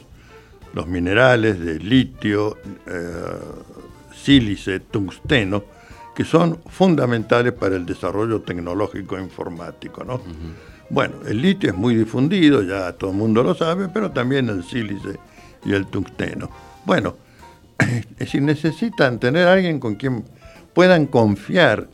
los 0.74 0.86
minerales 0.86 1.58
de 1.58 1.78
litio, 1.78 2.58
eh, 2.86 3.00
sílice, 4.14 4.80
tungsteno, 4.80 5.64
que 6.14 6.24
son 6.24 6.58
fundamentales 6.66 7.54
para 7.54 7.76
el 7.76 7.86
desarrollo 7.86 8.42
tecnológico 8.42 9.16
e 9.16 9.22
informático. 9.22 10.04
¿no? 10.04 10.20
Bueno, 10.90 11.14
el 11.26 11.40
litio 11.40 11.70
es 11.70 11.76
muy 11.76 11.94
difundido, 11.94 12.62
ya 12.62 12.92
todo 12.92 13.12
el 13.12 13.16
mundo 13.16 13.42
lo 13.42 13.54
sabe, 13.54 13.88
pero 13.88 14.10
también 14.10 14.50
el 14.50 14.62
sílice 14.62 15.18
y 15.64 15.72
el 15.72 15.86
tungsteno. 15.86 16.50
Bueno, 16.84 17.16
es 17.78 18.18
decir, 18.18 18.42
necesitan 18.42 19.18
tener 19.18 19.48
alguien 19.48 19.80
con 19.80 19.94
quien 19.94 20.22
puedan 20.74 21.06
confiar 21.06 21.88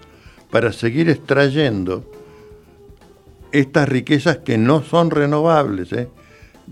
para 0.50 0.72
seguir 0.72 1.08
extrayendo 1.08 2.17
estas 3.52 3.88
riquezas 3.88 4.38
que 4.38 4.58
no 4.58 4.82
son 4.82 5.10
renovables. 5.10 5.92
¿eh? 5.92 6.08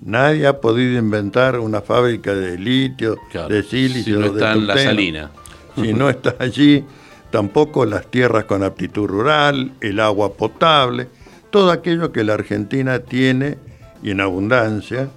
Nadie 0.05 0.47
ha 0.47 0.61
podido 0.61 0.99
inventar 0.99 1.59
una 1.59 1.81
fábrica 1.81 2.35
de 2.35 2.59
litio, 2.59 3.17
de 3.49 3.63
silicio, 3.63 4.17
si 4.17 4.21
no 4.21 4.27
está 4.27 4.51
de 4.51 4.59
en 4.59 4.67
la 4.67 4.79
salina. 4.79 5.31
Si 5.75 5.93
no 5.93 6.09
está 6.09 6.37
allí, 6.39 6.85
tampoco 7.31 7.85
las 7.85 8.07
tierras 8.11 8.45
con 8.45 8.63
aptitud 8.63 9.07
rural, 9.07 9.73
el 9.81 10.01
agua 10.01 10.35
potable, 10.35 11.09
todo 11.51 11.71
aquello 11.71 12.13
que 12.13 12.25
la 12.25 12.35
Argentina 12.35 12.99
tiene 13.01 13.59
y 14.03 14.11
en 14.11 14.21
abundancia 14.21 15.09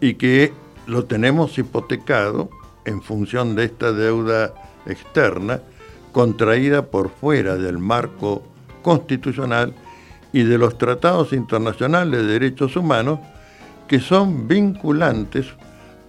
y 0.00 0.14
que 0.14 0.52
lo 0.86 1.04
tenemos 1.04 1.56
hipotecado 1.58 2.50
en 2.84 3.02
función 3.02 3.54
de 3.54 3.64
esta 3.64 3.92
deuda 3.92 4.54
externa 4.86 5.60
contraída 6.12 6.86
por 6.86 7.10
fuera 7.10 7.56
del 7.56 7.78
marco 7.78 8.42
constitucional 8.82 9.74
y 10.34 10.42
de 10.42 10.58
los 10.58 10.76
tratados 10.76 11.32
internacionales 11.32 12.20
de 12.20 12.26
derechos 12.26 12.74
humanos 12.74 13.20
que 13.86 14.00
son 14.00 14.48
vinculantes 14.48 15.46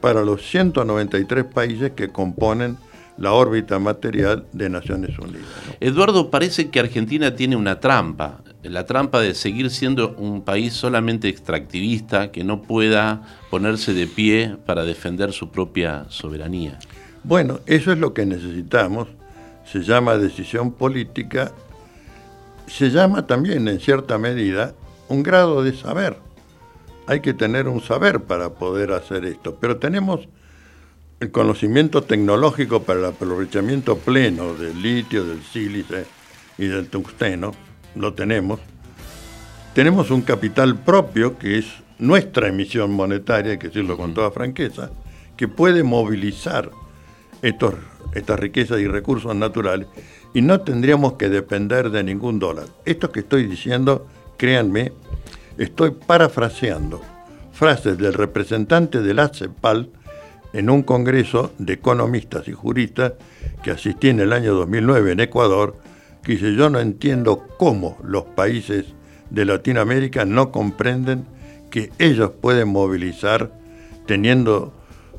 para 0.01 0.23
los 0.23 0.41
193 0.49 1.45
países 1.45 1.91
que 1.91 2.09
componen 2.09 2.75
la 3.19 3.33
órbita 3.33 3.77
material 3.77 4.47
de 4.51 4.67
Naciones 4.67 5.17
Unidas. 5.19 5.45
Eduardo, 5.79 6.31
parece 6.31 6.69
que 6.71 6.79
Argentina 6.79 7.35
tiene 7.35 7.55
una 7.55 7.79
trampa, 7.79 8.41
la 8.63 8.87
trampa 8.87 9.21
de 9.21 9.35
seguir 9.35 9.69
siendo 9.69 10.15
un 10.17 10.41
país 10.41 10.73
solamente 10.73 11.29
extractivista 11.29 12.31
que 12.31 12.43
no 12.43 12.63
pueda 12.63 13.21
ponerse 13.51 13.93
de 13.93 14.07
pie 14.07 14.57
para 14.65 14.85
defender 14.85 15.33
su 15.33 15.51
propia 15.51 16.05
soberanía. 16.09 16.79
Bueno, 17.23 17.59
eso 17.67 17.91
es 17.91 17.99
lo 17.99 18.15
que 18.15 18.25
necesitamos, 18.25 19.07
se 19.65 19.83
llama 19.83 20.17
decisión 20.17 20.71
política, 20.71 21.51
se 22.67 22.89
llama 22.89 23.27
también 23.27 23.67
en 23.67 23.79
cierta 23.79 24.17
medida 24.17 24.73
un 25.07 25.23
grado 25.23 25.63
de 25.63 25.75
saber. 25.75 26.17
Hay 27.07 27.19
que 27.19 27.33
tener 27.33 27.67
un 27.67 27.81
saber 27.81 28.21
para 28.21 28.49
poder 28.49 28.91
hacer 28.91 29.25
esto, 29.25 29.57
pero 29.59 29.77
tenemos 29.77 30.27
el 31.19 31.31
conocimiento 31.31 32.01
tecnológico 32.01 32.83
para 32.83 32.99
el 32.99 33.05
aprovechamiento 33.05 33.97
pleno 33.97 34.53
del 34.53 34.81
litio, 34.81 35.23
del 35.23 35.43
sílice 35.43 36.05
y 36.57 36.65
del 36.67 36.89
tungsteno, 36.89 37.53
lo 37.95 38.13
tenemos. 38.13 38.59
Tenemos 39.73 40.11
un 40.11 40.21
capital 40.21 40.77
propio 40.77 41.37
que 41.37 41.59
es 41.59 41.65
nuestra 41.99 42.47
emisión 42.47 42.91
monetaria, 42.91 43.53
hay 43.53 43.57
que 43.57 43.67
decirlo 43.67 43.97
con 43.97 44.13
toda 44.13 44.31
franqueza, 44.31 44.91
que 45.37 45.47
puede 45.47 45.83
movilizar 45.83 46.71
estos, 47.41 47.75
estas 48.13 48.39
riquezas 48.39 48.79
y 48.79 48.87
recursos 48.87 49.35
naturales 49.35 49.87
y 50.35 50.41
no 50.41 50.59
tendríamos 50.59 51.13
que 51.13 51.29
depender 51.29 51.89
de 51.91 52.03
ningún 52.03 52.39
dólar. 52.39 52.65
Esto 52.83 53.09
que 53.09 53.21
estoy 53.21 53.47
diciendo, 53.47 54.05
créanme, 54.35 54.91
estoy 55.57 55.91
parafraseando 55.91 57.01
frases 57.53 57.97
del 57.97 58.13
representante 58.13 59.01
de 59.01 59.13
la 59.13 59.29
CEPAL, 59.29 59.89
en 60.51 60.69
un 60.69 60.83
congreso 60.83 61.53
de 61.57 61.73
economistas 61.73 62.49
y 62.49 62.51
juristas 62.51 63.13
que 63.63 63.71
asistí 63.71 64.09
en 64.09 64.19
el 64.19 64.33
año 64.33 64.53
2009 64.55 65.13
en 65.13 65.19
Ecuador, 65.21 65.77
que 66.21 66.33
dice, 66.33 66.53
yo 66.53 66.69
no 66.69 66.81
entiendo 66.81 67.47
cómo 67.57 67.97
los 68.03 68.25
países 68.25 68.87
de 69.29 69.45
Latinoamérica 69.45 70.25
no 70.25 70.51
comprenden 70.51 71.25
que 71.71 71.91
ellos 71.97 72.31
pueden 72.41 72.67
movilizar, 72.67 73.53
teniendo 74.05 74.73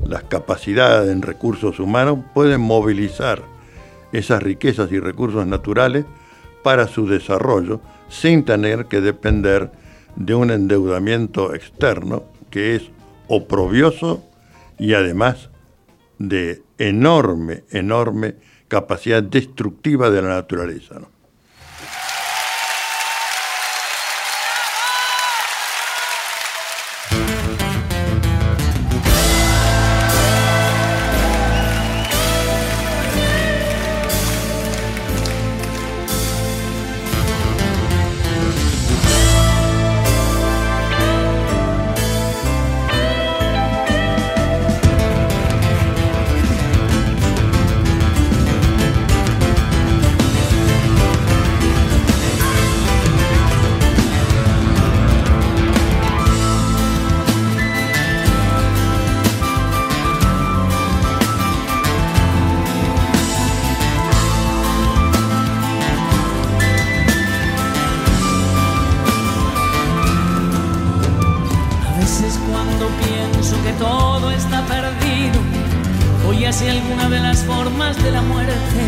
las 0.05 0.23
capacidades 0.25 1.11
en 1.11 1.23
recursos 1.23 1.79
humanos, 1.79 2.19
pueden 2.35 2.61
movilizar 2.61 3.56
esas 4.11 4.41
riquezas 4.41 4.91
y 4.91 4.99
recursos 4.99 5.45
naturales 5.45 6.05
para 6.63 6.87
su 6.87 7.07
desarrollo 7.07 7.81
sin 8.09 8.43
tener 8.43 8.85
que 8.85 9.01
depender 9.01 9.71
de 10.15 10.35
un 10.35 10.51
endeudamiento 10.51 11.53
externo 11.53 12.23
que 12.49 12.75
es 12.75 12.83
oprobioso 13.27 14.23
y 14.79 14.93
además 14.93 15.49
de 16.17 16.63
enorme, 16.77 17.63
enorme 17.71 18.35
capacidad 18.67 19.21
destructiva 19.23 20.09
de 20.09 20.21
la 20.21 20.29
naturaleza. 20.29 21.01
pienso 73.03 73.55
que 73.63 73.73
todo 73.73 74.31
está 74.31 74.61
perdido, 74.65 75.39
voy 76.25 76.45
hacia 76.45 76.71
alguna 76.71 77.09
de 77.09 77.19
las 77.19 77.43
formas 77.43 78.01
de 78.03 78.11
la 78.11 78.21
muerte. 78.21 78.81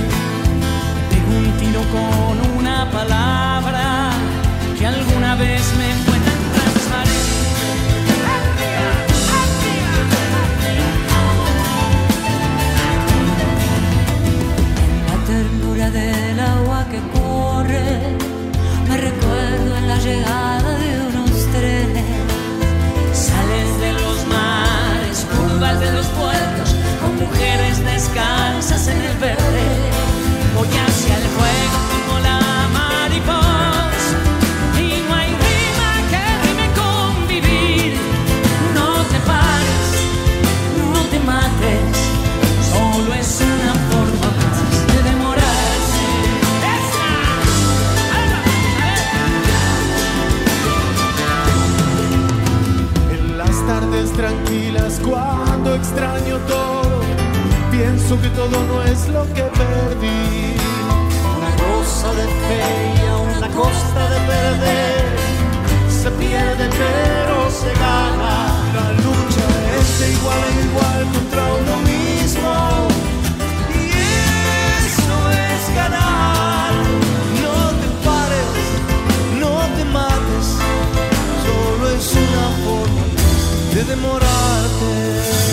Me 1.29 1.37
un 1.37 1.51
tiro 1.57 1.81
con 1.91 2.57
una 2.57 2.89
palabra 2.91 4.11
que 4.77 4.85
alguna 4.85 5.35
vez 5.35 5.61
me 5.77 5.93
fue 6.05 6.17
tan 6.27 6.41
transparente. 6.55 7.19
La 15.07 15.17
ternura 15.25 15.89
del 15.91 16.39
agua 16.39 16.85
que 16.91 16.99
corre, 17.19 18.17
me 18.87 18.97
recuerdo 18.97 19.77
en 19.77 19.87
la 19.87 19.97
llegada 19.97 20.77
de 20.79 20.89
unos 21.09 21.31
trenes 21.53 21.88
Sales 23.39 23.79
de 23.79 23.93
los 23.93 24.25
mares, 24.27 25.25
curvas 25.31 25.79
de 25.79 25.93
los 25.93 26.05
puertos, 26.07 26.75
con 26.99 27.15
mujeres 27.15 27.81
descansas 27.85 28.87
en 28.89 29.01
el 29.01 29.17
verde, 29.17 29.63
voy 30.57 30.67
hacia 30.67 31.15
el 31.15 31.23
juego. 31.23 31.58
extraño 55.79 56.37
todo, 56.47 57.01
pienso 57.71 58.19
que 58.21 58.29
todo 58.29 58.57
no 58.71 58.83
es 58.83 59.07
lo 59.09 59.23
que 59.33 59.43
perdí. 59.43 60.55
Una 61.37 61.51
rosa 61.63 62.09
de 62.19 62.25
fe 62.45 62.63
y 62.95 63.07
a 63.07 63.17
una 63.17 63.47
costa 63.49 64.01
de 64.13 64.19
perder, 64.31 65.05
se 66.01 66.09
pierde 66.11 66.65
pero 66.83 67.37
se 67.61 67.71
gana. 67.85 68.35
La 68.77 68.87
lucha 69.03 69.47
es 69.79 69.99
de 69.99 70.07
igual 70.17 70.39
a 70.47 70.51
igual 70.69 71.01
contra 71.13 71.43
uno 71.61 71.75
mismo 71.93 72.53
y 73.73 73.85
eso 74.85 75.17
es 75.47 75.61
ganar. 75.75 76.71
No 77.43 77.57
te 77.81 77.87
pares, 78.05 78.55
no 79.41 79.53
te 79.75 79.83
mates, 79.97 80.47
solo 81.45 81.89
es 81.97 82.07
una 82.25 82.47
forma 82.63 83.03
de 83.73 83.83
demorarte. 83.83 85.48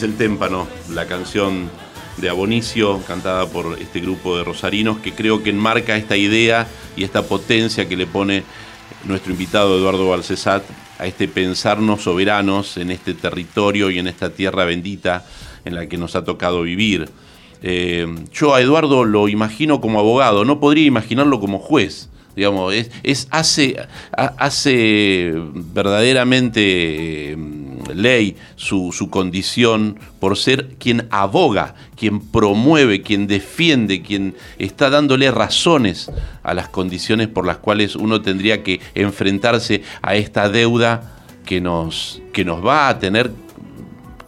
Dice 0.00 0.12
el 0.12 0.16
témpano, 0.16 0.66
la 0.94 1.04
canción 1.04 1.68
de 2.16 2.30
Abonicio, 2.30 3.02
cantada 3.06 3.44
por 3.50 3.76
este 3.78 4.00
grupo 4.00 4.34
de 4.38 4.44
rosarinos, 4.44 4.96
que 5.00 5.12
creo 5.12 5.42
que 5.42 5.50
enmarca 5.50 5.94
esta 5.94 6.16
idea 6.16 6.66
y 6.96 7.04
esta 7.04 7.20
potencia 7.24 7.86
que 7.86 7.98
le 7.98 8.06
pone 8.06 8.42
nuestro 9.04 9.32
invitado 9.32 9.76
Eduardo 9.76 10.08
Balcesat 10.08 10.62
a 10.98 11.04
este 11.04 11.28
pensarnos 11.28 12.00
soberanos 12.04 12.78
en 12.78 12.92
este 12.92 13.12
territorio 13.12 13.90
y 13.90 13.98
en 13.98 14.06
esta 14.06 14.30
tierra 14.30 14.64
bendita 14.64 15.26
en 15.66 15.74
la 15.74 15.86
que 15.86 15.98
nos 15.98 16.16
ha 16.16 16.24
tocado 16.24 16.62
vivir. 16.62 17.10
Eh, 17.62 18.06
yo 18.32 18.54
a 18.54 18.62
Eduardo 18.62 19.04
lo 19.04 19.28
imagino 19.28 19.82
como 19.82 19.98
abogado, 20.00 20.46
no 20.46 20.60
podría 20.60 20.86
imaginarlo 20.86 21.40
como 21.40 21.58
juez. 21.58 22.08
Digamos, 22.36 22.72
es, 22.72 22.90
es- 23.02 23.28
hace, 23.32 23.76
ha- 24.16 24.32
hace 24.38 25.34
verdaderamente 25.74 27.32
eh, 27.32 27.36
ley 27.94 28.36
su, 28.56 28.92
su 28.92 29.10
condición 29.10 29.98
por 30.18 30.36
ser 30.36 30.76
quien 30.78 31.06
aboga, 31.10 31.74
quien 31.96 32.20
promueve, 32.20 33.02
quien 33.02 33.26
defiende, 33.26 34.02
quien 34.02 34.34
está 34.58 34.90
dándole 34.90 35.30
razones 35.30 36.10
a 36.42 36.54
las 36.54 36.68
condiciones 36.68 37.28
por 37.28 37.46
las 37.46 37.58
cuales 37.58 37.96
uno 37.96 38.22
tendría 38.22 38.62
que 38.62 38.80
enfrentarse 38.94 39.82
a 40.02 40.14
esta 40.16 40.48
deuda 40.48 41.16
que 41.44 41.60
nos, 41.60 42.22
que 42.32 42.44
nos 42.44 42.64
va 42.64 42.88
a 42.88 42.98
tener 42.98 43.30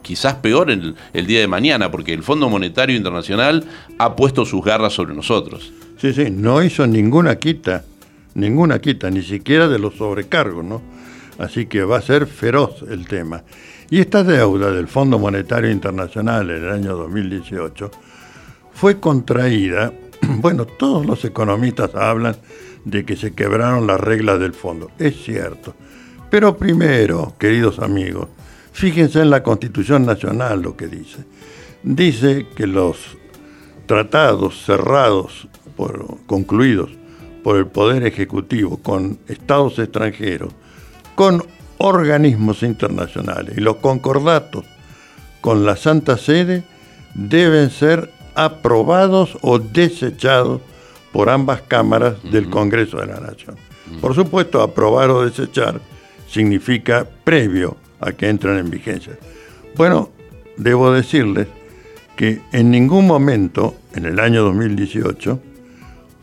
quizás 0.03 0.35
peor 0.35 0.71
el, 0.71 0.97
el 1.13 1.27
día 1.27 1.41
de 1.41 1.47
mañana, 1.47 1.91
porque 1.91 2.13
el 2.13 2.23
Fondo 2.23 2.49
Monetario 2.49 2.97
Internacional 2.97 3.65
ha 3.99 4.17
puesto 4.17 4.45
sus 4.45 4.65
garras 4.65 4.93
sobre 4.93 5.15
nosotros. 5.15 5.73
Sí, 5.99 6.13
sí, 6.13 6.31
no 6.31 6.63
hizo 6.63 6.87
ninguna 6.87 7.37
quita, 7.37 7.85
ninguna 8.35 8.81
quita, 8.81 9.09
ni 9.11 9.23
siquiera 9.23 9.69
de 9.69 9.79
los 9.79 9.95
sobrecargos, 9.95 10.65
¿no? 10.65 10.83
Así 11.39 11.67
que 11.67 11.85
va 11.85 11.99
a 11.99 12.03
ser 12.03 12.27
feroz 12.27 12.85
el 12.89 13.07
tema. 13.07 13.43
Y 13.91 14.01
esta 14.01 14.25
deuda 14.25 14.71
del 14.71 14.89
Fondo 14.89 15.19
Monetario 15.19 15.71
Internacional 15.71 16.51
en 16.51 16.65
el 16.65 16.71
año 16.71 16.97
2018 16.97 17.91
fue 18.73 18.99
contraída, 19.01 19.93
bueno, 20.41 20.67
todos 20.67 21.05
los 21.07 21.25
economistas 21.25 21.95
hablan 21.95 22.37
de 22.85 23.05
que 23.05 23.17
se 23.17 23.35
quebraron 23.35 23.87
las 23.87 24.01
reglas 24.01 24.41
del 24.41 24.55
fondo, 24.55 24.91
es 24.99 25.23
cierto. 25.23 25.75
Pero 26.31 26.57
primero, 26.57 27.35
queridos 27.39 27.79
amigos, 27.79 28.29
fíjense 28.73 29.21
en 29.21 29.31
la 29.31 29.43
Constitución 29.43 30.07
Nacional 30.07 30.63
lo 30.63 30.77
que 30.77 30.87
dice. 30.87 31.19
Dice 31.83 32.47
que 32.57 32.67
los 32.67 33.19
tratados 33.87 34.65
cerrados, 34.65 35.49
por, 35.77 36.17
concluidos 36.27 36.91
por 37.43 37.57
el 37.57 37.67
Poder 37.67 38.07
Ejecutivo 38.07 38.79
con 38.79 39.19
estados 39.29 39.79
extranjeros, 39.79 40.55
con 41.15 41.45
organismos 41.79 42.63
internacionales 42.63 43.57
y 43.57 43.61
los 43.61 43.77
concordatos 43.77 44.65
con 45.41 45.65
la 45.65 45.77
Santa 45.77 46.17
Sede 46.17 46.65
deben 47.15 47.71
ser 47.71 48.11
aprobados 48.35 49.37
o 49.43 49.59
desechados 49.59 50.61
por 51.13 51.29
ambas 51.29 51.63
cámaras 51.63 52.23
del 52.23 52.49
Congreso 52.49 52.99
de 52.99 53.07
la 53.07 53.21
Nación. 53.21 53.57
Por 54.01 54.15
supuesto, 54.15 54.63
aprobar 54.63 55.11
o 55.11 55.25
desechar 55.25 55.81
significa 56.27 57.07
previo 57.25 57.77
a 58.01 58.13
que 58.13 58.29
entren 58.29 58.59
en 58.59 58.71
vigencia. 58.71 59.19
Bueno, 59.77 60.11
debo 60.57 60.93
decirles 60.93 61.49
que 62.17 62.41
en 62.53 62.71
ningún 62.71 63.07
momento 63.07 63.75
en 63.95 64.07
el 64.07 64.19
año 64.21 64.43
2018 64.45 65.39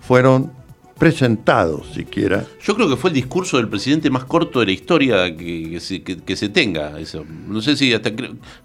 fueron 0.02 0.52
presentados 1.00 1.88
siquiera 1.94 2.46
Yo 2.62 2.76
creo 2.76 2.90
que 2.90 2.96
fue 2.98 3.10
el 3.10 3.16
discurso 3.16 3.58
del 3.58 3.68
presidente 3.70 4.10
más 4.10 4.26
corto 4.26 4.60
de 4.60 4.66
la 4.68 4.72
historia 4.74 5.36
que, 5.36 5.70
que 5.72 5.80
se, 5.80 6.02
que- 6.04 6.18
que 6.18 6.36
se 6.36 6.50
tenga. 6.50 7.00
Eso. 7.00 7.26
No 7.48 7.62
sé 7.62 7.76
si 7.78 7.94
hasta 7.94 8.12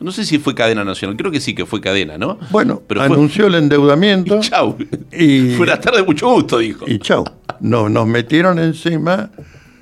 no 0.01 0.11
sé 0.12 0.24
si 0.24 0.39
fue 0.39 0.55
cadena 0.55 0.85
nacional, 0.85 1.16
creo 1.16 1.30
que 1.30 1.41
sí 1.41 1.55
que 1.55 1.64
fue 1.64 1.80
cadena, 1.80 2.18
¿no? 2.18 2.39
Bueno, 2.51 2.82
pero 2.87 3.01
fue- 3.07 3.14
anunció 3.16 3.47
el 3.47 3.55
endeudamiento 3.55 4.41
Chau. 4.43 4.76
y- 5.12 5.55
Fue 5.57 5.66
la 5.66 5.80
tarde 5.80 5.99
de 6.01 6.05
mucho 6.05 6.28
gusto, 6.32 6.59
dijo. 6.59 6.85
y 6.89 6.99
chau. 6.99 7.24
Nos, 7.61 7.91
nos 7.91 8.07
metieron 8.07 8.59
encima, 8.59 9.30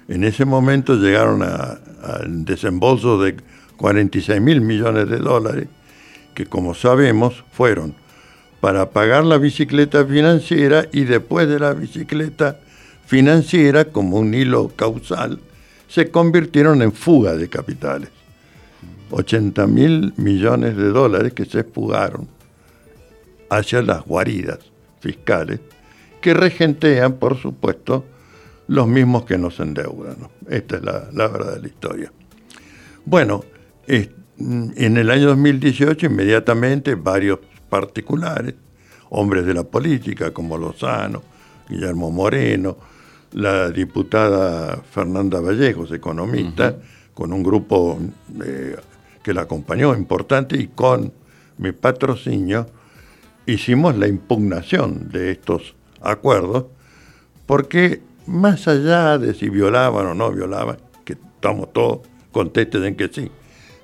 en 0.08 0.24
ese 0.24 0.44
momento 0.44 0.94
llegaron 0.96 1.42
a- 1.42 1.78
al 2.04 2.44
desembolso 2.44 3.20
de 3.20 3.36
46 3.76 4.40
mil 4.40 4.60
millones 4.60 5.08
de 5.08 5.16
dólares, 5.18 5.68
que 6.34 6.46
como 6.46 6.74
sabemos 6.74 7.44
fueron 7.52 7.94
para 8.62 8.90
pagar 8.90 9.24
la 9.24 9.38
bicicleta 9.38 10.06
financiera 10.06 10.86
y 10.92 11.02
después 11.02 11.48
de 11.48 11.58
la 11.58 11.72
bicicleta 11.74 12.60
financiera, 13.04 13.86
como 13.86 14.18
un 14.18 14.32
hilo 14.34 14.68
causal, 14.68 15.40
se 15.88 16.12
convirtieron 16.12 16.80
en 16.80 16.92
fuga 16.92 17.34
de 17.34 17.48
capitales. 17.48 18.08
80 19.10 19.66
mil 19.66 20.14
millones 20.16 20.76
de 20.76 20.90
dólares 20.90 21.32
que 21.32 21.44
se 21.44 21.64
fugaron 21.64 22.28
hacia 23.50 23.82
las 23.82 24.04
guaridas 24.04 24.60
fiscales 25.00 25.58
que 26.20 26.32
regentean, 26.32 27.14
por 27.14 27.36
supuesto, 27.36 28.04
los 28.68 28.86
mismos 28.86 29.24
que 29.24 29.38
nos 29.38 29.58
endeudan. 29.58 30.18
Esta 30.48 30.76
es 30.76 30.82
la, 30.84 31.26
verdad 31.26 31.54
de 31.56 31.62
la 31.62 31.66
historia. 31.66 32.12
Bueno, 33.04 33.44
es- 33.88 34.08
en 34.38 34.96
el 34.96 35.10
año 35.10 35.26
2018 35.30 36.06
inmediatamente 36.06 36.94
varios 36.94 37.40
particulares, 37.72 38.54
hombres 39.08 39.46
de 39.46 39.54
la 39.54 39.64
política 39.64 40.30
como 40.30 40.58
Lozano, 40.58 41.22
Guillermo 41.66 42.10
Moreno, 42.10 42.76
la 43.32 43.70
diputada 43.70 44.76
Fernanda 44.76 45.40
Vallejos, 45.40 45.90
economista, 45.90 46.76
con 47.14 47.32
un 47.32 47.42
grupo 47.42 47.98
eh, 48.44 48.76
que 49.22 49.32
la 49.32 49.42
acompañó 49.42 49.94
importante 49.94 50.58
y 50.58 50.66
con 50.66 51.14
mi 51.56 51.72
patrocinio, 51.72 52.66
hicimos 53.46 53.96
la 53.96 54.06
impugnación 54.06 55.08
de 55.10 55.30
estos 55.30 55.74
acuerdos, 56.02 56.66
porque 57.46 58.02
más 58.26 58.68
allá 58.68 59.16
de 59.16 59.32
si 59.32 59.48
violaban 59.48 60.08
o 60.08 60.14
no 60.14 60.30
violaban, 60.30 60.76
que 61.06 61.14
estamos 61.14 61.72
todos 61.72 62.00
contestes 62.32 62.84
en 62.84 62.96
que 62.96 63.08
sí, 63.08 63.30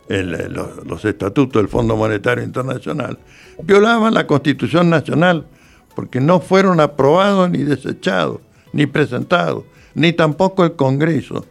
el- 0.08 0.34
el- 0.34 0.52
los, 0.52 0.86
los 0.86 1.04
estatutos 1.04 1.60
del 1.62 1.68
Fondo 1.68 1.96
Monetario 1.96 2.44
Internacional, 2.44 3.18
violaban 3.62 4.14
la 4.14 4.26
Constitución 4.26 4.88
Nacional, 4.90 5.46
porque 5.94 6.20
no 6.20 6.40
fueron 6.40 6.80
aprobados 6.80 7.50
ni 7.50 7.58
desechados, 7.64 8.40
ni 8.72 8.86
presentados, 8.86 9.64
ni 9.94 10.12
tampoco 10.12 10.64
el 10.64 10.72
Congreso 10.76 11.44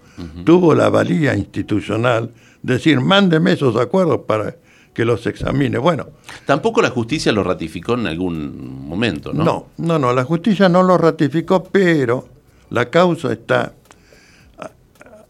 tuvo 0.45 0.73
la 0.73 0.89
valía 0.89 1.35
institucional 1.35 2.31
de 2.63 2.73
decir, 2.73 2.99
mándeme 2.99 3.51
esos 3.51 3.75
acuerdos 3.75 4.21
para 4.27 4.55
que 4.93 5.05
los 5.05 5.27
examine. 5.27 5.77
Bueno, 5.77 6.07
Tampoco 6.47 6.81
la 6.81 6.89
justicia 6.89 7.31
lo 7.31 7.43
ratificó 7.43 7.93
en 7.93 8.07
algún 8.07 8.87
momento, 8.87 9.31
¿no? 9.31 9.43
no, 9.43 9.67
no, 9.77 9.99
no, 9.99 10.13
la 10.13 10.23
justicia 10.23 10.69
no 10.69 10.81
lo 10.81 10.97
ratificó, 10.97 11.63
pero 11.65 12.27
la 12.71 12.89
causa 12.89 13.31
está, 13.31 13.73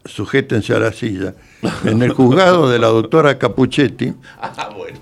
sujétense 0.04 0.74
a 0.74 0.78
la 0.78 0.92
silla, 0.92 1.34
en 1.84 2.02
el 2.02 2.12
juzgado 2.12 2.68
de 2.70 2.78
la 2.78 2.88
doctora 2.88 3.38
Capuchetti, 3.38 4.12
Ah, 4.40 4.70
bueno. 4.76 4.98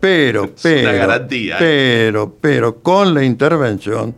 pero, 0.00 0.50
pero, 0.62 0.92
garantía, 0.92 1.54
¿eh? 1.56 1.58
pero, 1.58 2.36
pero 2.40 2.80
con 2.82 3.14
la 3.14 3.24
intervención 3.24 4.16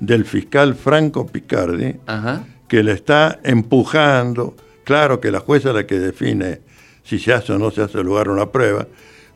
del 0.00 0.24
fiscal 0.24 0.74
Franco 0.74 1.26
Picardi, 1.26 1.96
Ajá. 2.06 2.44
que 2.68 2.82
le 2.82 2.92
está 2.92 3.40
empujando, 3.42 4.54
claro 4.84 5.20
que 5.20 5.30
la 5.30 5.40
jueza 5.40 5.70
es 5.70 5.74
la 5.74 5.86
que 5.86 5.98
define 5.98 6.60
si 7.02 7.18
se 7.18 7.32
hace 7.32 7.52
o 7.54 7.58
no 7.58 7.70
se 7.70 7.82
hace 7.82 8.02
lugar 8.04 8.28
a 8.28 8.32
una 8.32 8.50
prueba, 8.50 8.86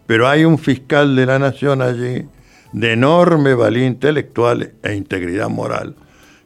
pero 0.07 0.29
hay 0.29 0.45
un 0.45 0.59
fiscal 0.59 1.17
de 1.17 1.27
la 1.27 1.39
nación 1.39 1.81
allí 1.83 2.27
de 2.73 2.93
enorme 2.93 3.55
valía 3.55 3.87
intelectual 3.87 4.73
e 4.83 4.95
integridad 4.95 5.49
moral 5.49 5.95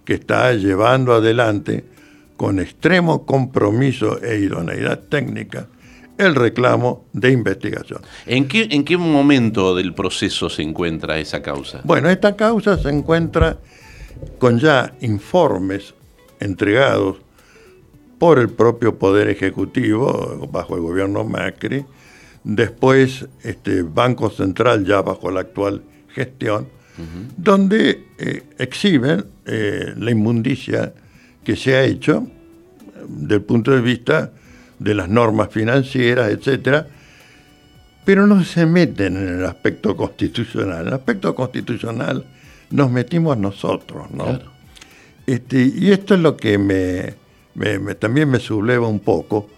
que 0.04 0.14
está 0.14 0.52
llevando 0.54 1.12
adelante 1.14 1.84
con 2.36 2.60
extremo 2.60 3.24
compromiso 3.24 4.22
e 4.22 4.38
idoneidad 4.38 5.00
técnica 5.08 5.68
el 6.18 6.34
reclamo 6.34 7.06
de 7.12 7.30
investigación. 7.30 8.00
¿En 8.26 8.48
qué, 8.48 8.68
¿En 8.70 8.84
qué 8.84 8.96
momento 8.96 9.74
del 9.74 9.94
proceso 9.94 10.48
se 10.48 10.62
encuentra 10.62 11.18
esa 11.18 11.42
causa? 11.42 11.80
Bueno, 11.84 12.08
esta 12.08 12.36
causa 12.36 12.78
se 12.78 12.88
encuentra 12.88 13.58
con 14.38 14.58
ya 14.58 14.94
informes 15.00 15.94
entregados 16.40 17.18
por 18.18 18.38
el 18.38 18.48
propio 18.48 18.98
Poder 18.98 19.28
Ejecutivo 19.28 20.48
bajo 20.50 20.76
el 20.76 20.82
gobierno 20.82 21.24
Macri, 21.24 21.84
después 22.44 23.26
este 23.42 23.82
Banco 23.82 24.30
Central 24.30 24.86
ya 24.86 25.02
bajo 25.02 25.30
la 25.30 25.40
actual 25.40 25.82
gestión, 26.08 26.68
donde 27.36 28.06
eh, 28.16 28.42
exhiben 28.58 29.26
eh, 29.44 29.92
la 29.98 30.10
inmundicia 30.10 30.94
que 31.46 31.54
se 31.54 31.76
ha 31.76 31.84
hecho 31.84 32.26
del 33.06 33.40
punto 33.40 33.70
de 33.70 33.80
vista 33.80 34.32
de 34.80 34.94
las 34.94 35.08
normas 35.08 35.48
financieras, 35.48 36.32
etcétera, 36.32 36.88
pero 38.04 38.26
no 38.26 38.42
se 38.42 38.66
meten 38.66 39.16
en 39.16 39.38
el 39.38 39.46
aspecto 39.46 39.96
constitucional. 39.96 40.80
En 40.80 40.88
el 40.88 40.94
aspecto 40.94 41.36
constitucional 41.36 42.26
nos 42.70 42.90
metimos 42.90 43.38
nosotros, 43.38 44.10
¿no? 44.10 44.40
Este, 45.24 45.72
y 45.72 45.92
esto 45.92 46.14
es 46.14 46.20
lo 46.20 46.36
que 46.36 46.58
me, 46.58 47.14
también 47.94 48.28
me 48.28 48.40
subleva 48.40 48.88
un 48.88 48.98
poco, 48.98 49.48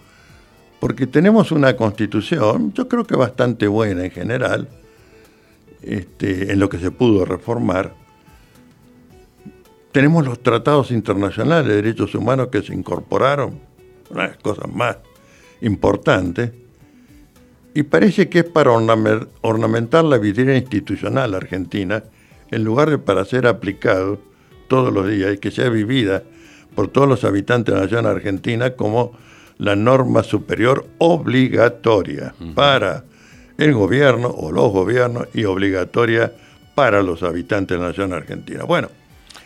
porque 0.79 1.07
tenemos 1.07 1.51
una 1.51 1.75
constitución, 1.75 2.71
yo 2.73 2.87
creo 2.87 3.03
que 3.03 3.15
bastante 3.15 3.67
buena 3.67 4.05
en 4.05 4.11
general, 4.11 4.69
este, 5.81 6.51
en 6.51 6.59
lo 6.59 6.69
que 6.69 6.77
se 6.77 6.91
pudo 6.91 7.25
reformar. 7.25 7.95
Tenemos 9.91 10.25
los 10.25 10.41
tratados 10.43 10.91
internacionales 10.91 11.67
de 11.67 11.75
derechos 11.81 12.13
humanos 12.13 12.49
que 12.51 12.61
se 12.61 12.73
incorporaron, 12.73 13.59
una 14.11 14.23
de 14.23 14.27
las 14.29 14.37
cosas 14.37 14.71
más 14.71 14.97
importantes, 15.61 16.51
y 17.73 17.83
parece 17.83 18.29
que 18.29 18.39
es 18.39 18.45
para 18.45 18.71
ornamentar 18.71 20.03
la 20.05 20.17
vidriera 20.17 20.55
institucional 20.55 21.33
argentina, 21.33 22.03
en 22.51 22.63
lugar 22.63 22.89
de 22.89 22.97
para 22.97 23.25
ser 23.25 23.47
aplicado 23.47 24.19
todos 24.67 24.93
los 24.93 25.07
días 25.07 25.33
y 25.33 25.37
que 25.37 25.51
sea 25.51 25.69
vivida 25.69 26.23
por 26.75 26.87
todos 26.87 27.07
los 27.07 27.23
habitantes 27.23 27.73
de 27.73 27.79
la 27.79 27.85
nación 27.85 28.05
argentina 28.05 28.75
como 28.75 29.13
la 29.57 29.75
norma 29.75 30.23
superior 30.23 30.85
obligatoria 30.99 32.33
para 32.55 33.03
el 33.57 33.73
gobierno 33.73 34.29
o 34.29 34.51
los 34.51 34.71
gobiernos 34.71 35.27
y 35.33 35.45
obligatoria 35.45 36.31
para 36.75 37.03
los 37.03 37.23
habitantes 37.23 37.77
de 37.77 37.81
la 37.81 37.89
nación 37.89 38.13
argentina. 38.13 38.63
Bueno, 38.63 38.89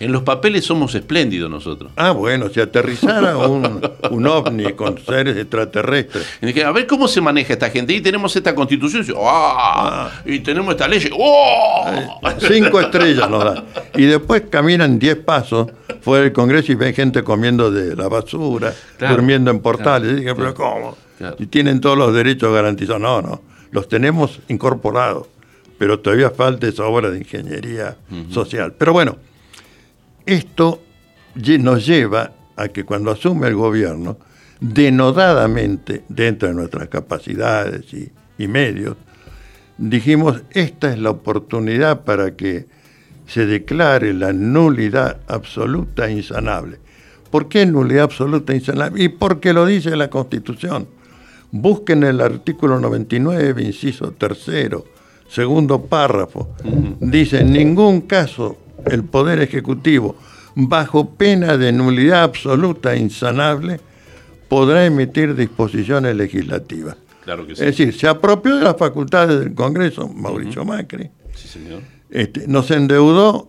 en 0.04 0.12
los 0.12 0.24
papeles 0.24 0.66
somos 0.66 0.94
espléndidos 0.96 1.50
nosotros. 1.50 1.92
Ah, 1.96 2.12
bueno, 2.12 2.50
si 2.50 2.60
aterrizara 2.60 3.38
un, 3.38 3.80
un 4.12 4.28
ovni 4.28 4.74
con 4.74 4.98
seres 4.98 5.38
extraterrestres. 5.38 6.26
a 6.66 6.72
ver 6.72 6.86
cómo 6.88 7.08
se 7.08 7.22
maneja 7.22 7.54
esta 7.54 7.70
gente. 7.70 7.94
Y 7.94 8.02
tenemos 8.02 8.36
esta 8.36 8.54
constitución. 8.54 9.06
¡ah! 9.18 10.12
Y 10.26 10.40
tenemos 10.40 10.74
esta 10.74 10.90
ley. 10.90 11.10
¡oh! 11.18 12.20
Cinco 12.40 12.82
estrellas 12.82 13.30
nos 13.30 13.46
dan. 13.46 13.64
Y 13.96 14.04
después 14.04 14.44
caminan 14.50 15.00
diez 15.00 15.16
pasos 15.16 15.72
fuera 16.02 16.24
del 16.24 16.34
Congreso 16.34 16.74
y 16.74 16.76
ven 16.76 16.94
gente 16.94 17.24
comiendo 17.24 17.72
de 17.72 17.96
la 17.96 18.10
basura, 18.10 18.74
durmiendo 19.00 19.52
en 19.52 19.60
portales. 19.62 20.22
y 20.22 20.26
pero 20.26 20.54
¿cómo? 20.54 20.98
Y 21.40 21.46
tienen 21.46 21.80
todos 21.80 21.98
los 21.98 22.14
derechos 22.14 22.54
garantizados. 22.54 23.02
No, 23.02 23.22
no. 23.22 23.42
Los 23.72 23.88
tenemos 23.88 24.40
incorporados. 24.50 25.28
Pero 25.78 26.00
todavía 26.00 26.30
falta 26.30 26.68
esa 26.68 26.86
obra 26.86 27.10
de 27.10 27.20
ingeniería 27.20 27.96
social. 28.30 28.74
Pero 28.78 28.92
bueno. 28.92 29.16
Esto 30.26 30.82
nos 31.60 31.86
lleva 31.86 32.32
a 32.56 32.68
que 32.70 32.84
cuando 32.84 33.12
asume 33.12 33.48
el 33.48 33.56
gobierno, 33.56 34.18
denodadamente, 34.60 36.04
dentro 36.08 36.48
de 36.48 36.54
nuestras 36.54 36.88
capacidades 36.88 37.86
y, 37.94 38.48
medios, 38.48 38.98
dijimos, 39.78 40.44
esta 40.52 40.92
es 40.92 41.00
la 41.00 41.10
oportunidad 41.10 42.04
para 42.04 42.36
que 42.36 42.68
se 43.26 43.46
declare 43.46 44.14
la 44.14 44.34
nulidad 44.34 45.22
absoluta 45.28 46.08
e 46.08 46.14
insanable. 46.14 46.80
¿Por 47.32 47.48
qué 47.48 47.66
nulidad 47.66 48.04
absoluta 48.04 48.54
e 48.54 48.58
insanable? 48.58 49.04
Y 49.04 49.10
porque 49.10 49.54
lo 49.54 49.66
dice 49.66 49.96
la 49.96 50.10
Constitución. 50.10 50.88
Busquen 51.52 52.04
el 52.04 52.20
artículo 52.22 52.80
99, 52.80 53.64
inciso 53.64 54.12
tercero, 54.12 54.86
segundo 55.28 55.84
párrafo. 55.86 56.56
Dice, 57.00 57.42
en 57.42 57.54
ningún 57.54 58.02
caso 58.02 58.58
el 58.86 59.04
Poder 59.04 59.40
Ejecutivo, 59.40 60.16
bajo 60.56 61.12
pena 61.16 61.58
de 61.58 61.72
nulidad 61.72 62.24
absoluta 62.24 62.94
e 62.94 63.00
insanable, 63.00 63.80
podrá 64.48 64.86
emitir 64.86 65.36
disposiciones 65.36 66.16
legislativas. 66.16 66.96
Claro 67.24 67.48
que 67.48 67.56
sí. 67.56 67.64
Es 67.64 67.78
decir, 67.78 67.94
se 67.98 68.08
apropió 68.08 68.58
de 68.58 68.64
las 68.64 68.78
facultades 68.78 69.40
del 69.40 69.54
Congreso, 69.54 70.08
Mauricio 70.08 70.66
Macri. 70.66 71.10
Sí, 71.36 71.48
señor. 71.48 71.82
Este, 72.10 72.48
nos 72.48 72.70
endeudó 72.70 73.48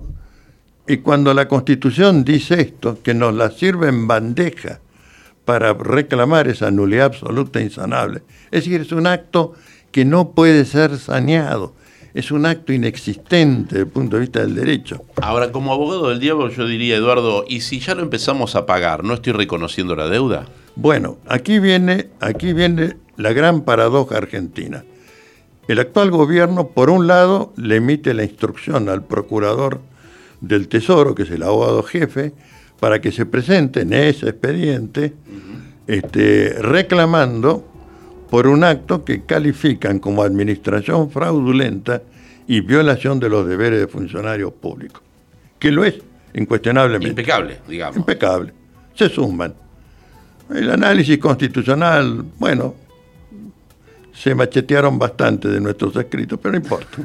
y 0.86 0.98
cuando 0.98 1.34
la 1.34 1.48
Constitución 1.48 2.24
dice 2.24 2.60
esto, 2.60 3.02
que 3.02 3.14
nos 3.14 3.34
la 3.34 3.50
sirve 3.50 3.88
en 3.88 4.06
bandeja 4.06 4.80
para 5.44 5.74
reclamar 5.74 6.48
esa 6.48 6.70
nulidad 6.70 7.06
absoluta 7.06 7.58
e 7.58 7.64
insanable, 7.64 8.22
es 8.50 8.64
decir, 8.64 8.80
es 8.80 8.92
un 8.92 9.06
acto 9.06 9.54
que 9.92 10.04
no 10.04 10.30
puede 10.30 10.64
ser 10.64 10.98
saneado 10.98 11.74
es 12.14 12.30
un 12.30 12.46
acto 12.46 12.72
inexistente 12.72 13.74
desde 13.74 13.80
el 13.80 13.88
punto 13.88 14.16
de 14.16 14.20
vista 14.20 14.40
del 14.40 14.54
derecho. 14.54 15.04
Ahora, 15.20 15.50
como 15.50 15.72
abogado 15.72 16.10
del 16.10 16.20
diablo, 16.20 16.48
yo 16.48 16.64
diría, 16.66 16.96
Eduardo, 16.96 17.44
¿y 17.48 17.60
si 17.60 17.80
ya 17.80 17.96
lo 17.96 18.02
empezamos 18.02 18.54
a 18.54 18.66
pagar, 18.66 19.02
no 19.02 19.14
estoy 19.14 19.32
reconociendo 19.32 19.96
la 19.96 20.08
deuda? 20.08 20.46
Bueno, 20.76 21.18
aquí 21.26 21.58
viene, 21.58 22.10
aquí 22.20 22.52
viene 22.52 22.96
la 23.16 23.32
gran 23.32 23.62
paradoja 23.62 24.16
argentina. 24.16 24.84
El 25.66 25.80
actual 25.80 26.12
gobierno, 26.12 26.68
por 26.68 26.88
un 26.88 27.08
lado, 27.08 27.52
le 27.56 27.76
emite 27.76 28.14
la 28.14 28.22
instrucción 28.22 28.88
al 28.88 29.04
procurador 29.04 29.80
del 30.40 30.68
Tesoro, 30.68 31.14
que 31.14 31.24
es 31.24 31.30
el 31.30 31.42
abogado 31.42 31.82
jefe, 31.82 32.32
para 32.78 33.00
que 33.00 33.10
se 33.10 33.26
presente 33.26 33.80
en 33.80 33.92
ese 33.92 34.28
expediente 34.28 35.14
este, 35.86 36.54
reclamando 36.60 37.66
por 38.30 38.46
un 38.46 38.64
acto 38.64 39.04
que 39.04 39.22
califican 39.22 39.98
como 39.98 40.22
administración 40.22 41.10
fraudulenta 41.10 42.02
y 42.46 42.60
violación 42.60 43.20
de 43.20 43.28
los 43.28 43.46
deberes 43.46 43.80
de 43.80 43.88
funcionarios 43.88 44.52
públicos. 44.52 45.02
Que 45.58 45.70
lo 45.70 45.84
es, 45.84 45.94
incuestionablemente. 46.34 47.08
Impecable, 47.08 47.58
digamos. 47.68 47.96
Impecable. 47.96 48.52
Se 48.94 49.08
suman. 49.08 49.54
El 50.50 50.70
análisis 50.70 51.18
constitucional, 51.18 52.24
bueno, 52.38 52.74
se 54.12 54.34
machetearon 54.34 54.98
bastante 54.98 55.48
de 55.48 55.60
nuestros 55.60 55.96
escritos, 55.96 56.38
pero 56.40 56.52
no 56.52 56.58
importa. 56.58 56.88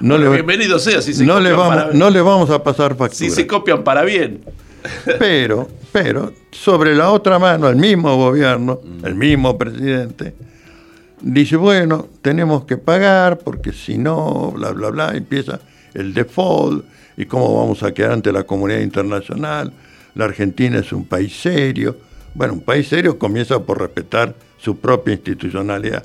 No 0.00 0.18
bienvenido 0.18 0.80
sea 0.80 1.00
si 1.00 1.14
se 1.14 1.24
no 1.24 1.38
le 1.38 1.52
vamos, 1.52 1.94
No 1.94 2.10
le 2.10 2.20
vamos 2.20 2.50
a 2.50 2.60
pasar 2.64 2.96
factura. 2.96 3.14
Si 3.14 3.30
se 3.30 3.46
copian 3.46 3.84
para 3.84 4.02
bien. 4.02 4.40
Pero, 5.18 5.68
pero, 5.92 6.32
sobre 6.50 6.94
la 6.94 7.10
otra 7.10 7.38
mano, 7.38 7.68
el 7.68 7.76
mismo 7.76 8.16
gobierno, 8.16 8.80
mm. 8.82 9.06
el 9.06 9.14
mismo 9.14 9.56
presidente, 9.56 10.34
dice, 11.20 11.56
bueno, 11.56 12.08
tenemos 12.20 12.64
que 12.64 12.76
pagar 12.76 13.38
porque 13.38 13.72
si 13.72 13.98
no, 13.98 14.52
bla, 14.52 14.70
bla, 14.70 14.90
bla, 14.90 15.16
empieza 15.16 15.60
el 15.94 16.14
default 16.14 16.84
y 17.16 17.26
cómo 17.26 17.58
vamos 17.58 17.82
a 17.82 17.92
quedar 17.92 18.12
ante 18.12 18.32
la 18.32 18.44
comunidad 18.44 18.80
internacional. 18.80 19.72
La 20.14 20.24
Argentina 20.26 20.78
es 20.78 20.92
un 20.92 21.04
país 21.04 21.40
serio. 21.40 21.96
Bueno, 22.34 22.54
un 22.54 22.60
país 22.60 22.88
serio 22.88 23.18
comienza 23.18 23.60
por 23.60 23.80
respetar 23.80 24.34
su 24.58 24.78
propia 24.78 25.14
institucionalidad. 25.14 26.04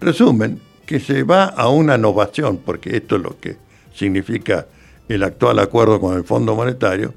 Resumen, 0.00 0.60
que 0.86 1.00
se 1.00 1.22
va 1.22 1.44
a 1.44 1.68
una 1.68 1.96
innovación, 1.96 2.58
porque 2.58 2.96
esto 2.96 3.16
es 3.16 3.22
lo 3.22 3.38
que 3.38 3.56
significa 3.94 4.66
el 5.08 5.22
actual 5.22 5.58
acuerdo 5.58 6.00
con 6.00 6.16
el 6.16 6.24
Fondo 6.24 6.54
Monetario, 6.54 7.14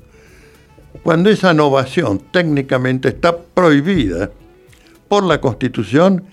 cuando 1.04 1.30
esa 1.30 1.52
innovación 1.52 2.22
técnicamente 2.32 3.10
está 3.10 3.38
prohibida 3.38 4.32
por 5.08 5.24
la 5.24 5.40
Constitución 5.42 6.24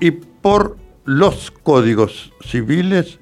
y 0.00 0.10
por 0.10 0.76
los 1.04 1.50
códigos 1.50 2.32
civiles 2.44 3.18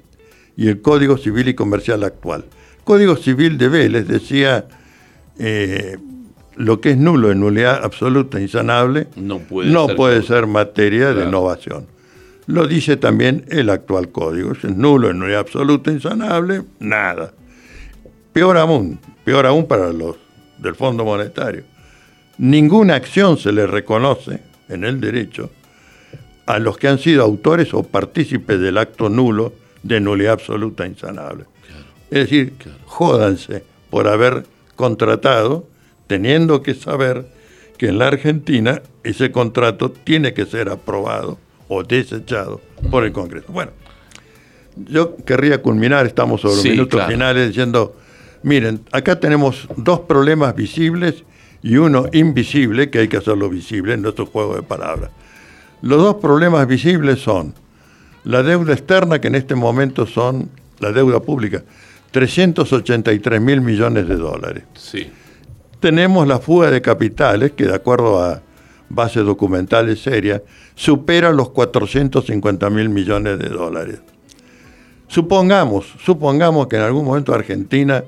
y 0.57 0.67
el 0.67 0.81
Código 0.81 1.17
Civil 1.17 1.47
y 1.47 1.53
Comercial 1.53 2.03
actual. 2.03 2.45
Código 2.83 3.15
Civil 3.15 3.57
de 3.57 3.69
Vélez 3.69 4.07
decía 4.07 4.65
eh, 5.39 5.97
lo 6.55 6.81
que 6.81 6.91
es 6.91 6.97
nulo 6.97 7.31
en 7.31 7.39
nulidad 7.39 7.83
absoluta 7.83 8.37
e 8.37 8.41
insanable 8.41 9.07
no 9.15 9.39
puede, 9.39 9.71
no 9.71 9.87
ser, 9.87 9.95
puede 9.95 10.23
ser, 10.23 10.47
materia 10.47 11.13
de 11.13 11.25
innovación. 11.25 11.87
Lo 12.47 12.67
dice 12.67 12.97
también 12.97 13.45
el 13.49 13.69
actual 13.69 14.09
código. 14.09 14.51
es 14.51 14.63
nulo 14.65 15.09
en 15.09 15.19
nulidad 15.19 15.39
absoluta 15.39 15.89
e 15.89 15.93
insanable, 15.93 16.63
nada. 16.79 17.33
Peor 18.33 18.57
aún, 18.57 18.99
peor 19.23 19.45
aún 19.45 19.67
para 19.67 19.91
los 19.93 20.17
del 20.61 20.75
Fondo 20.75 21.03
Monetario. 21.03 21.63
Ninguna 22.37 22.95
acción 22.95 23.37
se 23.37 23.51
le 23.51 23.67
reconoce 23.67 24.39
en 24.69 24.83
el 24.83 25.01
derecho 25.01 25.51
a 26.45 26.59
los 26.59 26.77
que 26.77 26.87
han 26.87 26.99
sido 26.99 27.23
autores 27.23 27.73
o 27.73 27.83
partícipes 27.83 28.59
del 28.59 28.77
acto 28.77 29.09
nulo 29.09 29.53
de 29.83 29.99
nulidad 29.99 30.33
absoluta 30.33 30.85
insanable. 30.85 31.45
es 32.09 32.23
decir, 32.23 32.53
jódanse 32.85 33.63
por 33.89 34.07
haber 34.07 34.45
contratado, 34.75 35.65
teniendo 36.07 36.61
que 36.61 36.73
saber 36.73 37.25
que 37.77 37.87
en 37.87 37.97
la 37.97 38.07
Argentina 38.07 38.81
ese 39.03 39.31
contrato 39.31 39.91
tiene 39.91 40.33
que 40.33 40.45
ser 40.45 40.69
aprobado 40.69 41.37
o 41.67 41.83
desechado 41.83 42.59
por 42.89 43.05
el 43.05 43.11
Congreso. 43.11 43.51
Bueno, 43.51 43.71
yo 44.75 45.15
querría 45.17 45.61
culminar, 45.61 46.05
estamos 46.05 46.41
sobre 46.41 46.55
los 46.55 46.65
minutos 46.65 47.05
finales, 47.07 47.47
diciendo, 47.47 47.95
miren, 48.43 48.81
acá 48.91 49.19
tenemos 49.19 49.67
dos 49.75 50.01
problemas 50.01 50.55
visibles 50.55 51.23
y 51.63 51.77
uno 51.77 52.05
invisible, 52.11 52.89
que 52.89 52.99
hay 52.99 53.07
que 53.07 53.17
hacerlo 53.17 53.49
visible 53.49 53.93
en 53.93 54.01
nuestro 54.01 54.25
juego 54.25 54.55
de 54.55 54.63
palabras. 54.63 55.11
Los 55.81 56.01
dos 56.01 56.15
problemas 56.15 56.67
visibles 56.67 57.19
son 57.19 57.53
la 58.23 58.43
deuda 58.43 58.73
externa, 58.73 59.19
que 59.19 59.27
en 59.27 59.35
este 59.35 59.55
momento 59.55 60.05
son 60.05 60.49
la 60.79 60.91
deuda 60.91 61.19
pública, 61.19 61.63
383 62.11 63.41
mil 63.41 63.61
millones 63.61 64.07
de 64.07 64.15
dólares. 64.15 64.63
Sí. 64.73 65.09
Tenemos 65.79 66.27
la 66.27 66.39
fuga 66.39 66.69
de 66.69 66.81
capitales, 66.81 67.51
que 67.51 67.65
de 67.65 67.75
acuerdo 67.75 68.21
a 68.21 68.41
bases 68.89 69.25
documentales 69.25 70.01
serias, 70.01 70.41
supera 70.75 71.31
los 71.31 71.49
450 71.49 72.69
mil 72.69 72.89
millones 72.89 73.39
de 73.39 73.49
dólares. 73.49 73.99
Supongamos, 75.07 75.93
supongamos 76.03 76.67
que 76.67 76.77
en 76.77 76.83
algún 76.83 77.05
momento 77.05 77.33
Argentina 77.33 78.03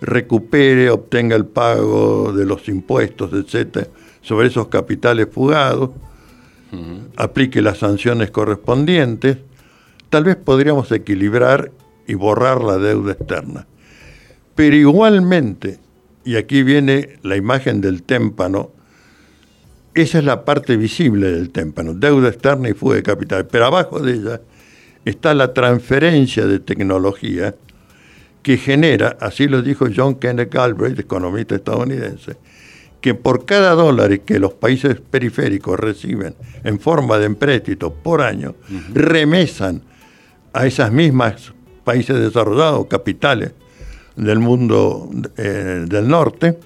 recupere, 0.00 0.90
obtenga 0.90 1.36
el 1.36 1.46
pago 1.46 2.32
de 2.32 2.46
los 2.46 2.68
impuestos, 2.68 3.32
etcétera, 3.32 3.88
sobre 4.22 4.48
esos 4.48 4.68
capitales 4.68 5.28
fugados, 5.30 5.90
aplique 7.16 7.60
las 7.60 7.78
sanciones 7.78 8.30
correspondientes, 8.30 9.38
tal 10.08 10.24
vez 10.24 10.36
podríamos 10.36 10.90
equilibrar 10.92 11.72
y 12.06 12.14
borrar 12.14 12.62
la 12.62 12.78
deuda 12.78 13.12
externa. 13.12 13.66
Pero 14.54 14.76
igualmente, 14.76 15.78
y 16.24 16.36
aquí 16.36 16.62
viene 16.62 17.18
la 17.22 17.36
imagen 17.36 17.80
del 17.80 18.02
témpano, 18.02 18.70
esa 19.94 20.18
es 20.18 20.24
la 20.24 20.44
parte 20.44 20.76
visible 20.76 21.30
del 21.32 21.50
témpano, 21.50 21.94
deuda 21.94 22.28
externa 22.28 22.68
y 22.68 22.74
fuga 22.74 22.96
de 22.96 23.02
capital, 23.02 23.46
pero 23.46 23.66
abajo 23.66 23.98
de 23.98 24.12
ella 24.14 24.40
está 25.04 25.34
la 25.34 25.52
transferencia 25.52 26.46
de 26.46 26.60
tecnología 26.60 27.54
que 28.42 28.56
genera, 28.56 29.16
así 29.20 29.46
lo 29.46 29.62
dijo 29.62 29.86
John 29.94 30.16
Kenneth 30.16 30.52
Galbraith, 30.52 30.98
economista 30.98 31.56
estadounidense, 31.56 32.36
que 33.00 33.14
por 33.14 33.44
cada 33.44 33.72
dólar 33.72 34.20
que 34.20 34.38
los 34.38 34.54
países 34.54 35.00
periféricos 35.00 35.78
reciben 35.78 36.34
en 36.64 36.80
forma 36.80 37.18
de 37.18 37.26
empréstito 37.26 37.92
por 37.92 38.20
año, 38.20 38.54
remesan 38.92 39.82
a 40.52 40.66
esas 40.66 40.92
mismas 40.92 41.52
países 41.84 42.18
desarrollados, 42.18 42.86
capitales 42.86 43.52
del 44.16 44.38
mundo 44.38 45.08
eh, 45.36 45.84
del 45.86 46.08
norte, 46.08 46.58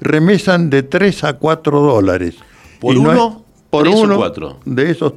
remesan 0.00 0.68
de 0.68 0.82
3 0.82 1.24
a 1.24 1.32
4 1.34 1.80
dólares. 1.80 2.36
¿Por 2.80 2.98
uno? 2.98 3.44
por 3.70 3.88
uno 3.88 4.16
cuatro? 4.16 4.60
de 4.66 4.90
esos, 4.90 5.14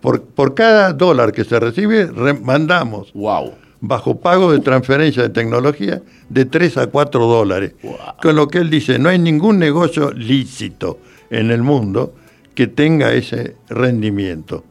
por, 0.00 0.22
por, 0.22 0.54
cada 0.54 0.92
dólar 0.92 1.30
que 1.30 1.44
se 1.44 1.60
recibe, 1.60 2.10
mandamos. 2.42 3.12
Wow 3.12 3.63
bajo 3.86 4.18
pago 4.18 4.50
de 4.50 4.60
transferencia 4.60 5.22
de 5.22 5.28
tecnología 5.28 6.02
de 6.28 6.44
3 6.46 6.78
a 6.78 6.86
4 6.86 7.26
dólares. 7.26 7.74
Con 8.22 8.36
lo 8.36 8.48
que 8.48 8.58
él 8.58 8.70
dice, 8.70 8.98
no 8.98 9.10
hay 9.10 9.18
ningún 9.18 9.58
negocio 9.58 10.10
lícito 10.10 10.98
en 11.30 11.50
el 11.50 11.62
mundo 11.62 12.14
que 12.54 12.66
tenga 12.66 13.12
ese 13.12 13.56
rendimiento. 13.68 14.64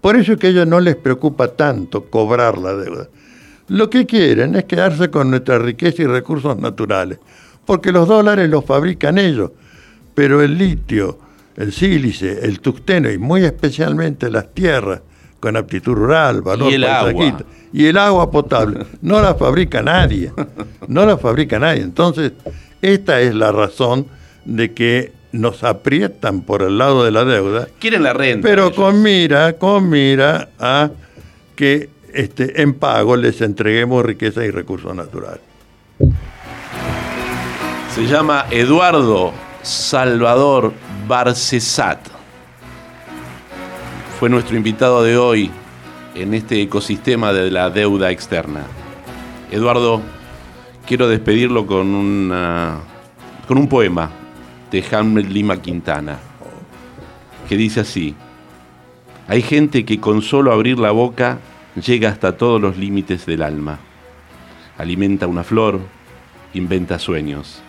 Por 0.00 0.16
eso 0.16 0.32
es 0.32 0.38
que 0.38 0.48
a 0.48 0.50
ellos 0.50 0.66
no 0.66 0.80
les 0.80 0.96
preocupa 0.96 1.48
tanto 1.48 2.04
cobrar 2.06 2.58
la 2.58 2.74
deuda. 2.74 3.08
Lo 3.68 3.88
que 3.90 4.06
quieren 4.06 4.54
es 4.56 4.64
quedarse 4.64 5.10
con 5.10 5.30
nuestra 5.30 5.58
riqueza 5.58 6.02
y 6.02 6.06
recursos 6.06 6.56
naturales, 6.58 7.18
porque 7.64 7.92
los 7.92 8.08
dólares 8.08 8.48
los 8.48 8.64
fabrican 8.64 9.18
ellos, 9.18 9.50
pero 10.14 10.42
el 10.42 10.56
litio, 10.56 11.18
el 11.56 11.72
sílice, 11.72 12.44
el 12.46 12.60
tuxteno 12.60 13.10
y 13.10 13.18
muy 13.18 13.44
especialmente 13.44 14.30
las 14.30 14.52
tierras 14.52 15.00
con 15.40 15.56
aptitud 15.56 15.94
rural, 15.94 16.42
valor 16.42 16.70
y 16.70 16.74
el 16.74 16.84
agua. 16.84 17.38
Y 17.74 17.86
el 17.86 17.98
agua 17.98 18.30
potable 18.30 18.86
no 19.02 19.20
la 19.20 19.34
fabrica 19.34 19.82
nadie, 19.82 20.32
no 20.86 21.04
la 21.04 21.18
fabrica 21.18 21.58
nadie. 21.58 21.82
Entonces, 21.82 22.30
esta 22.80 23.20
es 23.20 23.34
la 23.34 23.50
razón 23.50 24.06
de 24.44 24.72
que 24.72 25.12
nos 25.32 25.64
aprietan 25.64 26.42
por 26.42 26.62
el 26.62 26.78
lado 26.78 27.04
de 27.04 27.10
la 27.10 27.24
deuda. 27.24 27.66
Quieren 27.80 28.04
la 28.04 28.12
renta. 28.12 28.46
Pero 28.46 28.72
con 28.72 29.02
mira, 29.02 29.54
con 29.54 29.90
mira 29.90 30.50
a 30.60 30.90
que 31.56 31.90
este, 32.12 32.62
en 32.62 32.74
pago 32.74 33.16
les 33.16 33.40
entreguemos 33.40 34.06
riqueza 34.06 34.44
y 34.44 34.52
recursos 34.52 34.94
naturales. 34.94 35.40
Se 37.92 38.06
llama 38.06 38.46
Eduardo 38.52 39.32
Salvador 39.62 40.72
Barcesat 41.08 41.98
fue 44.20 44.28
nuestro 44.28 44.56
invitado 44.56 45.02
de 45.02 45.16
hoy 45.16 45.50
en 46.14 46.34
este 46.34 46.62
ecosistema 46.62 47.32
de 47.32 47.50
la 47.50 47.70
deuda 47.70 48.10
externa. 48.10 48.62
Eduardo, 49.50 50.00
quiero 50.86 51.08
despedirlo 51.08 51.66
con, 51.66 52.28
con 53.46 53.58
un 53.58 53.68
poema 53.68 54.10
de 54.70 54.84
Hamlet 54.92 55.28
Lima 55.28 55.60
Quintana, 55.60 56.18
que 57.48 57.56
dice 57.56 57.80
así, 57.80 58.14
hay 59.28 59.42
gente 59.42 59.84
que 59.84 60.00
con 60.00 60.22
solo 60.22 60.52
abrir 60.52 60.78
la 60.78 60.90
boca 60.90 61.38
llega 61.74 62.10
hasta 62.10 62.36
todos 62.36 62.60
los 62.60 62.76
límites 62.76 63.26
del 63.26 63.42
alma, 63.42 63.78
alimenta 64.78 65.26
una 65.26 65.44
flor, 65.44 65.80
inventa 66.54 66.98
sueños, 66.98 67.62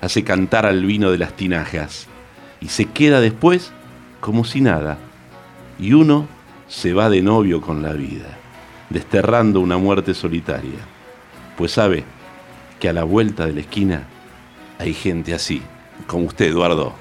hace 0.00 0.24
cantar 0.24 0.66
al 0.66 0.84
vino 0.84 1.10
de 1.10 1.18
las 1.18 1.34
tinajas 1.34 2.08
y 2.60 2.68
se 2.68 2.86
queda 2.86 3.20
después 3.20 3.72
como 4.20 4.44
si 4.44 4.60
nada 4.60 4.98
y 5.78 5.92
uno 5.92 6.26
se 6.72 6.94
va 6.94 7.10
de 7.10 7.20
novio 7.20 7.60
con 7.60 7.82
la 7.82 7.92
vida, 7.92 8.38
desterrando 8.88 9.60
una 9.60 9.76
muerte 9.76 10.14
solitaria, 10.14 10.78
pues 11.54 11.72
sabe 11.72 12.02
que 12.80 12.88
a 12.88 12.94
la 12.94 13.04
vuelta 13.04 13.46
de 13.46 13.52
la 13.52 13.60
esquina 13.60 14.04
hay 14.78 14.94
gente 14.94 15.34
así, 15.34 15.60
como 16.06 16.24
usted, 16.24 16.46
Eduardo, 16.46 16.94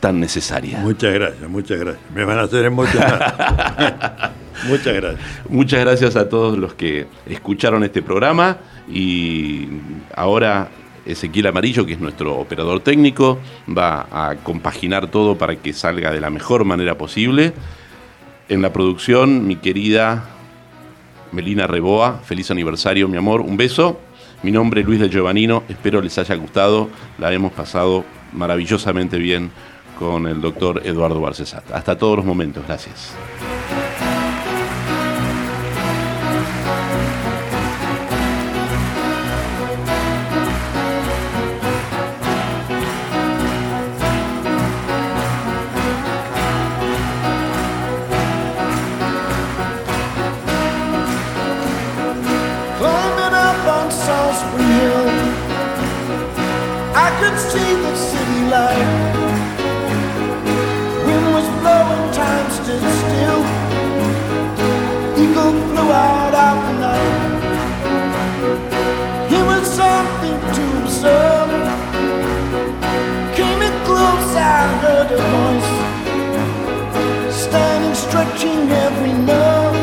tan 0.00 0.18
necesaria. 0.18 0.80
Muchas 0.80 1.14
gracias, 1.14 1.48
muchas 1.48 1.78
gracias. 1.78 2.10
Me 2.12 2.24
van 2.24 2.40
a 2.40 2.42
hacer 2.42 2.64
emocionar. 2.64 4.34
muchas 4.68 4.94
gracias. 4.94 5.20
Muchas 5.48 5.80
gracias 5.80 6.16
a 6.16 6.28
todos 6.28 6.58
los 6.58 6.74
que 6.74 7.06
escucharon 7.26 7.84
este 7.84 8.02
programa 8.02 8.58
y 8.90 9.68
ahora 10.16 10.70
Ezequiel 11.06 11.46
Amarillo, 11.46 11.86
que 11.86 11.92
es 11.92 12.00
nuestro 12.00 12.36
operador 12.36 12.80
técnico, 12.80 13.38
va 13.68 14.08
a 14.10 14.34
compaginar 14.42 15.08
todo 15.08 15.38
para 15.38 15.54
que 15.54 15.72
salga 15.72 16.10
de 16.10 16.20
la 16.20 16.30
mejor 16.30 16.64
manera 16.64 16.98
posible. 16.98 17.54
En 18.48 18.62
la 18.62 18.72
producción, 18.72 19.46
mi 19.46 19.56
querida 19.56 20.24
Melina 21.32 21.66
Reboa, 21.66 22.20
feliz 22.24 22.50
aniversario, 22.50 23.06
mi 23.06 23.18
amor, 23.18 23.42
un 23.42 23.58
beso. 23.58 24.00
Mi 24.42 24.50
nombre 24.50 24.80
es 24.80 24.86
Luis 24.86 25.00
de 25.00 25.10
Giovanino, 25.10 25.64
espero 25.68 26.00
les 26.00 26.16
haya 26.16 26.34
gustado, 26.36 26.88
la 27.18 27.30
hemos 27.32 27.52
pasado 27.52 28.06
maravillosamente 28.32 29.18
bien 29.18 29.50
con 29.98 30.26
el 30.26 30.40
doctor 30.40 30.80
Eduardo 30.84 31.20
Barcesat. 31.20 31.70
Hasta 31.72 31.98
todos 31.98 32.16
los 32.16 32.24
momentos, 32.24 32.64
gracias. 32.66 33.12
The 57.68 57.94
city 57.94 58.40
light. 58.48 58.88
Wind 61.04 61.26
was 61.36 61.48
blowing, 61.60 62.06
time 62.12 62.48
stood 62.50 62.84
still. 63.02 63.40
Eagle 65.22 65.52
flew 65.68 65.90
out 65.92 66.34
of 66.46 66.56
the 66.64 66.72
night. 66.86 67.16
It 69.36 69.44
was 69.50 69.64
something 69.68 70.38
to 70.56 70.64
observe. 70.80 71.50
Came 73.36 73.60
in 73.68 73.74
close, 73.84 74.32
I 74.34 74.40
heard 74.82 75.10
a 75.12 75.20
voice. 75.34 75.72
Standing, 77.42 77.94
stretching 77.94 78.70
every 78.86 79.12
nerve. 79.12 79.76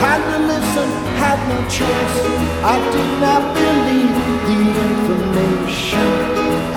Had 0.00 0.20
to 0.32 0.38
listen, 0.52 0.88
had 1.20 1.38
no 1.50 1.58
choice. 1.68 2.16
I 2.64 2.76
did 2.92 3.10
not 3.20 3.42
believe. 3.54 3.77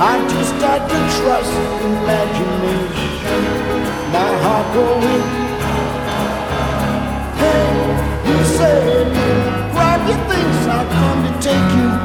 I 0.04 0.18
just 0.30 0.54
had 0.54 0.82
to 0.90 1.00
trust 1.22 1.54
imagination. 1.86 3.44
My 4.12 4.32
heart 4.42 4.68
going. 4.74 5.24
Hey, 7.38 7.70
you 8.28 8.40
said, 8.58 9.14
grab 9.72 10.02
your 10.10 10.18
things, 10.28 10.66
I'll 10.66 10.90
come 10.90 11.22
to 11.28 11.32
take 11.40 11.70
you. 11.78 12.01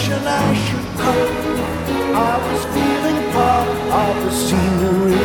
Connection 0.00 0.26
I 0.26 0.54
should 0.54 0.88
cut. 0.96 1.28
I 2.14 2.34
was 2.46 2.62
feeling 2.74 3.20
part 3.32 3.68
of 4.02 4.24
the 4.24 4.32
scenery. 4.32 5.24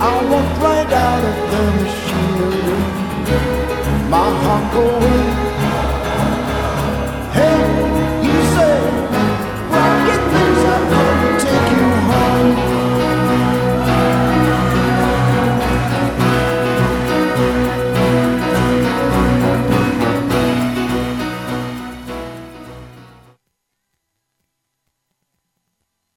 I 0.00 0.14
walked 0.30 0.58
right 0.62 0.92
out 0.92 1.24
of 1.30 1.36
the 1.52 1.64
machinery. 1.80 2.84
My 4.10 4.28
heart 4.42 4.66
going 4.74 5.53